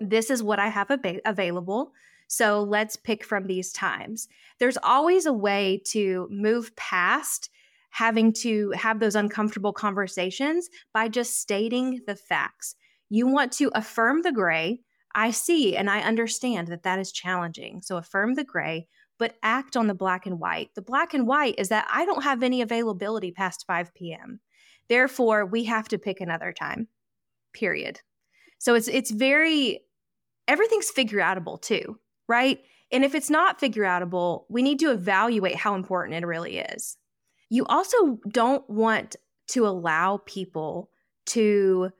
this 0.00 0.30
is 0.30 0.42
what 0.42 0.58
I 0.58 0.68
have 0.68 0.90
ab- 0.90 1.20
available. 1.24 1.92
So 2.28 2.62
let's 2.62 2.94
pick 2.94 3.24
from 3.24 3.46
these 3.46 3.72
times. 3.72 4.28
There's 4.60 4.78
always 4.82 5.26
a 5.26 5.32
way 5.32 5.82
to 5.86 6.28
move 6.30 6.76
past 6.76 7.50
having 7.90 8.32
to 8.32 8.70
have 8.72 9.00
those 9.00 9.16
uncomfortable 9.16 9.72
conversations 9.72 10.68
by 10.92 11.08
just 11.08 11.40
stating 11.40 12.00
the 12.06 12.14
facts. 12.14 12.76
You 13.08 13.26
want 13.26 13.50
to 13.52 13.70
affirm 13.74 14.22
the 14.22 14.32
gray. 14.32 14.82
I 15.14 15.30
see 15.30 15.74
and 15.74 15.88
I 15.88 16.00
understand 16.00 16.68
that 16.68 16.82
that 16.82 16.98
is 16.98 17.10
challenging. 17.10 17.80
So 17.82 17.96
affirm 17.96 18.34
the 18.34 18.44
gray, 18.44 18.86
but 19.18 19.36
act 19.42 19.76
on 19.76 19.86
the 19.86 19.94
black 19.94 20.26
and 20.26 20.38
white. 20.38 20.74
The 20.74 20.82
black 20.82 21.14
and 21.14 21.26
white 21.26 21.54
is 21.58 21.70
that 21.70 21.88
I 21.90 22.04
don't 22.04 22.24
have 22.24 22.42
any 22.42 22.60
availability 22.60 23.32
past 23.32 23.66
5 23.66 23.94
p.m. 23.94 24.40
Therefore, 24.88 25.46
we 25.46 25.64
have 25.64 25.88
to 25.88 25.98
pick 25.98 26.20
another 26.20 26.52
time. 26.52 26.88
Period. 27.54 28.00
So 28.58 28.74
it's 28.74 28.88
it's 28.88 29.10
very 29.10 29.80
everything's 30.46 30.90
figure 30.90 31.20
outable 31.20 31.60
too, 31.60 31.98
right? 32.28 32.60
And 32.92 33.04
if 33.04 33.14
it's 33.14 33.30
not 33.30 33.60
figure 33.60 33.84
outable, 33.84 34.44
we 34.48 34.62
need 34.62 34.78
to 34.80 34.90
evaluate 34.90 35.56
how 35.56 35.74
important 35.74 36.22
it 36.22 36.26
really 36.26 36.58
is. 36.58 36.96
You 37.50 37.64
also 37.66 38.18
don't 38.28 38.68
want 38.68 39.16
to 39.48 39.66
allow 39.66 40.18
people 40.26 40.90
to 41.26 41.90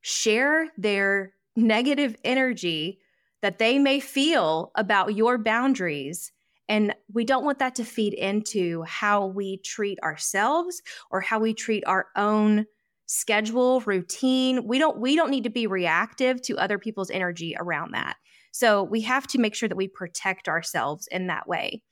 share 0.00 0.68
their 0.76 1.32
negative 1.56 2.16
energy 2.24 2.98
that 3.40 3.58
they 3.58 3.78
may 3.78 4.00
feel 4.00 4.70
about 4.76 5.14
your 5.14 5.38
boundaries. 5.38 6.32
And 6.68 6.94
we 7.12 7.24
don't 7.24 7.44
want 7.44 7.58
that 7.58 7.74
to 7.76 7.84
feed 7.84 8.14
into 8.14 8.82
how 8.82 9.26
we 9.26 9.58
treat 9.58 9.98
ourselves 10.00 10.80
or 11.10 11.20
how 11.20 11.40
we 11.40 11.52
treat 11.52 11.84
our 11.86 12.06
own 12.16 12.66
schedule, 13.06 13.80
routine. 13.80 14.66
We 14.66 14.78
don't 14.78 14.98
we 14.98 15.16
don't 15.16 15.30
need 15.30 15.44
to 15.44 15.50
be 15.50 15.66
reactive 15.66 16.40
to 16.42 16.56
other 16.56 16.78
people's 16.78 17.10
energy 17.10 17.54
around 17.58 17.92
that. 17.92 18.16
So 18.52 18.84
we 18.84 19.00
have 19.00 19.26
to 19.28 19.40
make 19.40 19.54
sure 19.54 19.68
that 19.68 19.76
we 19.76 19.88
protect 19.88 20.48
ourselves 20.48 21.08
in 21.10 21.26
that 21.26 21.48
way. 21.48 21.82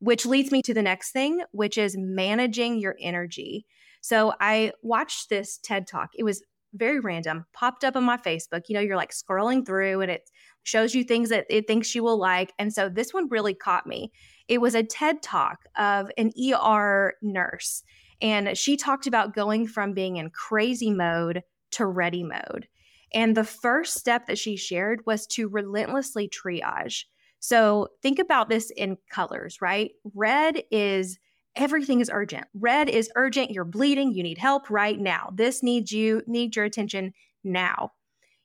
Which 0.00 0.26
leads 0.26 0.52
me 0.52 0.62
to 0.62 0.74
the 0.74 0.82
next 0.82 1.12
thing, 1.12 1.42
which 1.52 1.76
is 1.76 1.96
managing 1.98 2.78
your 2.78 2.96
energy. 3.00 3.66
So 4.00 4.32
I 4.40 4.72
watched 4.82 5.28
this 5.28 5.58
TED 5.58 5.86
Talk. 5.86 6.10
It 6.14 6.22
was 6.22 6.42
very 6.74 7.00
random, 7.00 7.46
popped 7.52 7.82
up 7.82 7.96
on 7.96 8.04
my 8.04 8.16
Facebook. 8.16 8.62
You 8.68 8.74
know, 8.74 8.80
you're 8.80 8.96
like 8.96 9.10
scrolling 9.10 9.66
through 9.66 10.00
and 10.00 10.10
it 10.10 10.30
shows 10.62 10.94
you 10.94 11.02
things 11.02 11.30
that 11.30 11.46
it 11.50 11.66
thinks 11.66 11.94
you 11.94 12.04
will 12.04 12.18
like. 12.18 12.52
And 12.58 12.72
so 12.72 12.88
this 12.88 13.12
one 13.12 13.28
really 13.28 13.54
caught 13.54 13.86
me. 13.86 14.12
It 14.46 14.60
was 14.60 14.74
a 14.74 14.82
TED 14.82 15.22
Talk 15.22 15.58
of 15.76 16.10
an 16.16 16.30
ER 16.38 17.14
nurse. 17.22 17.82
And 18.20 18.56
she 18.56 18.76
talked 18.76 19.06
about 19.06 19.34
going 19.34 19.66
from 19.66 19.94
being 19.94 20.16
in 20.16 20.30
crazy 20.30 20.90
mode 20.90 21.42
to 21.72 21.86
ready 21.86 22.22
mode. 22.22 22.68
And 23.14 23.36
the 23.36 23.44
first 23.44 23.96
step 23.96 24.26
that 24.26 24.38
she 24.38 24.56
shared 24.56 25.00
was 25.06 25.26
to 25.28 25.48
relentlessly 25.48 26.28
triage. 26.28 27.04
So 27.40 27.88
think 28.02 28.18
about 28.18 28.48
this 28.48 28.70
in 28.70 28.98
colors, 29.10 29.58
right? 29.60 29.92
Red 30.14 30.62
is 30.70 31.18
everything 31.56 32.00
is 32.00 32.10
urgent. 32.12 32.46
Red 32.54 32.88
is 32.88 33.10
urgent. 33.16 33.50
You're 33.50 33.64
bleeding. 33.64 34.12
You 34.12 34.22
need 34.22 34.38
help 34.38 34.70
right 34.70 34.98
now. 34.98 35.30
This 35.34 35.62
needs 35.62 35.90
you, 35.92 36.22
need 36.26 36.54
your 36.54 36.64
attention 36.64 37.12
now. 37.42 37.92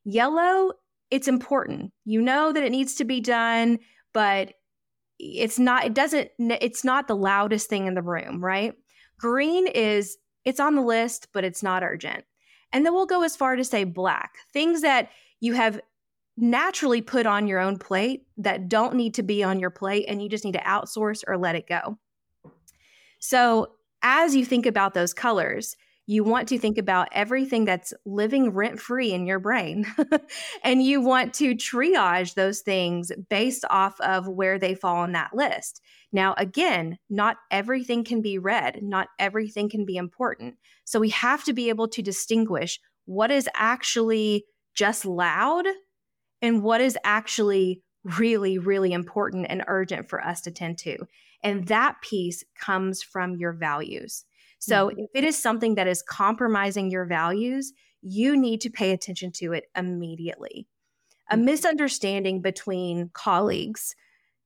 Yellow, 0.04 0.72
it's 1.12 1.28
important. 1.28 1.92
You 2.06 2.22
know 2.22 2.52
that 2.52 2.64
it 2.64 2.72
needs 2.72 2.96
to 2.96 3.06
be 3.06 3.22
done, 3.22 3.80
but 4.14 4.54
it's 5.20 5.60
not, 5.60 5.86
it 5.86 5.94
doesn't, 5.94 6.32
it's 6.40 6.84
not 6.84 7.08
the 7.08 7.16
loudest 7.16 7.70
thing 7.70 7.88
in 7.88 7.94
the 7.94 8.02
room, 8.02 8.44
right? 8.44 8.74
Green 9.20 9.68
is, 9.68 10.18
it's 10.44 10.60
on 10.60 10.76
the 10.76 10.82
list, 10.82 11.28
but 11.34 11.44
it's 11.44 11.64
not 11.64 11.84
urgent. 11.84 12.26
And 12.74 12.86
then 12.86 12.94
we'll 12.94 13.06
go 13.06 13.22
as 13.22 13.36
far 13.36 13.56
to 13.56 13.64
say 13.64 13.84
black, 13.84 14.38
things 14.52 14.82
that 14.82 15.10
you 15.40 15.54
have 15.54 15.80
naturally 16.36 17.02
put 17.02 17.26
on 17.26 17.48
your 17.48 17.60
own 17.60 17.78
plate 17.78 18.26
that 18.38 18.68
don't 18.68 18.96
need 18.96 19.14
to 19.14 19.24
be 19.24 19.44
on 19.44 19.60
your 19.60 19.70
plate 19.70 20.06
and 20.08 20.22
you 20.22 20.28
just 20.28 20.44
need 20.44 20.54
to 20.54 20.60
outsource 20.62 21.24
or 21.28 21.38
let 21.38 21.56
it 21.56 21.68
go. 21.68 22.00
So, 23.20 23.74
as 24.02 24.36
you 24.36 24.44
think 24.44 24.66
about 24.66 24.94
those 24.94 25.14
colors, 25.14 25.78
you 26.06 26.24
want 26.24 26.50
to 26.50 26.60
think 26.60 26.78
about 26.78 27.08
everything 27.14 27.66
that's 27.66 27.94
living 28.06 28.52
rent 28.52 28.80
free 28.80 29.14
in 29.14 29.26
your 29.26 29.40
brain. 29.40 29.86
and 30.64 30.84
you 30.84 31.02
want 31.02 31.34
to 31.36 31.56
triage 31.56 32.34
those 32.34 32.60
things 32.60 33.12
based 33.30 33.64
off 33.70 34.00
of 34.02 34.28
where 34.28 34.60
they 34.60 34.76
fall 34.76 34.98
on 34.98 35.14
that 35.14 35.34
list. 35.34 35.82
Now, 36.12 36.36
again, 36.38 36.98
not 37.10 37.38
everything 37.50 38.04
can 38.04 38.22
be 38.22 38.38
red, 38.38 38.80
not 38.84 39.08
everything 39.18 39.70
can 39.70 39.86
be 39.86 39.96
important. 39.96 40.56
So 40.84 41.00
we 41.00 41.10
have 41.10 41.44
to 41.46 41.54
be 41.54 41.70
able 41.70 41.88
to 41.90 42.02
distinguish 42.02 42.80
what 43.06 43.32
is 43.32 43.50
actually 43.56 44.46
just 44.76 45.06
loud 45.06 45.66
and 46.42 46.62
what 46.62 46.82
is 46.82 46.98
actually 47.04 47.82
really, 48.04 48.58
really 48.58 48.92
important 48.92 49.48
and 49.50 49.64
urgent 49.68 50.10
for 50.10 50.22
us 50.22 50.42
to 50.42 50.52
tend 50.52 50.78
to. 50.80 50.98
And 51.42 51.68
that 51.68 52.02
piece 52.02 52.44
comes 52.60 53.02
from 53.02 53.36
your 53.36 53.54
values. 53.54 54.26
So 54.64 54.88
mm-hmm. 54.88 55.00
if 55.02 55.10
it 55.14 55.24
is 55.26 55.38
something 55.38 55.76
that 55.76 55.88
is 55.88 56.02
compromising 56.02 56.90
your 56.90 57.06
values, 57.06 57.74
you 58.02 58.38
need 58.38 58.62
to 58.62 58.70
pay 58.70 58.92
attention 58.92 59.32
to 59.34 59.52
it 59.52 59.66
immediately. 59.76 60.68
A 61.30 61.36
mm-hmm. 61.36 61.46
misunderstanding 61.46 62.42
between 62.42 63.10
colleagues 63.14 63.94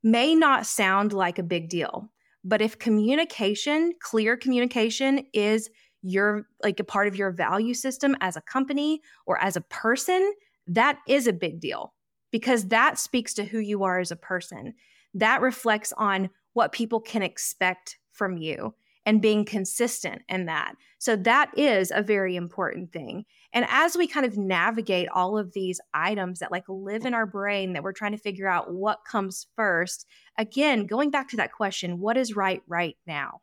may 0.02 0.34
not 0.34 0.66
sound 0.66 1.14
like 1.14 1.38
a 1.38 1.44
big 1.44 1.70
deal, 1.70 2.10
but 2.44 2.62
if 2.62 2.80
communication, 2.80 3.94
clear 4.02 4.36
communication 4.36 5.26
is 5.34 5.70
your 6.02 6.48
like 6.64 6.80
a 6.80 6.84
part 6.84 7.08
of 7.08 7.16
your 7.16 7.32
value 7.32 7.74
system 7.76 8.16
as 8.20 8.36
a 8.36 8.42
company 8.42 9.02
or 9.28 9.38
as 9.40 9.56
a 9.56 9.62
person, 9.62 10.34
that 10.66 10.98
is 11.08 11.28
a 11.28 11.34
big 11.34 11.60
deal 11.60 11.94
because 12.32 12.70
that 12.70 12.98
speaks 12.98 13.36
to 13.36 13.46
who 13.46 13.60
you 13.60 13.84
are 13.84 14.00
as 14.00 14.12
a 14.12 14.16
person. 14.16 14.74
That 15.14 15.42
reflects 15.42 15.94
on 15.96 16.32
what 16.54 16.72
people 16.72 17.02
can 17.02 17.22
expect 17.22 17.98
from 18.12 18.38
you 18.38 18.74
and 19.08 19.22
being 19.22 19.46
consistent 19.46 20.22
in 20.28 20.48
that. 20.48 20.74
So 21.00 21.16
that 21.16 21.58
is 21.58 21.94
a 21.96 22.04
very 22.04 22.36
important 22.36 22.92
thing. 22.92 23.24
And 23.54 23.66
as 23.70 23.96
we 23.96 24.06
kind 24.06 24.26
of 24.26 24.38
navigate 24.38 25.08
all 25.08 25.38
of 25.38 25.54
these 25.54 25.80
items 25.94 26.40
that 26.40 26.52
like 26.52 26.66
live 26.68 27.06
in 27.06 27.14
our 27.14 27.26
brain 27.26 27.72
that 27.72 27.84
we're 27.84 27.94
trying 27.94 28.12
to 28.12 28.18
figure 28.18 28.50
out 28.50 28.74
what 28.74 29.06
comes 29.10 29.48
first, 29.56 30.06
again, 30.38 30.86
going 30.86 31.10
back 31.10 31.30
to 31.30 31.38
that 31.38 31.54
question, 31.54 32.02
what 32.02 32.18
is 32.18 32.36
right 32.36 32.62
right 32.68 32.98
now? 33.08 33.40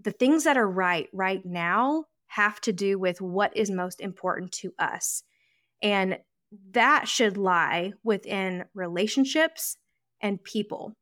The 0.00 0.12
things 0.12 0.44
that 0.44 0.56
are 0.56 0.70
right 0.70 1.08
right 1.12 1.44
now 1.44 2.04
have 2.28 2.60
to 2.60 2.72
do 2.72 3.00
with 3.00 3.20
what 3.20 3.56
is 3.56 3.72
most 3.72 4.00
important 4.00 4.52
to 4.52 4.72
us. 4.78 5.24
And 5.82 6.18
that 6.70 7.08
should 7.08 7.36
lie 7.36 7.94
within 8.04 8.66
relationships 8.72 9.78
and 10.20 10.40
people. 10.44 10.94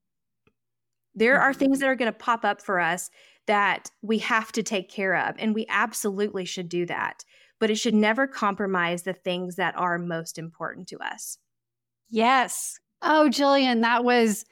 There 1.15 1.41
are 1.41 1.51
mm-hmm. 1.51 1.59
things 1.59 1.79
that 1.81 1.89
are 1.89 1.95
going 1.95 2.13
to 2.13 2.19
pop 2.19 2.45
up 2.45 2.61
for 2.61 2.81
us 2.81 3.11
that 3.47 3.91
we 4.03 4.19
have 4.19 4.53
to 4.53 4.63
take 4.63 4.91
care 4.91 5.17
of, 5.17 5.37
and 5.39 5.55
we 5.55 5.67
absolutely 5.69 6.45
should 6.45 6.69
do 6.69 6.87
that. 6.87 7.25
But 7.61 7.71
it 7.71 7.77
should 7.77 7.95
never 7.95 8.27
compromise 8.27 9.03
the 9.03 9.13
things 9.13 9.57
that 9.57 9.77
are 9.77 9.99
most 9.99 10.39
important 10.39 10.89
to 10.89 10.99
us. 10.99 11.39
Yes. 12.11 12.79
Oh, 13.01 13.29
Jillian, 13.31 13.83
that 13.83 14.05
was 14.05 14.45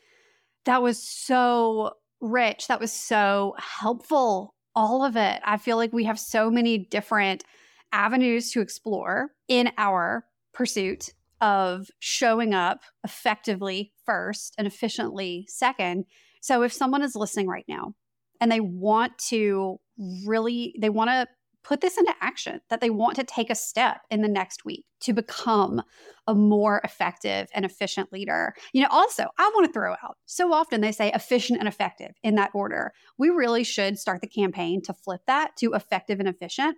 that 0.64 0.82
was 0.82 1.02
so 1.02 1.94
rich. 2.20 2.68
That 2.68 2.80
was 2.80 2.92
so 2.92 3.54
helpful. 3.58 4.54
All 4.74 5.04
of 5.04 5.16
it. 5.16 5.40
I 5.44 5.58
feel 5.58 5.76
like 5.76 5.92
we 5.92 6.04
have 6.04 6.18
so 6.18 6.50
many 6.50 6.78
different 6.78 7.44
avenues 7.92 8.52
to 8.52 8.60
explore 8.60 9.32
in 9.48 9.72
our 9.76 10.24
pursuit 10.54 11.10
of 11.40 11.88
showing 11.98 12.54
up 12.54 12.82
effectively 13.04 13.92
first 14.06 14.54
and 14.56 14.66
efficiently 14.66 15.44
second 15.48 16.04
So 16.42 16.62
if 16.62 16.72
someone 16.72 17.02
is 17.02 17.16
listening 17.16 17.46
right 17.46 17.64
now 17.68 17.94
and 18.40 18.52
they 18.52 18.60
want 18.60 19.16
to 19.30 19.80
really, 20.26 20.74
they 20.78 20.90
want 20.90 21.08
to 21.08 21.26
put 21.64 21.80
this 21.80 21.96
into 21.96 22.12
action, 22.20 22.60
that 22.70 22.80
they 22.80 22.90
want 22.90 23.14
to 23.14 23.22
take 23.22 23.48
a 23.48 23.54
step 23.54 24.00
in 24.10 24.20
the 24.20 24.28
next 24.28 24.64
week 24.64 24.84
to 25.00 25.12
become 25.12 25.80
a 26.26 26.34
more 26.34 26.80
effective 26.82 27.48
and 27.54 27.64
efficient 27.64 28.12
leader. 28.12 28.52
You 28.72 28.82
know, 28.82 28.88
also, 28.90 29.28
I 29.38 29.50
want 29.54 29.66
to 29.66 29.72
throw 29.72 29.92
out 29.92 30.16
so 30.26 30.52
often 30.52 30.80
they 30.80 30.90
say 30.90 31.12
efficient 31.12 31.60
and 31.60 31.68
effective 31.68 32.12
in 32.24 32.34
that 32.34 32.50
order. 32.52 32.92
We 33.16 33.30
really 33.30 33.62
should 33.62 33.96
start 33.96 34.20
the 34.20 34.26
campaign 34.26 34.82
to 34.82 34.92
flip 34.92 35.20
that 35.28 35.56
to 35.58 35.74
effective 35.74 36.18
and 36.18 36.28
efficient 36.28 36.76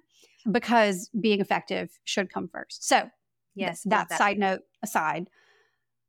because 0.52 1.10
being 1.18 1.40
effective 1.40 1.98
should 2.04 2.30
come 2.30 2.48
first. 2.48 2.86
So, 2.86 3.08
yes, 3.54 3.84
th- 3.84 3.90
that, 3.90 4.10
that 4.10 4.18
side 4.18 4.38
note 4.38 4.60
aside, 4.82 5.30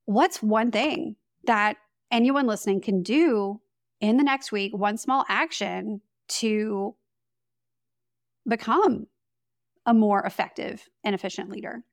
what's 0.04 0.44
one 0.44 0.72
thing 0.72 1.16
that 1.46 1.78
anyone 2.12 2.48
listening 2.48 2.82
can 2.82 3.04
do 3.04 3.62
in 4.02 4.18
the 4.18 4.24
next 4.24 4.52
week, 4.52 4.76
one 4.76 4.98
small 4.98 5.26
action 5.28 6.02
to 6.28 6.96
become 8.48 9.08
a 9.86 9.94
more 9.94 10.24
effective 10.24 10.88
and 11.04 11.16
efficient 11.16 11.50
leader? 11.50 11.84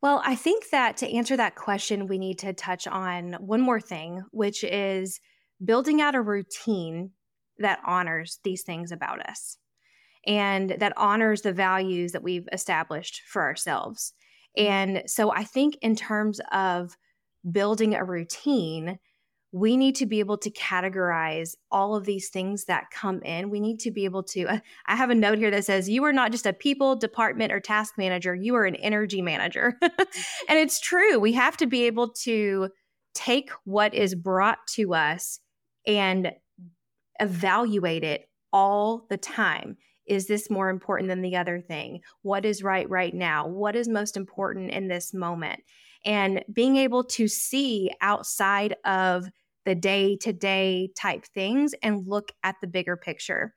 Well, 0.00 0.20
I 0.24 0.34
think 0.34 0.70
that 0.70 0.96
to 0.98 1.10
answer 1.10 1.36
that 1.36 1.54
question, 1.54 2.08
we 2.08 2.18
need 2.18 2.38
to 2.40 2.52
touch 2.52 2.88
on 2.88 3.34
one 3.34 3.60
more 3.60 3.80
thing, 3.80 4.22
which 4.32 4.64
is 4.64 5.20
building 5.64 6.00
out 6.00 6.16
a 6.16 6.20
routine 6.20 7.10
that 7.58 7.80
honors 7.86 8.40
these 8.42 8.62
things 8.62 8.90
about 8.90 9.24
us 9.24 9.58
and 10.26 10.70
that 10.78 10.92
honors 10.96 11.42
the 11.42 11.52
values 11.52 12.12
that 12.12 12.22
we've 12.22 12.48
established 12.52 13.22
for 13.26 13.42
ourselves. 13.42 14.12
And 14.56 15.04
so 15.06 15.32
I 15.32 15.44
think, 15.44 15.76
in 15.82 15.94
terms 15.94 16.40
of 16.50 16.96
building 17.50 17.94
a 17.94 18.04
routine, 18.04 18.98
we 19.52 19.76
need 19.76 19.94
to 19.96 20.06
be 20.06 20.18
able 20.18 20.38
to 20.38 20.50
categorize 20.50 21.54
all 21.70 21.94
of 21.94 22.06
these 22.06 22.30
things 22.30 22.64
that 22.64 22.90
come 22.90 23.20
in. 23.22 23.50
We 23.50 23.60
need 23.60 23.80
to 23.80 23.90
be 23.90 24.06
able 24.06 24.22
to. 24.24 24.46
Uh, 24.46 24.58
I 24.86 24.96
have 24.96 25.10
a 25.10 25.14
note 25.14 25.36
here 25.36 25.50
that 25.50 25.66
says, 25.66 25.90
You 25.90 26.04
are 26.04 26.12
not 26.12 26.32
just 26.32 26.46
a 26.46 26.54
people, 26.54 26.96
department, 26.96 27.52
or 27.52 27.60
task 27.60 27.94
manager, 27.98 28.34
you 28.34 28.54
are 28.56 28.64
an 28.64 28.76
energy 28.76 29.20
manager. 29.20 29.78
and 29.82 30.58
it's 30.58 30.80
true. 30.80 31.18
We 31.18 31.34
have 31.34 31.58
to 31.58 31.66
be 31.66 31.84
able 31.84 32.08
to 32.22 32.70
take 33.14 33.50
what 33.64 33.94
is 33.94 34.14
brought 34.14 34.66
to 34.68 34.94
us 34.94 35.38
and 35.86 36.32
evaluate 37.20 38.04
it 38.04 38.28
all 38.54 39.06
the 39.10 39.18
time. 39.18 39.76
Is 40.06 40.26
this 40.26 40.50
more 40.50 40.70
important 40.70 41.10
than 41.10 41.20
the 41.20 41.36
other 41.36 41.60
thing? 41.60 42.00
What 42.22 42.46
is 42.46 42.62
right 42.62 42.88
right 42.88 43.14
now? 43.14 43.46
What 43.46 43.76
is 43.76 43.86
most 43.86 44.16
important 44.16 44.70
in 44.70 44.88
this 44.88 45.12
moment? 45.12 45.60
And 46.04 46.42
being 46.52 46.78
able 46.78 47.04
to 47.04 47.28
see 47.28 47.90
outside 48.00 48.76
of 48.84 49.28
the 49.64 49.74
day 49.74 50.16
to 50.16 50.32
day 50.32 50.90
type 50.96 51.24
things 51.26 51.74
and 51.82 52.06
look 52.06 52.32
at 52.42 52.56
the 52.60 52.66
bigger 52.66 52.96
picture. 52.96 53.54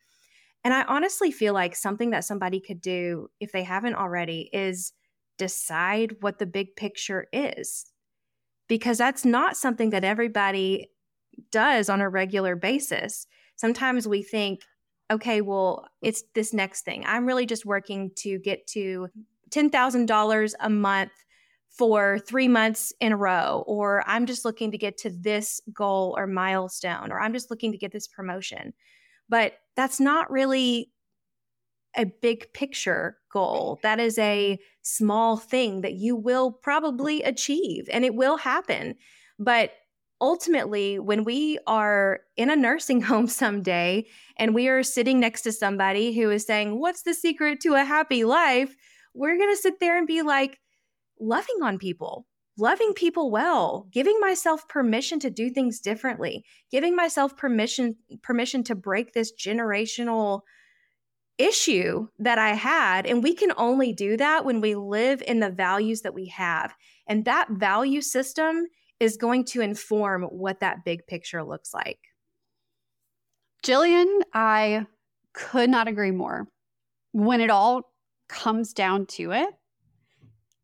And 0.63 0.73
I 0.73 0.83
honestly 0.83 1.31
feel 1.31 1.53
like 1.53 1.75
something 1.75 2.09
that 2.11 2.25
somebody 2.25 2.59
could 2.59 2.81
do, 2.81 3.29
if 3.39 3.51
they 3.51 3.63
haven't 3.63 3.95
already, 3.95 4.49
is 4.51 4.93
decide 5.37 6.15
what 6.21 6.39
the 6.39 6.45
big 6.45 6.75
picture 6.75 7.27
is. 7.31 7.85
Because 8.67 8.97
that's 8.97 9.25
not 9.25 9.57
something 9.57 9.91
that 9.91 10.03
everybody 10.03 10.89
does 11.51 11.89
on 11.89 12.01
a 12.01 12.09
regular 12.09 12.55
basis. 12.55 13.27
Sometimes 13.57 14.07
we 14.07 14.23
think, 14.23 14.61
okay, 15.11 15.41
well, 15.41 15.87
it's 16.01 16.23
this 16.33 16.51
next 16.51 16.83
thing. 16.83 17.03
I'm 17.05 17.27
really 17.27 17.45
just 17.45 17.65
working 17.65 18.11
to 18.17 18.39
get 18.39 18.65
to 18.67 19.09
$10,000 19.51 20.53
a 20.59 20.69
month 20.69 21.11
for 21.77 22.19
three 22.19 22.47
months 22.47 22.93
in 23.01 23.11
a 23.11 23.17
row, 23.17 23.63
or 23.67 24.03
I'm 24.07 24.25
just 24.25 24.45
looking 24.45 24.71
to 24.71 24.77
get 24.77 24.97
to 24.99 25.09
this 25.09 25.59
goal 25.73 26.15
or 26.17 26.25
milestone, 26.25 27.11
or 27.11 27.19
I'm 27.19 27.33
just 27.33 27.49
looking 27.49 27.71
to 27.73 27.77
get 27.77 27.91
this 27.91 28.07
promotion. 28.07 28.73
But 29.27 29.53
that's 29.75 29.99
not 29.99 30.31
really 30.31 30.91
a 31.97 32.05
big 32.05 32.51
picture 32.53 33.17
goal. 33.31 33.79
That 33.83 33.99
is 33.99 34.17
a 34.17 34.59
small 34.81 35.37
thing 35.37 35.81
that 35.81 35.93
you 35.93 36.15
will 36.15 36.51
probably 36.51 37.23
achieve 37.23 37.87
and 37.91 38.05
it 38.05 38.15
will 38.15 38.37
happen. 38.37 38.95
But 39.39 39.71
ultimately, 40.21 40.99
when 40.99 41.23
we 41.23 41.59
are 41.67 42.21
in 42.37 42.49
a 42.49 42.55
nursing 42.55 43.01
home 43.01 43.27
someday 43.27 44.05
and 44.37 44.53
we 44.53 44.67
are 44.67 44.83
sitting 44.83 45.19
next 45.19 45.41
to 45.43 45.51
somebody 45.51 46.13
who 46.13 46.29
is 46.31 46.45
saying, 46.45 46.79
What's 46.79 47.03
the 47.03 47.13
secret 47.13 47.59
to 47.61 47.73
a 47.73 47.83
happy 47.83 48.23
life? 48.23 48.75
We're 49.13 49.37
going 49.37 49.53
to 49.53 49.61
sit 49.61 49.79
there 49.79 49.97
and 49.97 50.07
be 50.07 50.21
like, 50.21 50.59
loving 51.19 51.61
on 51.61 51.77
people, 51.77 52.25
loving 52.57 52.93
people 52.93 53.31
well, 53.31 53.87
giving 53.91 54.19
myself 54.19 54.67
permission 54.67 55.19
to 55.19 55.29
do 55.29 55.49
things 55.49 55.79
differently, 55.79 56.43
giving 56.71 56.95
myself 56.95 57.35
permission 57.35 57.95
permission 58.21 58.63
to 58.63 58.75
break 58.75 59.13
this 59.13 59.33
generational 59.33 60.41
issue 61.37 62.07
that 62.17 62.37
I 62.37 62.53
had 62.53 63.05
and 63.05 63.21
we 63.21 63.33
can 63.33 63.51
only 63.57 63.91
do 63.91 64.15
that 64.17 64.45
when 64.45 64.61
we 64.61 64.73
live 64.75 65.21
in 65.27 65.41
the 65.41 65.49
values 65.49 66.01
that 66.01 66.13
we 66.13 66.27
have. 66.27 66.73
And 67.07 67.25
that 67.25 67.49
value 67.51 68.01
system 68.01 68.67
is 68.99 69.17
going 69.17 69.43
to 69.45 69.61
inform 69.61 70.23
what 70.23 70.61
that 70.61 70.85
big 70.85 71.05
picture 71.07 71.43
looks 71.43 71.73
like. 71.73 71.99
Jillian, 73.63 74.21
I 74.33 74.85
could 75.33 75.69
not 75.69 75.87
agree 75.87 76.11
more. 76.11 76.47
When 77.11 77.41
it 77.41 77.49
all 77.49 77.91
comes 78.29 78.73
down 78.73 79.05
to 79.07 79.31
it, 79.31 79.49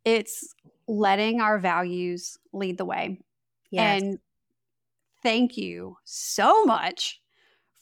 it's 0.06 0.54
letting 0.88 1.42
our 1.42 1.60
values 1.60 2.38
lead 2.54 2.78
the 2.78 2.86
way. 2.86 3.20
Yes. 3.70 4.02
And 4.02 4.20
thank 5.24 5.58
you 5.58 5.98
so 6.04 6.66
much 6.66 7.22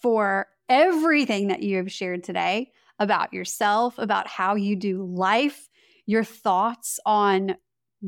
for 0.01 0.47
everything 0.67 1.47
that 1.47 1.63
you 1.63 1.77
have 1.77 1.91
shared 1.91 2.23
today 2.23 2.71
about 2.99 3.33
yourself, 3.33 3.97
about 3.97 4.27
how 4.27 4.55
you 4.55 4.75
do 4.75 5.03
life, 5.03 5.69
your 6.05 6.23
thoughts 6.23 6.99
on 7.05 7.55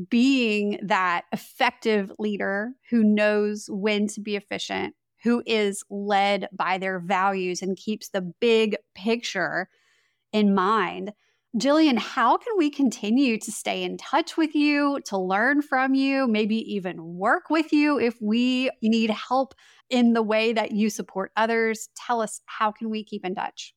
being 0.08 0.78
that 0.82 1.24
effective 1.32 2.12
leader 2.18 2.72
who 2.90 3.02
knows 3.02 3.66
when 3.70 4.06
to 4.08 4.20
be 4.20 4.36
efficient, 4.36 4.94
who 5.22 5.42
is 5.46 5.84
led 5.90 6.48
by 6.52 6.78
their 6.78 6.98
values 6.98 7.62
and 7.62 7.76
keeps 7.76 8.08
the 8.08 8.20
big 8.40 8.76
picture 8.94 9.68
in 10.32 10.54
mind. 10.54 11.12
Jillian, 11.58 11.98
how 11.98 12.38
can 12.38 12.54
we 12.56 12.70
continue 12.70 13.38
to 13.38 13.52
stay 13.52 13.82
in 13.82 13.98
touch 13.98 14.38
with 14.38 14.54
you, 14.54 15.00
to 15.04 15.18
learn 15.18 15.60
from 15.60 15.94
you, 15.94 16.26
maybe 16.26 16.56
even 16.74 17.16
work 17.16 17.50
with 17.50 17.74
you 17.74 17.98
if 17.98 18.16
we 18.22 18.70
need 18.82 19.10
help 19.10 19.54
in 19.90 20.14
the 20.14 20.22
way 20.22 20.54
that 20.54 20.72
you 20.72 20.88
support 20.88 21.30
others? 21.36 21.90
Tell 21.94 22.22
us, 22.22 22.40
how 22.46 22.72
can 22.72 22.88
we 22.88 23.04
keep 23.04 23.22
in 23.22 23.34
touch? 23.34 23.74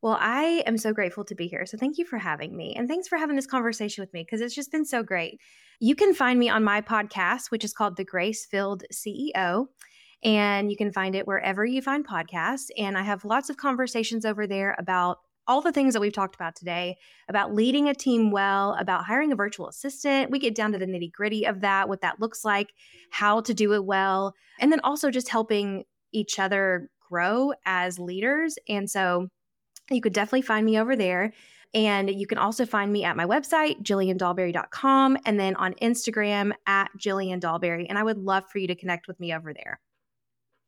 Well, 0.00 0.16
I 0.18 0.62
am 0.66 0.78
so 0.78 0.94
grateful 0.94 1.24
to 1.26 1.34
be 1.34 1.46
here. 1.46 1.66
So 1.66 1.76
thank 1.76 1.98
you 1.98 2.06
for 2.06 2.16
having 2.16 2.56
me. 2.56 2.74
And 2.74 2.88
thanks 2.88 3.06
for 3.06 3.18
having 3.18 3.36
this 3.36 3.46
conversation 3.46 4.00
with 4.00 4.12
me 4.14 4.22
because 4.22 4.40
it's 4.40 4.54
just 4.54 4.72
been 4.72 4.86
so 4.86 5.02
great. 5.02 5.38
You 5.80 5.94
can 5.94 6.14
find 6.14 6.38
me 6.38 6.48
on 6.48 6.64
my 6.64 6.80
podcast, 6.80 7.50
which 7.50 7.64
is 7.64 7.74
called 7.74 7.96
The 7.96 8.04
Grace 8.04 8.46
Filled 8.46 8.82
CEO. 8.92 9.66
And 10.22 10.70
you 10.70 10.76
can 10.78 10.90
find 10.90 11.14
it 11.14 11.26
wherever 11.26 11.66
you 11.66 11.82
find 11.82 12.06
podcasts. 12.06 12.68
And 12.78 12.96
I 12.96 13.02
have 13.02 13.26
lots 13.26 13.50
of 13.50 13.58
conversations 13.58 14.24
over 14.24 14.46
there 14.46 14.74
about 14.78 15.18
all 15.46 15.60
the 15.60 15.72
things 15.72 15.94
that 15.94 16.00
we've 16.00 16.12
talked 16.12 16.34
about 16.34 16.56
today 16.56 16.96
about 17.28 17.54
leading 17.54 17.88
a 17.88 17.94
team 17.94 18.30
well, 18.30 18.76
about 18.78 19.04
hiring 19.04 19.32
a 19.32 19.36
virtual 19.36 19.68
assistant. 19.68 20.30
We 20.30 20.38
get 20.38 20.54
down 20.54 20.72
to 20.72 20.78
the 20.78 20.86
nitty 20.86 21.12
gritty 21.12 21.46
of 21.46 21.60
that, 21.60 21.88
what 21.88 22.00
that 22.02 22.20
looks 22.20 22.44
like, 22.44 22.72
how 23.10 23.40
to 23.42 23.54
do 23.54 23.72
it 23.74 23.84
well, 23.84 24.34
and 24.60 24.72
then 24.72 24.80
also 24.80 25.10
just 25.10 25.28
helping 25.28 25.84
each 26.12 26.38
other 26.38 26.88
grow 27.08 27.52
as 27.66 27.98
leaders. 27.98 28.58
And 28.68 28.88
so 28.90 29.28
you 29.90 30.00
could 30.00 30.12
definitely 30.12 30.42
find 30.42 30.64
me 30.64 30.78
over 30.78 30.96
there. 30.96 31.32
And 31.74 32.08
you 32.08 32.26
can 32.26 32.38
also 32.38 32.64
find 32.64 32.92
me 32.92 33.04
at 33.04 33.16
my 33.16 33.26
website, 33.26 33.82
jilliandolberry.com, 33.82 35.18
and 35.26 35.40
then 35.40 35.56
on 35.56 35.74
Instagram 35.74 36.52
at 36.66 36.88
Jillian 36.96 37.40
Dolberry. 37.40 37.86
And 37.88 37.98
I 37.98 38.04
would 38.04 38.18
love 38.18 38.44
for 38.48 38.58
you 38.58 38.68
to 38.68 38.76
connect 38.76 39.08
with 39.08 39.18
me 39.18 39.34
over 39.34 39.52
there. 39.52 39.80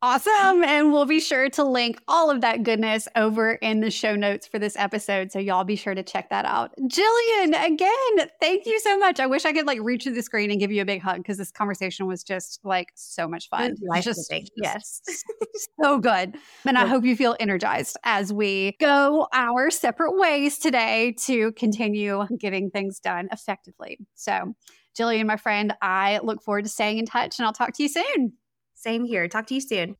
Awesome. 0.03 0.63
And 0.63 0.93
we'll 0.93 1.07
be 1.07 1.19
sure 1.19 1.49
to 1.49 1.63
link 1.63 1.99
all 2.07 2.29
of 2.29 2.41
that 2.41 2.61
goodness 2.61 3.07
over 3.15 3.53
in 3.53 3.79
the 3.79 3.89
show 3.89 4.15
notes 4.15 4.45
for 4.45 4.59
this 4.59 4.75
episode. 4.77 5.31
So 5.31 5.39
y'all 5.39 5.63
be 5.63 5.75
sure 5.75 5.95
to 5.95 6.03
check 6.03 6.29
that 6.29 6.45
out. 6.45 6.71
Jillian, 6.79 7.65
again, 7.65 8.29
thank 8.39 8.67
you 8.67 8.79
so 8.79 8.95
much. 8.99 9.19
I 9.19 9.25
wish 9.25 9.43
I 9.43 9.53
could 9.53 9.65
like 9.65 9.79
reach 9.81 10.03
to 10.03 10.11
the 10.11 10.21
screen 10.21 10.51
and 10.51 10.59
give 10.59 10.71
you 10.71 10.83
a 10.83 10.85
big 10.85 11.01
hug 11.01 11.17
because 11.17 11.39
this 11.39 11.51
conversation 11.51 12.05
was 12.05 12.23
just 12.23 12.59
like 12.63 12.89
so 12.93 13.27
much 13.27 13.49
fun. 13.49 13.75
Life 13.89 14.03
just, 14.03 14.29
just, 14.29 14.51
yes. 14.55 15.01
so 15.81 15.97
good. 15.97 16.35
And 16.63 16.77
I 16.77 16.85
hope 16.85 17.03
you 17.03 17.15
feel 17.15 17.35
energized 17.39 17.97
as 18.03 18.31
we 18.31 18.77
go 18.79 19.27
our 19.33 19.71
separate 19.71 20.15
ways 20.15 20.59
today 20.59 21.15
to 21.25 21.53
continue 21.53 22.23
getting 22.39 22.69
things 22.69 22.99
done 22.99 23.29
effectively. 23.31 23.97
So, 24.13 24.53
Jillian, 24.95 25.25
my 25.25 25.37
friend, 25.37 25.73
I 25.81 26.19
look 26.21 26.43
forward 26.43 26.65
to 26.65 26.69
staying 26.69 26.99
in 26.99 27.07
touch 27.07 27.39
and 27.39 27.47
I'll 27.47 27.53
talk 27.53 27.73
to 27.73 27.83
you 27.83 27.89
soon. 27.89 28.33
Same 28.77 29.05
here. 29.05 29.27
Talk 29.27 29.47
to 29.47 29.55
you 29.55 29.61
soon. 29.61 29.97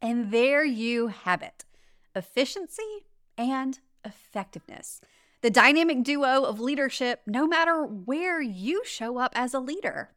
And 0.00 0.30
there 0.30 0.64
you 0.64 1.08
have 1.08 1.42
it 1.42 1.64
efficiency 2.14 3.06
and 3.36 3.80
effectiveness. 4.04 5.00
The 5.40 5.50
dynamic 5.50 6.04
duo 6.04 6.44
of 6.44 6.60
leadership, 6.60 7.22
no 7.26 7.46
matter 7.46 7.82
where 7.84 8.40
you 8.40 8.82
show 8.84 9.18
up 9.18 9.32
as 9.34 9.52
a 9.52 9.58
leader. 9.58 10.10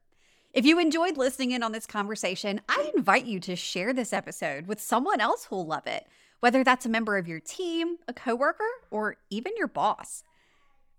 If 0.53 0.65
you 0.65 0.77
enjoyed 0.77 1.17
listening 1.17 1.51
in 1.51 1.63
on 1.63 1.71
this 1.71 1.87
conversation, 1.87 2.61
I 2.69 2.91
invite 2.95 3.25
you 3.25 3.39
to 3.41 3.55
share 3.55 3.93
this 3.93 4.13
episode 4.13 4.67
with 4.67 4.79
someone 4.79 5.19
else 5.19 5.45
who'll 5.45 5.65
love 5.65 5.87
it, 5.87 6.05
whether 6.41 6.63
that's 6.63 6.85
a 6.85 6.89
member 6.89 7.17
of 7.17 7.27
your 7.27 7.39
team, 7.39 7.97
a 8.07 8.13
coworker, 8.13 8.69
or 8.91 9.17
even 9.31 9.53
your 9.57 9.67
boss. 9.67 10.23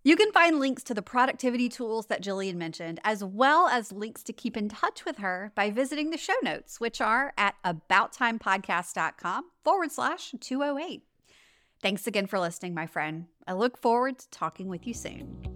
You 0.06 0.14
can 0.14 0.30
find 0.30 0.60
links 0.60 0.84
to 0.84 0.94
the 0.94 1.02
productivity 1.02 1.68
tools 1.68 2.06
that 2.06 2.22
Jillian 2.22 2.54
mentioned, 2.54 3.00
as 3.02 3.24
well 3.24 3.66
as 3.66 3.90
links 3.90 4.22
to 4.22 4.32
keep 4.32 4.56
in 4.56 4.68
touch 4.68 5.04
with 5.04 5.18
her 5.18 5.50
by 5.56 5.68
visiting 5.68 6.10
the 6.10 6.16
show 6.16 6.36
notes, 6.44 6.78
which 6.78 7.00
are 7.00 7.32
at 7.36 7.56
abouttimepodcast.com 7.64 9.46
forward 9.64 9.90
slash 9.90 10.32
208. 10.38 11.02
Thanks 11.82 12.06
again 12.06 12.28
for 12.28 12.38
listening, 12.38 12.72
my 12.72 12.86
friend. 12.86 13.26
I 13.48 13.54
look 13.54 13.76
forward 13.76 14.20
to 14.20 14.30
talking 14.30 14.68
with 14.68 14.86
you 14.86 14.94
soon. 14.94 15.55